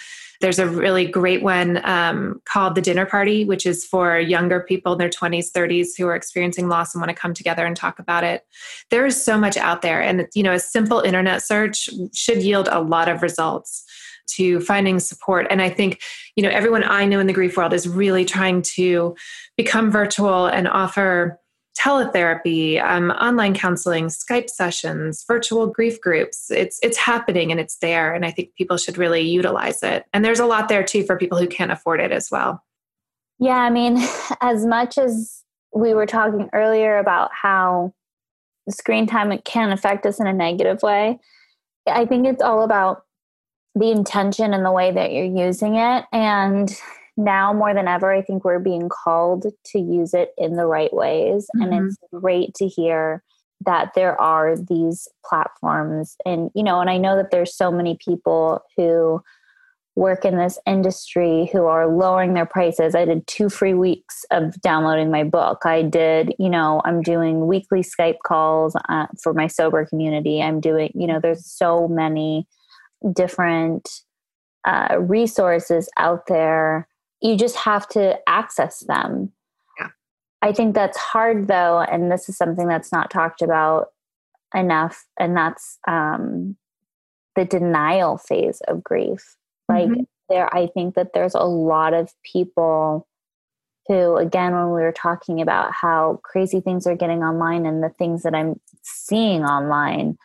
There's 0.43 0.59
a 0.59 0.66
really 0.66 1.07
great 1.07 1.43
one 1.43 1.80
um, 1.84 2.43
called 2.45 2.74
The 2.74 2.82
Dinner 2.82 3.07
Party, 3.07 3.45
which 3.45 3.64
is 3.64 3.84
for 3.84 4.18
younger 4.18 4.61
people 4.61 4.93
in 4.93 4.99
their 4.99 5.09
20s, 5.09 5.53
30s 5.53 5.90
who 5.97 6.07
are 6.09 6.16
experiencing 6.16 6.68
loss 6.68 6.95
and 6.95 7.01
want 7.01 7.11
to 7.11 7.14
come 7.14 7.32
together 7.32 7.64
and 7.64 7.76
talk 7.76 8.01
about 8.01 8.24
it. 8.24 8.45
There 8.90 9.07
is 9.07 9.24
so 9.24 9.38
much 9.38 9.57
out 9.57 9.82
there. 9.82 10.03
And, 10.03 10.26
you 10.34 10.43
know, 10.43 10.53
a 10.53 10.59
simple 10.59 11.01
internet 11.01 11.43
search 11.43 11.88
should 12.12 12.43
yield 12.43 12.68
a 12.70 12.80
lot 12.80 13.09
of 13.09 13.22
results 13.22 13.84
to 14.30 14.61
finding 14.61 14.99
support. 14.99 15.47
And 15.49 15.62
I 15.62 15.70
think, 15.70 16.03
you 16.36 16.43
know, 16.43 16.51
everyone 16.51 16.84
I 16.84 17.05
know 17.05 17.20
in 17.20 17.26
the 17.28 17.32
grief 17.32 17.57
world 17.57 17.72
is 17.72 17.88
really 17.88 18.24
trying 18.24 18.62
to 18.62 19.14
become 19.57 19.90
virtual 19.90 20.47
and 20.47 20.66
offer 20.66 21.38
teletherapy, 21.79 22.83
um, 22.83 23.11
online 23.12 23.55
counseling, 23.55 24.07
Skype 24.07 24.51
sessions, 24.51 25.25
virtual 25.27 25.66
grief 25.66 26.01
groups. 26.01 26.51
It's 26.51 26.79
it's 26.83 26.99
happening 26.99 27.51
and 27.51 27.61
it's 27.61 27.77
there, 27.77 28.12
and 28.14 28.25
I 28.25 28.31
think 28.31 28.55
people 28.55 28.77
should 28.77 28.99
really 28.99 29.23
utilize 29.23 29.83
it. 29.83 30.05
And 30.12 30.25
there's 30.25 30.41
a 30.41 30.47
lot 30.47 30.68
there 30.68 30.85
too 30.85 31.05
for 31.05 31.16
people 31.16 31.39
who 31.39 31.47
can't 31.47 31.73
afford 31.73 32.01
it 32.01 32.12
as 32.12 32.31
well. 32.31 32.62
Yeah, 33.39 33.59
I 33.59 33.70
mean, 33.70 33.99
as 34.41 34.66
much 34.66 34.99
as 34.99 35.43
we 35.75 35.95
were 35.95 36.07
talking 36.07 36.51
earlier 36.53 36.99
about 36.99 37.31
how 37.33 37.95
screen 38.68 39.07
time 39.07 39.37
can 39.45 39.73
affect 39.73 40.07
us 40.07 40.20
in 40.20 40.27
a 40.27 40.33
negative 40.33 40.83
way, 40.83 41.18
I 41.87 42.05
think 42.05 42.27
it's 42.27 42.43
all 42.43 42.62
about 42.62 43.05
the 43.75 43.91
intention 43.91 44.53
and 44.53 44.64
the 44.64 44.70
way 44.70 44.93
that 44.93 45.12
you're 45.12 45.25
using 45.25 45.77
it. 45.77 46.05
And 46.12 46.70
now 47.16 47.52
more 47.52 47.74
than 47.74 47.88
ever, 47.88 48.12
I 48.12 48.22
think 48.22 48.44
we're 48.44 48.58
being 48.58 48.88
called 48.88 49.46
to 49.66 49.78
use 49.78 50.14
it 50.14 50.32
in 50.38 50.54
the 50.54 50.66
right 50.66 50.92
ways. 50.92 51.46
Mm-hmm. 51.56 51.72
And 51.72 51.86
it's 51.86 51.96
great 52.12 52.54
to 52.54 52.68
hear 52.68 53.22
that 53.64 53.92
there 53.94 54.20
are 54.20 54.56
these 54.56 55.08
platforms. 55.24 56.16
And, 56.24 56.50
you 56.54 56.62
know, 56.62 56.80
and 56.80 56.90
I 56.90 56.98
know 56.98 57.16
that 57.16 57.30
there's 57.30 57.54
so 57.54 57.70
many 57.70 57.96
people 58.04 58.62
who 58.76 59.22
work 59.94 60.24
in 60.24 60.38
this 60.38 60.58
industry 60.66 61.50
who 61.52 61.66
are 61.66 61.86
lowering 61.86 62.32
their 62.32 62.46
prices. 62.46 62.94
I 62.94 63.04
did 63.04 63.26
two 63.26 63.50
free 63.50 63.74
weeks 63.74 64.24
of 64.30 64.58
downloading 64.62 65.10
my 65.10 65.22
book. 65.22 65.66
I 65.66 65.82
did, 65.82 66.34
you 66.38 66.48
know, 66.48 66.80
I'm 66.84 67.02
doing 67.02 67.46
weekly 67.46 67.82
Skype 67.82 68.16
calls 68.24 68.74
uh, 68.88 69.06
for 69.22 69.34
my 69.34 69.46
sober 69.46 69.84
community. 69.84 70.42
I'm 70.42 70.60
doing, 70.60 70.90
you 70.94 71.06
know, 71.06 71.20
there's 71.20 71.46
so 71.46 71.88
many 71.88 72.48
different 73.12 73.88
uh, 74.64 74.96
resources 74.98 75.90
out 75.98 76.26
there 76.26 76.88
you 77.23 77.37
just 77.37 77.57
have 77.57 77.89
to 77.91 78.18
access 78.29 78.81
them. 78.81 79.33
Yeah. 79.79 79.89
I 80.43 80.53
think 80.53 80.75
that's 80.75 80.99
hard 80.99 81.47
though, 81.49 81.81
and 81.81 82.11
this 82.11 82.29
is 82.29 82.37
something 82.37 82.66
that's 82.66 82.93
not 82.93 83.11
talked 83.11 83.43
about 83.43 83.89
enough, 84.55 85.07
and 85.18 85.37
that's 85.37 85.79
um, 85.89 86.57
the 87.37 87.45
denial 87.45 88.18
phase 88.18 88.61
of 88.68 88.83
grief. 88.83 89.37
Like 89.68 89.89
mm-hmm. 89.89 90.03
there, 90.29 90.55
I 90.55 90.66
think 90.66 90.97
that 90.97 91.12
there's 91.14 91.35
a 91.35 91.45
lot 91.45 91.95
of 91.95 92.12
people 92.31 93.07
who, 93.89 94.16
again, 94.16 94.53
when 94.53 94.66
we 94.66 94.83
were 94.83 94.93
talking 94.93 95.41
about 95.41 95.73
how 95.73 96.20
crazy 96.23 96.61
things 96.61 96.87
are 96.87 96.97
getting 96.97 97.23
online 97.23 97.66
and 97.66 97.83
the 97.83 97.89
things 97.89 98.23
that 98.23 98.35
I'm 98.35 98.61
seeing 98.83 99.45
online 99.45 100.18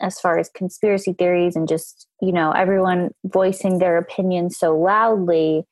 as 0.00 0.18
far 0.18 0.38
as 0.38 0.48
conspiracy 0.48 1.12
theories 1.12 1.56
and 1.56 1.68
just, 1.68 2.06
you 2.22 2.32
know, 2.32 2.52
everyone 2.52 3.10
voicing 3.24 3.78
their 3.78 3.98
opinions 3.98 4.58
so 4.58 4.76
loudly 4.78 5.66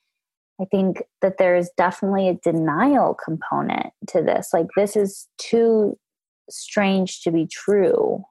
I 0.61 0.65
think 0.65 1.03
that 1.23 1.39
there 1.39 1.57
is 1.57 1.71
definitely 1.77 2.29
a 2.29 2.35
denial 2.35 3.15
component 3.15 3.93
to 4.09 4.23
this. 4.23 4.51
Like, 4.53 4.67
this 4.77 4.97
is 4.97 5.29
too 5.39 5.97
strange 6.51 7.23
to 7.23 7.31
be 7.31 7.47
true. 7.47 8.25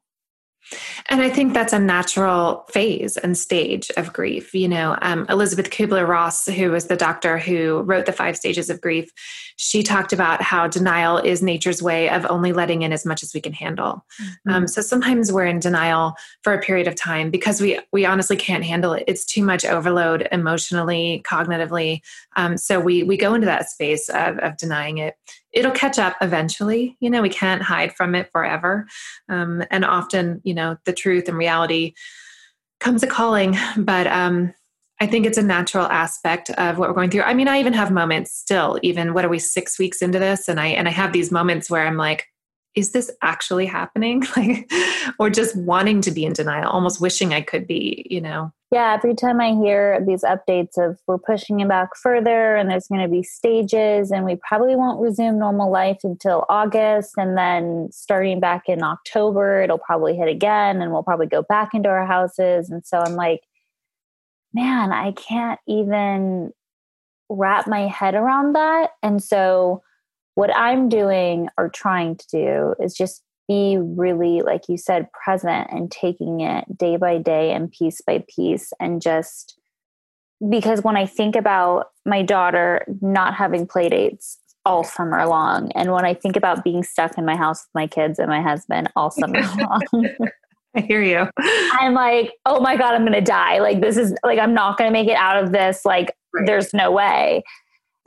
And 1.09 1.22
I 1.22 1.30
think 1.30 1.53
that's 1.53 1.74
a 1.74 1.80
natural 1.80 2.65
phase 2.70 3.18
and 3.18 3.38
stage 3.38 3.89
of 3.97 4.11
grief. 4.13 4.53
You 4.53 4.68
know, 4.68 4.97
um, 5.01 5.26
Elisabeth 5.30 5.70
Kubler 5.70 6.07
Ross, 6.07 6.45
who 6.45 6.72
was 6.72 6.88
the 6.88 6.95
doctor 6.97 7.38
who 7.38 7.82
wrote 7.82 8.05
the 8.05 8.11
five 8.11 8.38
stages 8.38 8.70
of 8.70 8.82
grief, 8.82 9.11
she 9.55 9.82
talked 9.84 10.13
about 10.13 10.41
how 10.41 10.68
denial 10.68 11.18
is 11.18 11.41
nature's 11.41 11.82
way 11.82 12.09
of 12.09 12.26
only 12.30 12.53
letting 12.53 12.82
in 12.82 12.93
as 12.93 13.05
much 13.05 13.24
as 13.24 13.34
we 13.34 13.41
can 13.41 13.53
handle. 13.53 14.05
Mm-hmm. 14.22 14.51
Um, 14.51 14.68
so 14.68 14.82
sometimes 14.82 15.32
we're 15.32 15.45
in 15.45 15.59
denial 15.59 16.15
for 16.43 16.53
a 16.53 16.61
period 16.61 16.88
of 16.88 16.95
time 16.95 17.32
because 17.32 17.61
we 17.61 17.80
we 17.91 18.05
honestly 18.05 18.36
can't 18.36 18.63
handle 18.63 18.93
it. 18.93 19.03
It's 19.07 19.26
too 19.26 19.43
much 19.43 19.65
overload 19.65 20.28
emotionally, 20.32 21.24
cognitively. 21.26 22.01
Um, 22.36 22.57
so 22.57 22.80
we 22.80 23.03
we 23.03 23.18
go 23.18 23.34
into 23.34 23.45
that 23.45 23.70
space 23.70 24.09
of, 24.09 24.38
of 24.39 24.57
denying 24.57 24.99
it 24.99 25.15
it'll 25.58 25.72
catch 25.72 25.97
up 25.97 26.16
eventually. 26.22 26.95
You 26.99 27.10
know, 27.10 27.22
we 27.22 27.30
can't 27.30 27.62
hide 27.62 27.95
from 27.95 28.16
it 28.16 28.32
forever. 28.32 28.88
Um, 29.28 29.64
and 29.72 29.84
often, 29.84 30.41
you 30.43 30.53
know, 30.53 30.78
the 30.86 30.93
truth 30.93 31.28
and 31.28 31.38
reality 31.38 31.93
comes 32.80 33.03
a 33.03 33.08
calling. 33.08 33.58
But 33.76 34.08
um, 34.08 34.53
I 35.01 35.08
think 35.08 35.26
it's 35.26 35.38
a 35.38 35.43
natural 35.43 35.86
aspect 35.88 36.49
of 36.51 36.78
what 36.78 36.89
we're 36.89 36.95
going 36.95 37.10
through. 37.10 37.24
I 37.24 37.34
mean, 37.34 37.47
I 37.47 37.60
even 37.60 37.74
have 37.74 37.91
moments 37.91 38.32
still, 38.32 38.80
even 38.84 39.14
what 39.14 39.26
are 39.26 39.30
we 39.30 39.39
six 39.39 39.80
weeks 39.80 40.01
into 40.01 40.20
this? 40.20 40.47
And 40.47 40.60
I 40.60 40.68
and 40.68 40.88
I 40.88 40.91
have 40.91 41.12
these 41.12 41.32
moments 41.32 41.70
where 41.70 41.86
I'm 41.86 41.97
like, 41.97 42.28
is 42.76 42.91
this 42.91 43.12
actually 43.22 43.66
happening? 43.66 44.24
Like, 44.38 44.72
or 45.20 45.30
just 45.32 45.55
wanting 45.55 46.01
to 46.01 46.12
be 46.12 46.26
in 46.26 46.34
denial, 46.34 46.70
almost 46.70 47.01
wishing 47.01 47.34
I 47.34 47.41
could 47.41 47.66
be, 47.66 48.05
you 48.10 48.22
know. 48.22 48.53
Yeah, 48.70 48.93
every 48.93 49.15
time 49.15 49.39
I 49.39 49.53
hear 49.53 50.03
these 50.05 50.24
updates 50.24 50.78
of 50.78 50.99
we're 51.07 51.18
pushing 51.18 51.61
it 51.61 51.70
back 51.70 51.95
further 51.95 52.57
and 52.57 52.70
there's 52.70 52.88
going 52.88 53.01
to 53.01 53.07
be 53.07 53.24
stages 53.24 54.11
and 54.11 54.26
we 54.26 54.38
probably 54.45 54.76
won't 54.76 54.99
resume 54.99 55.39
normal 55.39 55.72
life 55.72 55.99
until 56.03 56.45
August 56.49 57.13
and 57.15 57.38
then 57.38 57.88
starting 57.91 58.41
back 58.41 58.63
in 58.68 58.84
October 58.84 59.61
it'll 59.61 59.78
probably 59.78 60.18
hit 60.18 60.28
again 60.28 60.82
and 60.82 60.91
we'll 60.91 61.01
probably 61.01 61.28
go 61.28 61.43
back 61.43 61.74
into 61.74 61.88
our 61.88 62.05
houses. 62.05 62.70
And 62.70 62.86
so 62.86 62.99
I'm 62.99 63.15
like 63.15 63.39
man, 64.53 64.91
I 64.91 65.11
can't 65.11 65.59
even 65.68 66.51
wrap 67.30 67.68
my 67.68 67.88
head 67.88 68.15
around 68.15 68.53
that. 68.55 68.91
And 69.03 69.24
so 69.24 69.84
what 70.36 70.55
I'm 70.55 70.89
doing 70.89 71.49
or 71.57 71.70
trying 71.70 72.15
to 72.15 72.28
do 72.32 72.76
is 72.84 72.93
just 72.93 73.24
be 73.48 73.78
really, 73.78 74.41
like 74.41 74.68
you 74.68 74.78
said, 74.78 75.10
present 75.12 75.70
and 75.72 75.91
taking 75.91 76.41
it 76.41 76.78
day 76.78 76.98
by 76.98 77.18
day 77.18 77.52
and 77.52 77.72
piece 77.72 78.02
by 78.02 78.24
piece 78.28 78.74
and 78.80 79.02
just 79.02 79.58
because 80.50 80.84
when 80.84 80.95
I 80.95 81.06
think 81.06 81.36
about 81.36 81.88
my 82.06 82.22
daughter 82.22 82.86
not 83.02 83.34
having 83.34 83.66
play 83.66 83.89
dates 83.89 84.38
all 84.66 84.84
summer 84.84 85.26
long, 85.26 85.72
and 85.72 85.91
when 85.91 86.06
I 86.06 86.14
think 86.14 86.36
about 86.36 86.64
being 86.64 86.84
stuck 86.84 87.18
in 87.18 87.26
my 87.26 87.36
house 87.36 87.66
with 87.66 87.82
my 87.82 87.88
kids 87.88 88.20
and 88.20 88.28
my 88.28 88.41
husband 88.41 88.89
all 88.95 89.10
summer 89.10 89.41
long. 89.58 90.10
I 90.76 90.82
hear 90.82 91.02
you. 91.02 91.28
I'm 91.39 91.93
like, 91.93 92.34
oh 92.45 92.60
my 92.60 92.78
God, 92.78 92.93
I'm 92.93 93.02
going 93.02 93.14
to 93.14 93.22
die. 93.22 93.60
Like, 93.60 93.82
this 93.82 93.98
is 93.98 94.14
like, 94.24 94.38
I'm 94.38 94.54
not 94.54 94.78
going 94.78 94.88
to 94.88 94.93
make 94.93 95.08
it 95.08 95.16
out 95.16 95.41
of 95.41 95.52
this. 95.52 95.86
Like, 95.86 96.16
right. 96.34 96.45
there's 96.45 96.74
no 96.74 96.91
way 96.91 97.43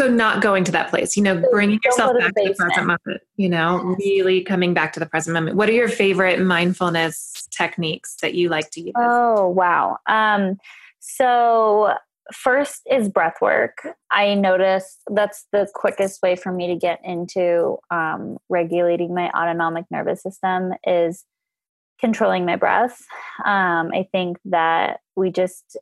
So 0.00 0.08
not 0.08 0.40
going 0.40 0.64
to 0.64 0.72
that 0.72 0.88
place, 0.88 1.14
you 1.14 1.22
know, 1.22 1.42
bringing 1.50 1.78
yourself 1.84 2.16
back 2.18 2.34
to 2.36 2.48
the 2.48 2.54
present 2.54 2.86
moment, 2.86 3.20
you 3.36 3.50
know, 3.50 3.96
really 3.98 4.42
coming 4.42 4.72
back 4.72 4.94
to 4.94 5.00
the 5.00 5.04
present 5.04 5.34
moment. 5.34 5.58
What 5.58 5.68
are 5.68 5.72
your 5.72 5.90
favorite 5.90 6.40
mindfulness 6.40 7.46
techniques 7.50 8.16
that 8.22 8.32
you 8.32 8.48
like 8.48 8.70
to 8.70 8.80
use? 8.80 8.94
Oh, 8.96 9.46
wow. 9.48 9.98
Um, 10.06 10.56
so 11.00 11.92
first 12.32 12.80
is 12.90 13.10
breath 13.10 13.42
work. 13.42 13.86
I 14.10 14.32
noticed 14.32 15.02
that's 15.10 15.44
the 15.52 15.68
quickest 15.74 16.22
way 16.22 16.34
for 16.34 16.50
me 16.50 16.68
to 16.68 16.76
get 16.76 17.00
into 17.04 17.76
um, 17.90 18.38
regulating 18.48 19.14
my 19.14 19.28
autonomic 19.32 19.84
nervous 19.90 20.22
system 20.22 20.72
is 20.86 21.26
controlling 22.00 22.46
my 22.46 22.56
breath. 22.56 23.04
Um, 23.44 23.90
I 23.92 24.08
think 24.10 24.38
that 24.46 25.00
we 25.14 25.30
just 25.30 25.76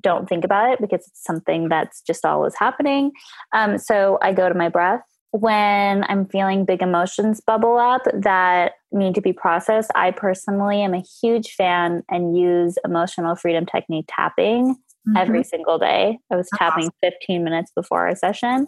don't 0.00 0.28
think 0.28 0.44
about 0.44 0.72
it 0.72 0.80
because 0.80 1.06
it's 1.06 1.24
something 1.24 1.68
that's 1.68 2.00
just 2.02 2.24
always 2.24 2.54
happening. 2.58 3.12
Um, 3.52 3.78
so 3.78 4.18
I 4.22 4.32
go 4.32 4.48
to 4.48 4.54
my 4.54 4.68
breath. 4.68 5.02
When 5.32 6.04
I'm 6.04 6.26
feeling 6.26 6.64
big 6.64 6.82
emotions 6.82 7.40
bubble 7.40 7.76
up 7.76 8.02
that 8.14 8.72
need 8.92 9.14
to 9.16 9.20
be 9.20 9.32
processed, 9.32 9.90
I 9.94 10.10
personally 10.10 10.80
am 10.80 10.94
a 10.94 11.02
huge 11.20 11.52
fan 11.52 12.02
and 12.10 12.36
use 12.38 12.78
emotional 12.84 13.36
freedom 13.36 13.66
technique 13.66 14.06
tapping 14.08 14.74
mm-hmm. 14.74 15.16
every 15.16 15.44
single 15.44 15.78
day. 15.78 16.18
I 16.32 16.36
was 16.36 16.48
tapping 16.56 16.84
awesome. 16.84 17.12
15 17.20 17.44
minutes 17.44 17.70
before 17.74 18.06
our 18.06 18.16
session. 18.16 18.66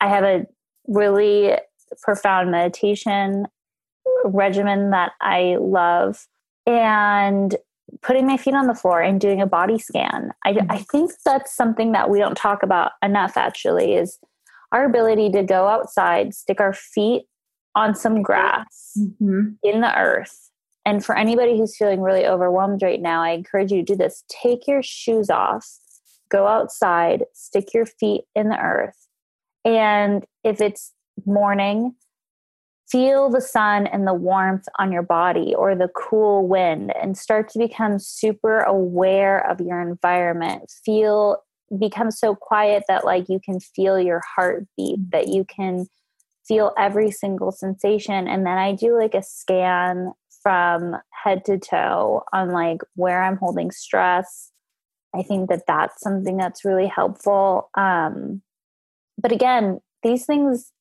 I 0.00 0.08
have 0.08 0.24
a 0.24 0.46
really 0.86 1.56
profound 2.02 2.50
meditation 2.50 3.46
regimen 4.24 4.90
that 4.90 5.12
I 5.20 5.56
love. 5.60 6.26
And 6.66 7.56
putting 8.02 8.26
my 8.26 8.36
feet 8.36 8.54
on 8.54 8.66
the 8.66 8.74
floor 8.74 9.00
and 9.00 9.20
doing 9.20 9.40
a 9.40 9.46
body 9.46 9.78
scan. 9.78 10.30
I, 10.44 10.52
mm-hmm. 10.52 10.70
I 10.70 10.78
think 10.78 11.12
that's 11.24 11.54
something 11.54 11.92
that 11.92 12.10
we 12.10 12.18
don't 12.18 12.36
talk 12.36 12.62
about 12.62 12.92
enough, 13.02 13.36
actually, 13.36 13.94
is 13.94 14.18
our 14.72 14.84
ability 14.84 15.30
to 15.30 15.42
go 15.42 15.66
outside, 15.66 16.34
stick 16.34 16.60
our 16.60 16.72
feet 16.72 17.24
on 17.74 17.94
some 17.94 18.22
grass 18.22 18.92
mm-hmm. 18.98 19.50
in 19.62 19.80
the 19.80 19.98
earth. 19.98 20.50
And 20.84 21.04
for 21.04 21.16
anybody 21.16 21.58
who's 21.58 21.76
feeling 21.76 22.00
really 22.00 22.26
overwhelmed 22.26 22.82
right 22.82 23.00
now, 23.00 23.22
I 23.22 23.30
encourage 23.30 23.70
you 23.70 23.78
to 23.78 23.92
do 23.92 23.96
this. 23.96 24.24
Take 24.28 24.66
your 24.66 24.82
shoes 24.82 25.28
off, 25.28 25.66
go 26.30 26.46
outside, 26.46 27.24
stick 27.34 27.74
your 27.74 27.86
feet 27.86 28.22
in 28.34 28.48
the 28.48 28.58
earth. 28.58 29.06
And 29.64 30.24
if 30.44 30.60
it's 30.60 30.92
morning, 31.26 31.94
feel 32.90 33.28
the 33.28 33.40
sun 33.40 33.86
and 33.86 34.06
the 34.06 34.14
warmth 34.14 34.66
on 34.78 34.90
your 34.90 35.02
body 35.02 35.54
or 35.54 35.74
the 35.74 35.88
cool 35.88 36.46
wind 36.48 36.94
and 36.96 37.18
start 37.18 37.48
to 37.50 37.58
become 37.58 37.98
super 37.98 38.60
aware 38.60 39.46
of 39.50 39.60
your 39.60 39.80
environment. 39.80 40.70
Feel 40.84 41.42
become 41.78 42.10
so 42.10 42.34
quiet 42.34 42.84
that 42.88 43.04
like 43.04 43.28
you 43.28 43.38
can 43.44 43.60
feel 43.60 44.00
your 44.00 44.22
heartbeat 44.34 44.98
that 45.10 45.28
you 45.28 45.44
can 45.44 45.86
feel 46.46 46.72
every 46.78 47.10
single 47.10 47.52
sensation. 47.52 48.26
And 48.26 48.46
then 48.46 48.56
i 48.56 48.72
do 48.72 48.98
like 48.98 49.14
a 49.14 49.22
scan 49.22 50.12
from 50.42 50.96
head 51.10 51.44
to 51.44 51.58
toe 51.58 52.22
on 52.32 52.50
like 52.50 52.80
where 52.94 53.22
i'm 53.22 53.36
holding 53.36 53.70
stress. 53.70 54.50
I 55.14 55.22
think 55.22 55.50
that 55.50 55.66
that's 55.66 56.00
something 56.00 56.38
that's 56.38 56.64
really 56.64 56.86
helpful. 56.86 57.68
Um 57.74 58.40
but 59.20 59.32
again 59.32 59.80
these 60.02 60.24
things 60.24 60.72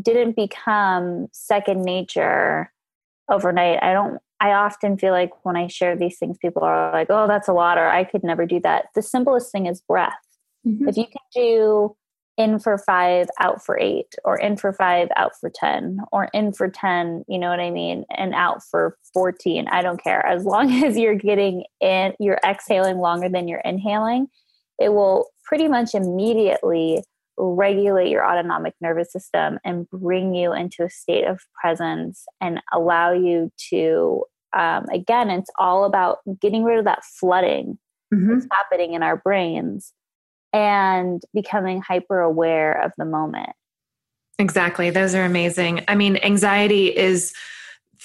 didn't 0.00 0.36
become 0.36 1.28
second 1.32 1.82
nature 1.82 2.72
overnight. 3.28 3.82
I 3.82 3.92
don't 3.92 4.18
I 4.40 4.52
often 4.52 4.96
feel 4.96 5.12
like 5.12 5.30
when 5.44 5.56
I 5.56 5.66
share 5.66 5.96
these 5.96 6.18
things, 6.18 6.38
people 6.38 6.62
are 6.62 6.90
like, 6.92 7.08
oh, 7.10 7.26
that's 7.28 7.46
a 7.46 7.52
lot, 7.52 7.76
or 7.76 7.88
I 7.88 8.04
could 8.04 8.24
never 8.24 8.46
do 8.46 8.58
that. 8.60 8.86
The 8.94 9.02
simplest 9.02 9.52
thing 9.52 9.66
is 9.66 9.82
breath. 9.82 10.14
Mm-hmm. 10.66 10.88
If 10.88 10.96
you 10.96 11.04
can 11.04 11.22
do 11.34 11.96
in 12.38 12.58
for 12.58 12.78
five, 12.78 13.28
out 13.38 13.62
for 13.62 13.78
eight, 13.78 14.14
or 14.24 14.38
in 14.38 14.56
for 14.56 14.72
five, 14.72 15.08
out 15.16 15.32
for 15.38 15.50
10, 15.50 16.00
or 16.10 16.30
in 16.32 16.54
for 16.54 16.68
10, 16.68 17.24
you 17.28 17.38
know 17.38 17.50
what 17.50 17.60
I 17.60 17.70
mean, 17.70 18.06
and 18.16 18.34
out 18.34 18.62
for 18.62 18.96
14, 19.12 19.68
I 19.68 19.82
don't 19.82 20.02
care. 20.02 20.24
As 20.24 20.44
long 20.44 20.72
as 20.84 20.96
you're 20.96 21.14
getting 21.14 21.64
in, 21.82 22.14
you're 22.18 22.40
exhaling 22.42 22.96
longer 22.96 23.28
than 23.28 23.46
you're 23.46 23.60
inhaling, 23.60 24.28
it 24.78 24.94
will 24.94 25.28
pretty 25.44 25.68
much 25.68 25.94
immediately 25.94 27.04
regulate 27.40 28.10
your 28.10 28.24
autonomic 28.24 28.74
nervous 28.80 29.12
system 29.12 29.58
and 29.64 29.88
bring 29.90 30.34
you 30.34 30.52
into 30.52 30.84
a 30.84 30.90
state 30.90 31.24
of 31.24 31.40
presence 31.60 32.24
and 32.40 32.60
allow 32.72 33.12
you 33.12 33.50
to 33.70 34.24
um, 34.52 34.84
again 34.92 35.30
it's 35.30 35.50
all 35.58 35.84
about 35.84 36.18
getting 36.40 36.64
rid 36.64 36.78
of 36.78 36.84
that 36.84 37.04
flooding 37.04 37.78
mm-hmm. 38.12 38.32
that's 38.32 38.46
happening 38.52 38.94
in 38.94 39.02
our 39.02 39.16
brains 39.16 39.92
and 40.52 41.22
becoming 41.32 41.80
hyper 41.80 42.20
aware 42.20 42.72
of 42.84 42.92
the 42.98 43.04
moment. 43.04 43.50
Exactly. 44.38 44.90
Those 44.90 45.14
are 45.14 45.24
amazing. 45.24 45.84
I 45.86 45.94
mean 45.94 46.16
anxiety 46.18 46.96
is 46.96 47.32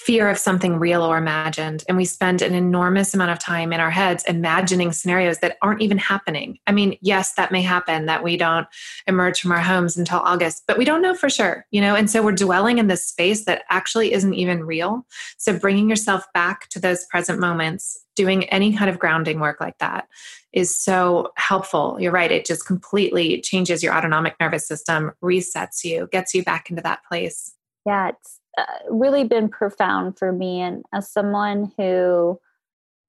fear 0.06 0.28
of 0.28 0.38
something 0.38 0.78
real 0.78 1.02
or 1.02 1.18
imagined. 1.18 1.82
And 1.88 1.96
we 1.96 2.04
spend 2.04 2.40
an 2.40 2.54
enormous 2.54 3.12
amount 3.12 3.32
of 3.32 3.40
time 3.40 3.72
in 3.72 3.80
our 3.80 3.90
heads 3.90 4.22
imagining 4.28 4.92
scenarios 4.92 5.38
that 5.38 5.56
aren't 5.62 5.82
even 5.82 5.98
happening. 5.98 6.60
I 6.68 6.70
mean, 6.70 6.96
yes, 7.00 7.32
that 7.32 7.50
may 7.50 7.60
happen 7.60 8.06
that 8.06 8.22
we 8.22 8.36
don't 8.36 8.68
emerge 9.08 9.40
from 9.40 9.50
our 9.50 9.60
homes 9.60 9.96
until 9.96 10.20
August, 10.20 10.62
but 10.68 10.78
we 10.78 10.84
don't 10.84 11.02
know 11.02 11.16
for 11.16 11.28
sure, 11.28 11.66
you 11.72 11.80
know? 11.80 11.96
And 11.96 12.08
so 12.08 12.22
we're 12.22 12.30
dwelling 12.30 12.78
in 12.78 12.86
this 12.86 13.04
space 13.04 13.46
that 13.46 13.64
actually 13.68 14.12
isn't 14.12 14.34
even 14.34 14.62
real. 14.62 15.04
So 15.38 15.58
bringing 15.58 15.90
yourself 15.90 16.24
back 16.32 16.68
to 16.68 16.78
those 16.78 17.04
present 17.06 17.40
moments, 17.40 17.98
doing 18.14 18.44
any 18.44 18.76
kind 18.76 18.88
of 18.88 19.00
grounding 19.00 19.40
work 19.40 19.60
like 19.60 19.78
that 19.78 20.06
is 20.52 20.78
so 20.78 21.32
helpful. 21.36 21.96
You're 21.98 22.12
right. 22.12 22.30
It 22.30 22.46
just 22.46 22.64
completely 22.64 23.40
changes 23.40 23.82
your 23.82 23.92
autonomic 23.92 24.36
nervous 24.38 24.68
system, 24.68 25.10
resets 25.20 25.82
you, 25.82 26.08
gets 26.12 26.32
you 26.32 26.44
back 26.44 26.70
into 26.70 26.82
that 26.82 27.00
place. 27.08 27.54
Yeah, 27.84 28.10
it's 28.10 28.40
really 28.88 29.24
been 29.24 29.48
profound 29.48 30.18
for 30.18 30.32
me. 30.32 30.60
And 30.60 30.84
as 30.92 31.10
someone 31.10 31.72
who 31.76 32.40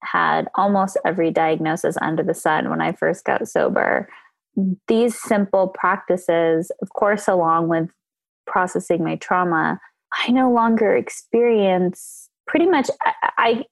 had 0.03 0.47
almost 0.55 0.97
every 1.05 1.31
diagnosis 1.31 1.97
under 2.01 2.23
the 2.23 2.33
sun 2.33 2.69
when 2.69 2.81
I 2.81 2.91
first 2.91 3.25
got 3.25 3.47
sober, 3.47 4.09
these 4.87 5.19
simple 5.19 5.67
practices, 5.67 6.71
of 6.81 6.89
course, 6.89 7.27
along 7.27 7.67
with 7.67 7.89
processing 8.45 9.03
my 9.03 9.15
trauma, 9.17 9.79
I 10.13 10.31
no 10.31 10.51
longer 10.51 10.95
experience 10.95 12.29
pretty 12.47 12.65
much, 12.65 12.89
I, 13.05 13.13
I 13.37 13.65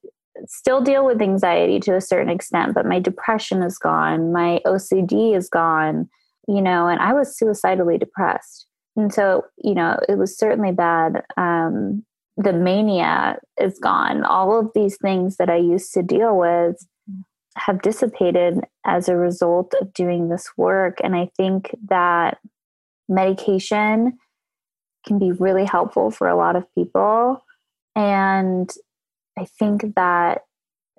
still 0.46 0.80
deal 0.80 1.04
with 1.06 1.22
anxiety 1.22 1.80
to 1.80 1.96
a 1.96 2.00
certain 2.00 2.28
extent, 2.28 2.74
but 2.74 2.86
my 2.86 3.00
depression 3.00 3.62
is 3.62 3.78
gone, 3.78 4.32
my 4.32 4.60
OCD 4.66 5.36
is 5.36 5.48
gone, 5.48 6.08
you 6.46 6.60
know, 6.60 6.88
and 6.88 7.00
I 7.00 7.14
was 7.14 7.36
suicidally 7.36 7.98
depressed 7.98 8.66
and 8.96 9.12
so 9.12 9.44
you 9.58 9.74
know 9.74 9.98
it 10.08 10.18
was 10.18 10.36
certainly 10.36 10.72
bad. 10.72 11.22
Um, 11.36 12.04
the 12.36 12.52
mania 12.52 13.38
is 13.60 13.78
gone. 13.78 14.24
All 14.24 14.58
of 14.58 14.70
these 14.74 14.96
things 14.98 15.36
that 15.36 15.48
i 15.48 15.56
used 15.56 15.92
to 15.94 16.02
deal 16.02 16.36
with 16.36 16.86
have 17.56 17.80
dissipated 17.80 18.60
as 18.84 19.08
a 19.08 19.16
result 19.16 19.72
of 19.80 19.92
doing 19.94 20.28
this 20.28 20.50
work. 20.56 20.98
And 21.02 21.14
i 21.16 21.30
think 21.36 21.74
that 21.88 22.38
medication 23.08 24.18
can 25.06 25.18
be 25.18 25.32
really 25.32 25.64
helpful 25.64 26.10
for 26.10 26.28
a 26.28 26.36
lot 26.36 26.56
of 26.56 26.64
people. 26.74 27.44
And 27.94 28.70
i 29.38 29.44
think 29.44 29.94
that 29.94 30.42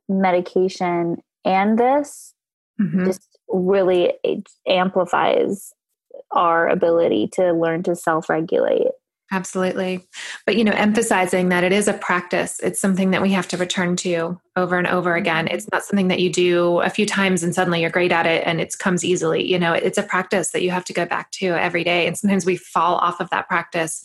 medication 0.10 1.18
and 1.44 1.78
this 1.78 2.34
mm-hmm. 2.80 3.06
just 3.06 3.38
really 3.50 4.14
amplifies 4.68 5.74
our 6.32 6.68
ability 6.68 7.30
to 7.34 7.54
learn 7.54 7.84
to 7.84 7.96
self 7.96 8.30
regulate. 8.30 8.88
Absolutely. 9.30 10.08
But, 10.46 10.56
you 10.56 10.64
know, 10.64 10.72
emphasizing 10.72 11.50
that 11.50 11.66
it 11.66 11.74
is 11.74 11.90
a 11.90 11.94
practice, 11.94 12.62
it's 12.64 12.80
something 12.80 13.12
that 13.12 13.22
we 13.22 13.32
have 13.34 13.48
to 13.50 13.58
return 13.58 13.98
to 13.98 14.40
over 14.56 14.78
and 14.78 14.88
over 14.88 15.16
again. 15.16 15.46
Mm-hmm. 15.48 15.56
It's 15.56 15.68
not 15.72 15.84
something 15.84 16.08
that 16.08 16.22
you 16.22 16.32
do 16.32 16.80
a 16.80 16.90
few 16.90 17.06
times 17.06 17.44
and 17.44 17.54
suddenly 17.54 17.82
you're 17.82 17.90
great 17.90 18.14
at 18.14 18.26
it 18.26 18.48
and 18.48 18.62
it 18.62 18.74
comes 18.80 19.04
easily. 19.04 19.46
You 19.46 19.60
know, 19.60 19.74
it's 19.74 19.98
a 19.98 20.04
practice 20.04 20.52
that 20.52 20.62
you 20.62 20.72
have 20.72 20.86
to 20.86 20.94
go 20.94 21.06
back 21.06 21.32
to 21.32 21.48
every 21.48 21.84
day. 21.84 22.08
And 22.08 22.18
sometimes 22.18 22.46
we 22.46 22.56
fall 22.56 22.96
off 22.96 23.20
of 23.20 23.30
that 23.32 23.50
practice. 23.50 24.02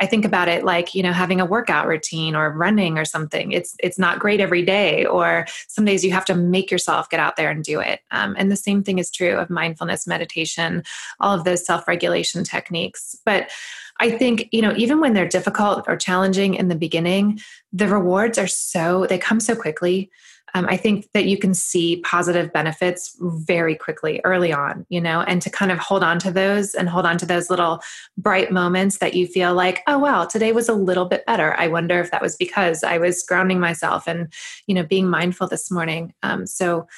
I 0.00 0.06
think 0.06 0.24
about 0.24 0.48
it 0.48 0.64
like, 0.64 0.94
you 0.94 1.02
know, 1.02 1.12
having 1.12 1.40
a 1.40 1.46
workout 1.46 1.86
routine 1.86 2.34
or 2.36 2.50
running 2.50 2.98
or 2.98 3.04
something. 3.04 3.52
It's 3.52 3.74
it's 3.80 3.98
not 3.98 4.18
great 4.18 4.40
every 4.40 4.62
day, 4.62 5.06
or 5.06 5.46
some 5.68 5.84
days 5.84 6.04
you 6.04 6.12
have 6.12 6.24
to 6.26 6.34
make 6.34 6.70
yourself 6.70 7.08
get 7.08 7.20
out 7.20 7.36
there 7.36 7.50
and 7.50 7.64
do 7.64 7.80
it. 7.80 8.00
Um, 8.10 8.34
and 8.38 8.50
the 8.50 8.56
same 8.56 8.82
thing 8.82 8.98
is 8.98 9.10
true 9.10 9.36
of 9.36 9.50
mindfulness, 9.50 10.06
meditation, 10.06 10.82
all 11.20 11.34
of 11.34 11.44
those 11.44 11.64
self 11.64 11.88
regulation 11.88 12.44
techniques. 12.44 13.16
But 13.24 13.50
I 13.98 14.10
think, 14.10 14.48
you 14.52 14.60
know, 14.60 14.74
even 14.76 15.00
when 15.00 15.14
they're 15.14 15.28
difficult 15.28 15.84
or 15.88 15.96
challenging 15.96 16.54
in 16.54 16.68
the 16.68 16.74
beginning, 16.74 17.40
the 17.72 17.88
rewards 17.88 18.38
are 18.38 18.46
so, 18.46 19.06
they 19.06 19.18
come 19.18 19.40
so 19.40 19.56
quickly. 19.56 20.10
Um, 20.56 20.64
I 20.70 20.78
think 20.78 21.12
that 21.12 21.26
you 21.26 21.36
can 21.36 21.52
see 21.52 22.00
positive 22.00 22.50
benefits 22.50 23.14
very 23.20 23.74
quickly 23.74 24.22
early 24.24 24.54
on, 24.54 24.86
you 24.88 25.02
know, 25.02 25.20
and 25.20 25.42
to 25.42 25.50
kind 25.50 25.70
of 25.70 25.76
hold 25.76 26.02
on 26.02 26.18
to 26.20 26.30
those 26.30 26.74
and 26.74 26.88
hold 26.88 27.04
on 27.04 27.18
to 27.18 27.26
those 27.26 27.50
little 27.50 27.82
bright 28.16 28.50
moments 28.50 28.96
that 28.98 29.12
you 29.12 29.26
feel 29.26 29.52
like, 29.52 29.82
oh, 29.86 29.98
wow, 29.98 30.24
today 30.24 30.52
was 30.52 30.70
a 30.70 30.72
little 30.72 31.04
bit 31.04 31.26
better. 31.26 31.54
I 31.58 31.68
wonder 31.68 32.00
if 32.00 32.10
that 32.10 32.22
was 32.22 32.36
because 32.36 32.82
I 32.82 32.96
was 32.96 33.22
grounding 33.22 33.60
myself 33.60 34.08
and, 34.08 34.32
you 34.66 34.74
know, 34.74 34.82
being 34.82 35.10
mindful 35.10 35.46
this 35.46 35.70
morning. 35.70 36.14
Um, 36.22 36.46
so 36.46 36.88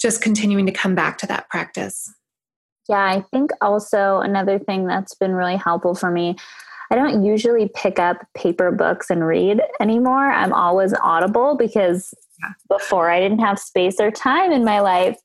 just 0.00 0.22
continuing 0.22 0.64
to 0.64 0.72
come 0.72 0.94
back 0.94 1.18
to 1.18 1.26
that 1.26 1.50
practice. 1.50 2.10
Yeah, 2.88 3.04
I 3.04 3.20
think 3.20 3.50
also 3.60 4.20
another 4.20 4.58
thing 4.58 4.86
that's 4.86 5.14
been 5.14 5.34
really 5.34 5.56
helpful 5.56 5.94
for 5.94 6.10
me. 6.10 6.36
I 6.90 6.94
don't 6.94 7.22
usually 7.22 7.70
pick 7.74 7.98
up 7.98 8.18
paper 8.34 8.70
books 8.70 9.10
and 9.10 9.26
read 9.26 9.60
anymore. 9.80 10.30
I'm 10.30 10.52
always 10.52 10.94
audible 11.02 11.56
because 11.56 12.14
yeah. 12.42 12.50
before 12.68 13.10
I 13.10 13.20
didn't 13.20 13.40
have 13.40 13.58
space 13.58 13.96
or 14.00 14.10
time 14.10 14.52
in 14.52 14.64
my 14.64 14.80
life. 14.80 15.18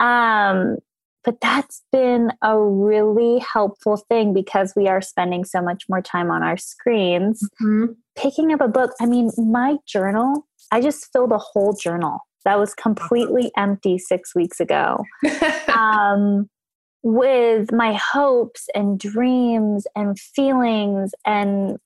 Um, 0.00 0.76
but 1.24 1.40
that's 1.40 1.82
been 1.90 2.32
a 2.42 2.58
really 2.58 3.38
helpful 3.38 3.96
thing 3.96 4.34
because 4.34 4.74
we 4.76 4.88
are 4.88 5.00
spending 5.00 5.44
so 5.44 5.62
much 5.62 5.84
more 5.88 6.02
time 6.02 6.30
on 6.30 6.42
our 6.42 6.58
screens. 6.58 7.42
Mm-hmm. 7.62 7.92
Picking 8.16 8.52
up 8.52 8.60
a 8.60 8.68
book, 8.68 8.92
I 9.00 9.06
mean, 9.06 9.30
my 9.38 9.76
journal, 9.86 10.46
I 10.70 10.80
just 10.82 11.10
filled 11.12 11.32
a 11.32 11.38
whole 11.38 11.72
journal 11.72 12.20
that 12.44 12.58
was 12.58 12.74
completely 12.74 13.50
empty 13.56 13.98
six 13.98 14.34
weeks 14.34 14.60
ago. 14.60 15.04
um, 15.74 16.48
with 17.02 17.72
my 17.72 17.92
hopes 17.94 18.68
and 18.74 18.98
dreams 18.98 19.86
and 19.94 20.18
feelings 20.18 21.12
and 21.26 21.76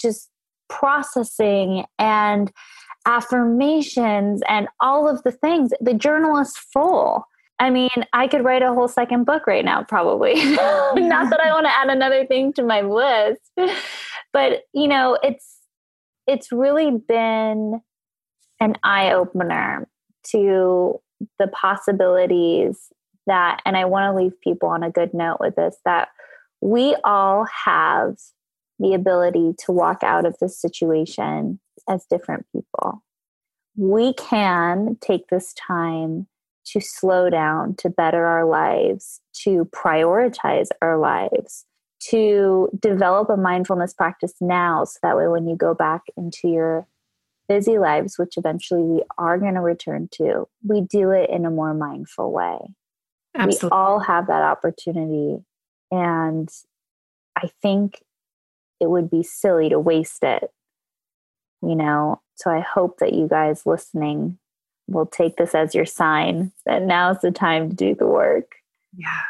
just 0.00 0.28
processing 0.70 1.84
and 1.98 2.50
affirmations 3.06 4.42
and 4.48 4.68
all 4.80 5.08
of 5.08 5.22
the 5.22 5.32
things. 5.32 5.72
The 5.80 5.94
journal 5.94 6.38
is 6.38 6.56
full. 6.56 7.26
I 7.58 7.68
mean, 7.68 7.90
I 8.14 8.26
could 8.26 8.44
write 8.44 8.62
a 8.62 8.72
whole 8.72 8.88
second 8.88 9.24
book 9.24 9.46
right 9.46 9.64
now, 9.64 9.82
probably. 9.82 10.34
Not 10.54 11.30
that 11.30 11.40
I 11.40 11.52
want 11.52 11.66
to 11.66 11.76
add 11.76 11.90
another 11.90 12.26
thing 12.26 12.54
to 12.54 12.62
my 12.62 12.80
list, 12.80 13.42
but 14.32 14.62
you 14.72 14.88
know, 14.88 15.18
it's 15.22 15.58
it's 16.26 16.52
really 16.52 16.90
been 16.90 17.80
an 18.60 18.76
eye 18.82 19.12
opener 19.12 19.88
to 20.32 21.00
the 21.38 21.48
possibilities 21.48 22.88
that, 23.26 23.60
and 23.64 23.76
I 23.76 23.84
want 23.84 24.10
to 24.10 24.22
leave 24.22 24.40
people 24.40 24.68
on 24.68 24.82
a 24.82 24.90
good 24.90 25.12
note 25.12 25.38
with 25.40 25.56
this, 25.56 25.76
that 25.84 26.08
we 26.60 26.96
all 27.04 27.46
have 27.64 28.16
the 28.80 28.94
ability 28.94 29.52
to 29.58 29.72
walk 29.72 30.02
out 30.02 30.26
of 30.26 30.36
this 30.40 30.58
situation 30.58 31.60
as 31.88 32.06
different 32.06 32.46
people. 32.52 33.04
We 33.76 34.14
can 34.14 34.96
take 35.00 35.28
this 35.28 35.54
time 35.54 36.26
to 36.66 36.80
slow 36.80 37.30
down, 37.30 37.76
to 37.76 37.90
better 37.90 38.24
our 38.24 38.46
lives, 38.46 39.20
to 39.42 39.66
prioritize 39.66 40.68
our 40.82 40.98
lives, 40.98 41.66
to 42.08 42.68
develop 42.80 43.28
a 43.28 43.36
mindfulness 43.36 43.92
practice 43.92 44.34
now 44.40 44.84
so 44.84 44.98
that 45.02 45.16
way 45.16 45.28
when 45.28 45.46
you 45.46 45.56
go 45.56 45.74
back 45.74 46.02
into 46.16 46.48
your 46.48 46.86
busy 47.48 47.78
lives, 47.78 48.18
which 48.18 48.36
eventually 48.36 48.82
we 48.82 49.02
are 49.18 49.38
going 49.38 49.54
to 49.54 49.60
return 49.60 50.08
to, 50.12 50.46
we 50.66 50.80
do 50.80 51.10
it 51.10 51.28
in 51.28 51.44
a 51.44 51.50
more 51.50 51.74
mindful 51.74 52.32
way. 52.32 52.58
Absolutely. 53.34 53.66
We 53.66 53.70
all 53.70 53.98
have 53.98 54.28
that 54.28 54.42
opportunity. 54.42 55.44
And 55.90 56.48
I 57.36 57.50
think 57.60 58.02
it 58.80 58.90
would 58.90 59.10
be 59.10 59.22
silly 59.22 59.68
to 59.68 59.78
waste 59.78 60.22
it, 60.24 60.50
you 61.62 61.74
know? 61.74 62.20
So 62.36 62.50
I 62.50 62.60
hope 62.60 62.98
that 62.98 63.12
you 63.12 63.28
guys 63.28 63.66
listening 63.66 64.38
will 64.88 65.06
take 65.06 65.36
this 65.36 65.54
as 65.54 65.74
your 65.74 65.86
sign 65.86 66.52
that 66.66 66.82
now's 66.82 67.20
the 67.20 67.30
time 67.30 67.70
to 67.70 67.76
do 67.76 67.94
the 67.94 68.06
work. 68.06 68.52
Yeah. 68.96 69.20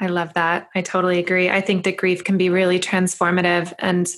I 0.00 0.06
love 0.06 0.32
that. 0.34 0.68
I 0.74 0.80
totally 0.80 1.18
agree. 1.18 1.50
I 1.50 1.60
think 1.60 1.84
that 1.84 1.96
grief 1.96 2.24
can 2.24 2.36
be 2.36 2.48
really 2.50 2.80
transformative 2.80 3.72
and 3.78 4.08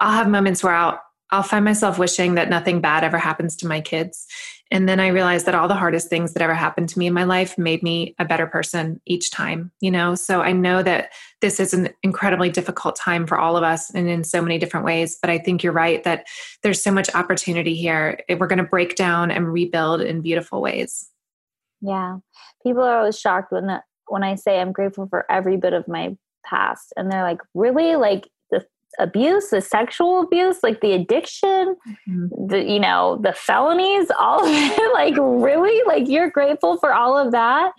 I'll 0.00 0.12
have 0.12 0.28
moments 0.28 0.62
where 0.62 0.74
I'll 0.74 1.00
I'll 1.30 1.42
find 1.42 1.64
myself 1.64 1.98
wishing 1.98 2.34
that 2.34 2.48
nothing 2.48 2.80
bad 2.80 3.04
ever 3.04 3.18
happens 3.18 3.56
to 3.56 3.66
my 3.66 3.80
kids. 3.80 4.26
And 4.70 4.86
then 4.86 5.00
I 5.00 5.08
realized 5.08 5.46
that 5.46 5.54
all 5.54 5.68
the 5.68 5.74
hardest 5.74 6.08
things 6.08 6.34
that 6.34 6.42
ever 6.42 6.54
happened 6.54 6.90
to 6.90 6.98
me 6.98 7.06
in 7.06 7.14
my 7.14 7.24
life 7.24 7.56
made 7.56 7.82
me 7.82 8.14
a 8.18 8.24
better 8.24 8.46
person 8.46 9.00
each 9.06 9.30
time, 9.30 9.72
you 9.80 9.90
know? 9.90 10.14
So 10.14 10.42
I 10.42 10.52
know 10.52 10.82
that 10.82 11.12
this 11.40 11.58
is 11.58 11.72
an 11.72 11.88
incredibly 12.02 12.50
difficult 12.50 12.94
time 12.94 13.26
for 13.26 13.38
all 13.38 13.56
of 13.56 13.62
us 13.62 13.88
and 13.90 14.08
in 14.08 14.24
so 14.24 14.42
many 14.42 14.58
different 14.58 14.84
ways. 14.84 15.16
But 15.20 15.30
I 15.30 15.38
think 15.38 15.62
you're 15.62 15.72
right 15.72 16.04
that 16.04 16.26
there's 16.62 16.82
so 16.82 16.90
much 16.90 17.14
opportunity 17.14 17.74
here. 17.74 18.20
We're 18.28 18.46
going 18.46 18.58
to 18.58 18.64
break 18.64 18.94
down 18.94 19.30
and 19.30 19.50
rebuild 19.50 20.02
in 20.02 20.20
beautiful 20.20 20.60
ways. 20.60 21.08
Yeah. 21.80 22.18
People 22.62 22.82
are 22.82 22.98
always 22.98 23.18
shocked 23.18 23.52
when, 23.52 23.80
when 24.08 24.22
I 24.22 24.34
say 24.34 24.60
I'm 24.60 24.72
grateful 24.72 25.06
for 25.08 25.24
every 25.30 25.56
bit 25.56 25.72
of 25.72 25.88
my 25.88 26.14
past. 26.44 26.92
And 26.96 27.10
they're 27.10 27.22
like, 27.22 27.40
really? 27.54 27.96
Like, 27.96 28.28
abuse, 28.98 29.50
the 29.50 29.60
sexual 29.60 30.22
abuse, 30.22 30.62
like 30.62 30.80
the 30.80 30.92
addiction, 30.92 31.76
mm-hmm. 32.08 32.46
the 32.46 32.62
you 32.62 32.80
know, 32.80 33.18
the 33.22 33.32
felonies, 33.32 34.10
all 34.18 34.44
of 34.44 34.50
it. 34.50 34.92
like 34.92 35.14
really? 35.18 35.82
Like 35.86 36.08
you're 36.08 36.30
grateful 36.30 36.78
for 36.78 36.92
all 36.92 37.16
of 37.16 37.32
that? 37.32 37.72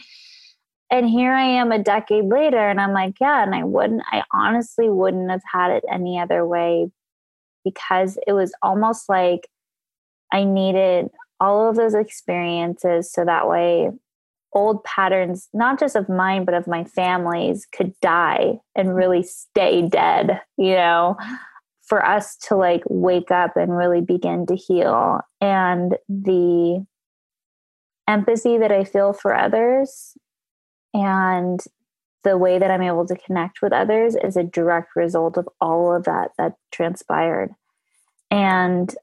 And 0.91 1.07
here 1.07 1.34
I 1.34 1.43
am 1.43 1.72
a 1.72 1.78
decade 1.84 2.26
later 2.26 2.67
and 2.67 2.82
I'm 2.82 2.93
like, 2.93 3.15
yeah, 3.22 3.43
and 3.43 3.53
I 3.53 3.63
wouldn't 3.63 4.03
I 4.11 4.24
honestly 4.34 4.89
wouldn't 4.89 5.30
have 5.30 5.43
had 5.51 5.72
it 5.72 5.84
any 5.91 6.20
other 6.20 6.47
way 6.47 6.89
because 7.63 8.17
it 8.26 8.34
was 8.34 8.53
almost 8.63 9.07
like 9.09 9.47
I 10.32 10.43
needed 10.43 11.09
all 11.39 11.70
of 11.70 11.76
those 11.76 11.93
experiences 11.93 13.11
so 13.11 13.26
that 13.26 13.47
way 13.47 13.89
old 14.54 14.84
patterns, 14.84 15.47
not 15.54 15.80
just 15.80 15.95
of 15.95 16.10
mine, 16.10 16.45
but 16.45 16.54
of 16.54 16.68
my 16.68 16.84
family's, 16.84 17.66
could 17.66 17.93
die 18.02 18.60
and 18.76 18.89
mm-hmm. 18.89 18.97
really 18.97 19.24
stay 19.24 19.88
dead, 19.88 20.41
you 20.58 20.74
know, 20.74 21.16
for 21.84 22.06
us 22.06 22.36
to 22.38 22.56
like 22.56 22.84
wake 22.88 23.32
up 23.32 23.58
and 23.58 23.76
really 23.76 24.02
begin 24.02 24.45
to 24.47 24.56
heal. 24.56 25.22
And 25.41 25.97
the 26.08 26.86
empathy 28.08 28.58
that 28.58 28.72
I 28.72 28.84
feel 28.84 29.14
for 29.14 29.36
others 29.36 30.18
and 30.93 31.60
the 32.24 32.38
way 32.38 32.60
that 32.60 32.72
I'm 32.72 32.82
able 32.82 33.06
to 33.08 33.16
connect 33.16 33.62
with 33.62 33.72
others 33.72 34.16
is 34.16 34.36
a 34.36 34.43
direct 34.43 34.95
result 34.95 35.38
of 35.38 35.47
all 35.62 35.95
of 35.95 36.04
that 36.04 36.32
that 36.38 36.56
transpired. 36.72 37.52
And, 38.30 38.93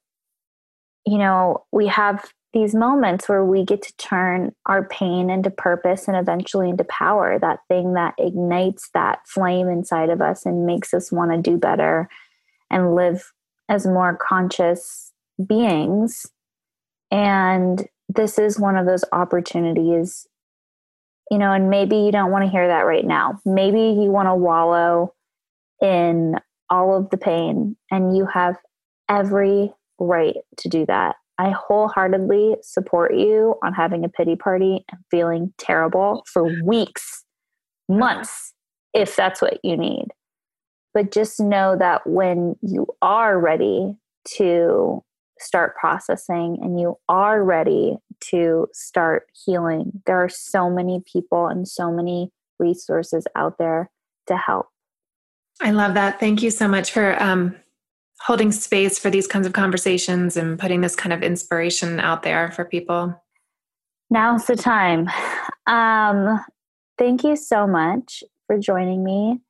you 1.06 1.18
know, 1.18 1.64
we 1.72 1.86
have 1.86 2.30
these 2.56 2.74
moments 2.74 3.28
where 3.28 3.44
we 3.44 3.62
get 3.62 3.82
to 3.82 3.94
turn 3.98 4.50
our 4.64 4.88
pain 4.88 5.28
into 5.28 5.50
purpose 5.50 6.08
and 6.08 6.16
eventually 6.16 6.70
into 6.70 6.84
power 6.84 7.38
that 7.38 7.58
thing 7.68 7.92
that 7.92 8.14
ignites 8.16 8.88
that 8.94 9.18
flame 9.26 9.68
inside 9.68 10.08
of 10.08 10.22
us 10.22 10.46
and 10.46 10.64
makes 10.64 10.94
us 10.94 11.12
want 11.12 11.30
to 11.30 11.50
do 11.50 11.58
better 11.58 12.08
and 12.70 12.94
live 12.94 13.30
as 13.68 13.86
more 13.86 14.16
conscious 14.16 15.12
beings. 15.46 16.24
And 17.10 17.86
this 18.08 18.38
is 18.38 18.58
one 18.58 18.76
of 18.76 18.86
those 18.86 19.04
opportunities 19.12 20.26
you 21.30 21.38
know 21.38 21.52
and 21.52 21.68
maybe 21.68 21.96
you 21.96 22.12
don't 22.12 22.30
want 22.30 22.44
to 22.44 22.50
hear 22.50 22.68
that 22.68 22.86
right 22.86 23.04
now. 23.04 23.38
Maybe 23.44 23.80
you 23.80 24.10
want 24.10 24.28
to 24.28 24.34
wallow 24.34 25.12
in 25.82 26.36
all 26.70 26.96
of 26.96 27.10
the 27.10 27.18
pain 27.18 27.76
and 27.90 28.16
you 28.16 28.26
have 28.26 28.56
every 29.10 29.74
right 29.98 30.36
to 30.58 30.68
do 30.70 30.86
that 30.86 31.16
I 31.38 31.50
wholeheartedly 31.50 32.56
support 32.62 33.14
you 33.14 33.56
on 33.62 33.74
having 33.74 34.04
a 34.04 34.08
pity 34.08 34.36
party 34.36 34.84
and 34.90 35.00
feeling 35.10 35.52
terrible 35.58 36.24
for 36.32 36.50
weeks, 36.64 37.24
months, 37.88 38.54
if 38.94 39.16
that's 39.16 39.42
what 39.42 39.58
you 39.62 39.76
need. 39.76 40.08
But 40.94 41.12
just 41.12 41.38
know 41.38 41.76
that 41.76 42.06
when 42.06 42.56
you 42.62 42.86
are 43.02 43.38
ready 43.38 43.96
to 44.36 45.02
start 45.38 45.76
processing 45.76 46.58
and 46.62 46.80
you 46.80 46.96
are 47.08 47.44
ready 47.44 47.98
to 48.30 48.68
start 48.72 49.26
healing, 49.44 50.02
there 50.06 50.22
are 50.22 50.30
so 50.30 50.70
many 50.70 51.02
people 51.12 51.48
and 51.48 51.68
so 51.68 51.92
many 51.92 52.30
resources 52.58 53.26
out 53.36 53.58
there 53.58 53.90
to 54.26 54.36
help. 54.36 54.68
I 55.60 55.70
love 55.70 55.94
that. 55.94 56.18
Thank 56.18 56.42
you 56.42 56.50
so 56.50 56.68
much 56.68 56.90
for 56.90 57.22
um, 57.22 57.56
holding 58.20 58.52
space 58.52 58.98
for 58.98 59.10
these 59.10 59.26
kinds 59.26 59.46
of 59.46 59.52
conversations 59.52 60.36
and 60.36 60.58
putting 60.58 60.80
this 60.80 60.96
kind 60.96 61.12
of 61.12 61.22
inspiration 61.22 62.00
out 62.00 62.22
there 62.22 62.50
for 62.52 62.64
people. 62.64 63.14
Now's 64.10 64.46
the 64.46 64.56
time. 64.56 65.08
Um, 65.66 66.44
thank 66.98 67.24
you 67.24 67.36
so 67.36 67.66
much 67.66 68.22
for 68.46 68.58
joining 68.58 69.04
me. 69.04 69.40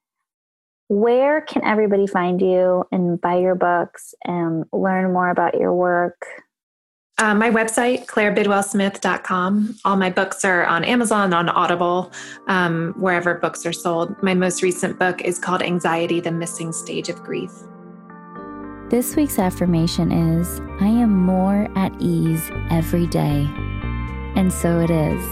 Where 0.88 1.40
can 1.40 1.64
everybody 1.64 2.06
find 2.06 2.40
you 2.40 2.84
and 2.92 3.20
buy 3.20 3.38
your 3.38 3.54
books 3.54 4.14
and 4.24 4.64
learn 4.72 5.12
more 5.12 5.30
about 5.30 5.58
your 5.58 5.74
work? 5.74 6.24
Uh, 7.18 7.34
my 7.34 7.50
website, 7.50 8.06
clairebidwellsmith.com. 8.06 9.78
All 9.84 9.96
my 9.96 10.10
books 10.10 10.44
are 10.44 10.66
on 10.66 10.84
Amazon, 10.84 11.32
on 11.32 11.48
Audible, 11.48 12.12
um, 12.46 12.94
wherever 12.98 13.34
books 13.34 13.64
are 13.64 13.72
sold. 13.72 14.22
My 14.22 14.34
most 14.34 14.62
recent 14.62 14.98
book 14.98 15.22
is 15.22 15.38
called 15.38 15.62
Anxiety 15.62 16.20
The 16.20 16.30
Missing 16.30 16.72
Stage 16.72 17.08
of 17.08 17.22
Grief. 17.22 17.50
This 18.88 19.16
week's 19.16 19.40
affirmation 19.40 20.12
is 20.12 20.60
I 20.80 20.86
am 20.86 21.10
more 21.10 21.68
at 21.74 21.92
ease 21.98 22.48
every 22.70 23.08
day. 23.08 23.48
And 24.36 24.52
so 24.52 24.78
it 24.78 24.90
is. 24.90 25.24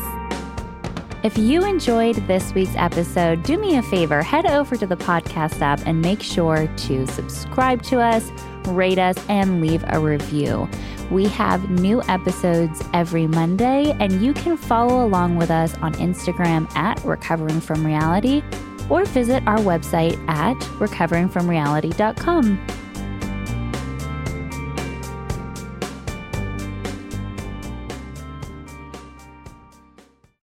If 1.22 1.38
you 1.38 1.64
enjoyed 1.64 2.16
this 2.26 2.52
week's 2.52 2.74
episode, 2.74 3.44
do 3.44 3.56
me 3.56 3.76
a 3.76 3.82
favor, 3.82 4.22
head 4.22 4.46
over 4.46 4.76
to 4.76 4.88
the 4.88 4.96
podcast 4.96 5.60
app 5.60 5.86
and 5.86 6.02
make 6.02 6.20
sure 6.20 6.66
to 6.66 7.06
subscribe 7.06 7.80
to 7.84 8.00
us, 8.00 8.32
rate 8.66 8.98
us, 8.98 9.16
and 9.28 9.60
leave 9.60 9.84
a 9.86 10.00
review. 10.00 10.68
We 11.12 11.26
have 11.26 11.70
new 11.70 12.02
episodes 12.08 12.82
every 12.92 13.28
Monday, 13.28 13.96
and 14.00 14.20
you 14.20 14.34
can 14.34 14.56
follow 14.56 15.06
along 15.06 15.36
with 15.36 15.52
us 15.52 15.78
on 15.78 15.94
Instagram 15.94 16.68
at 16.74 17.00
Recovering 17.04 17.60
From 17.60 17.86
Reality 17.86 18.42
or 18.90 19.04
visit 19.04 19.46
our 19.46 19.58
website 19.58 20.18
at 20.28 20.56
recoveringfromreality.com. 20.80 22.83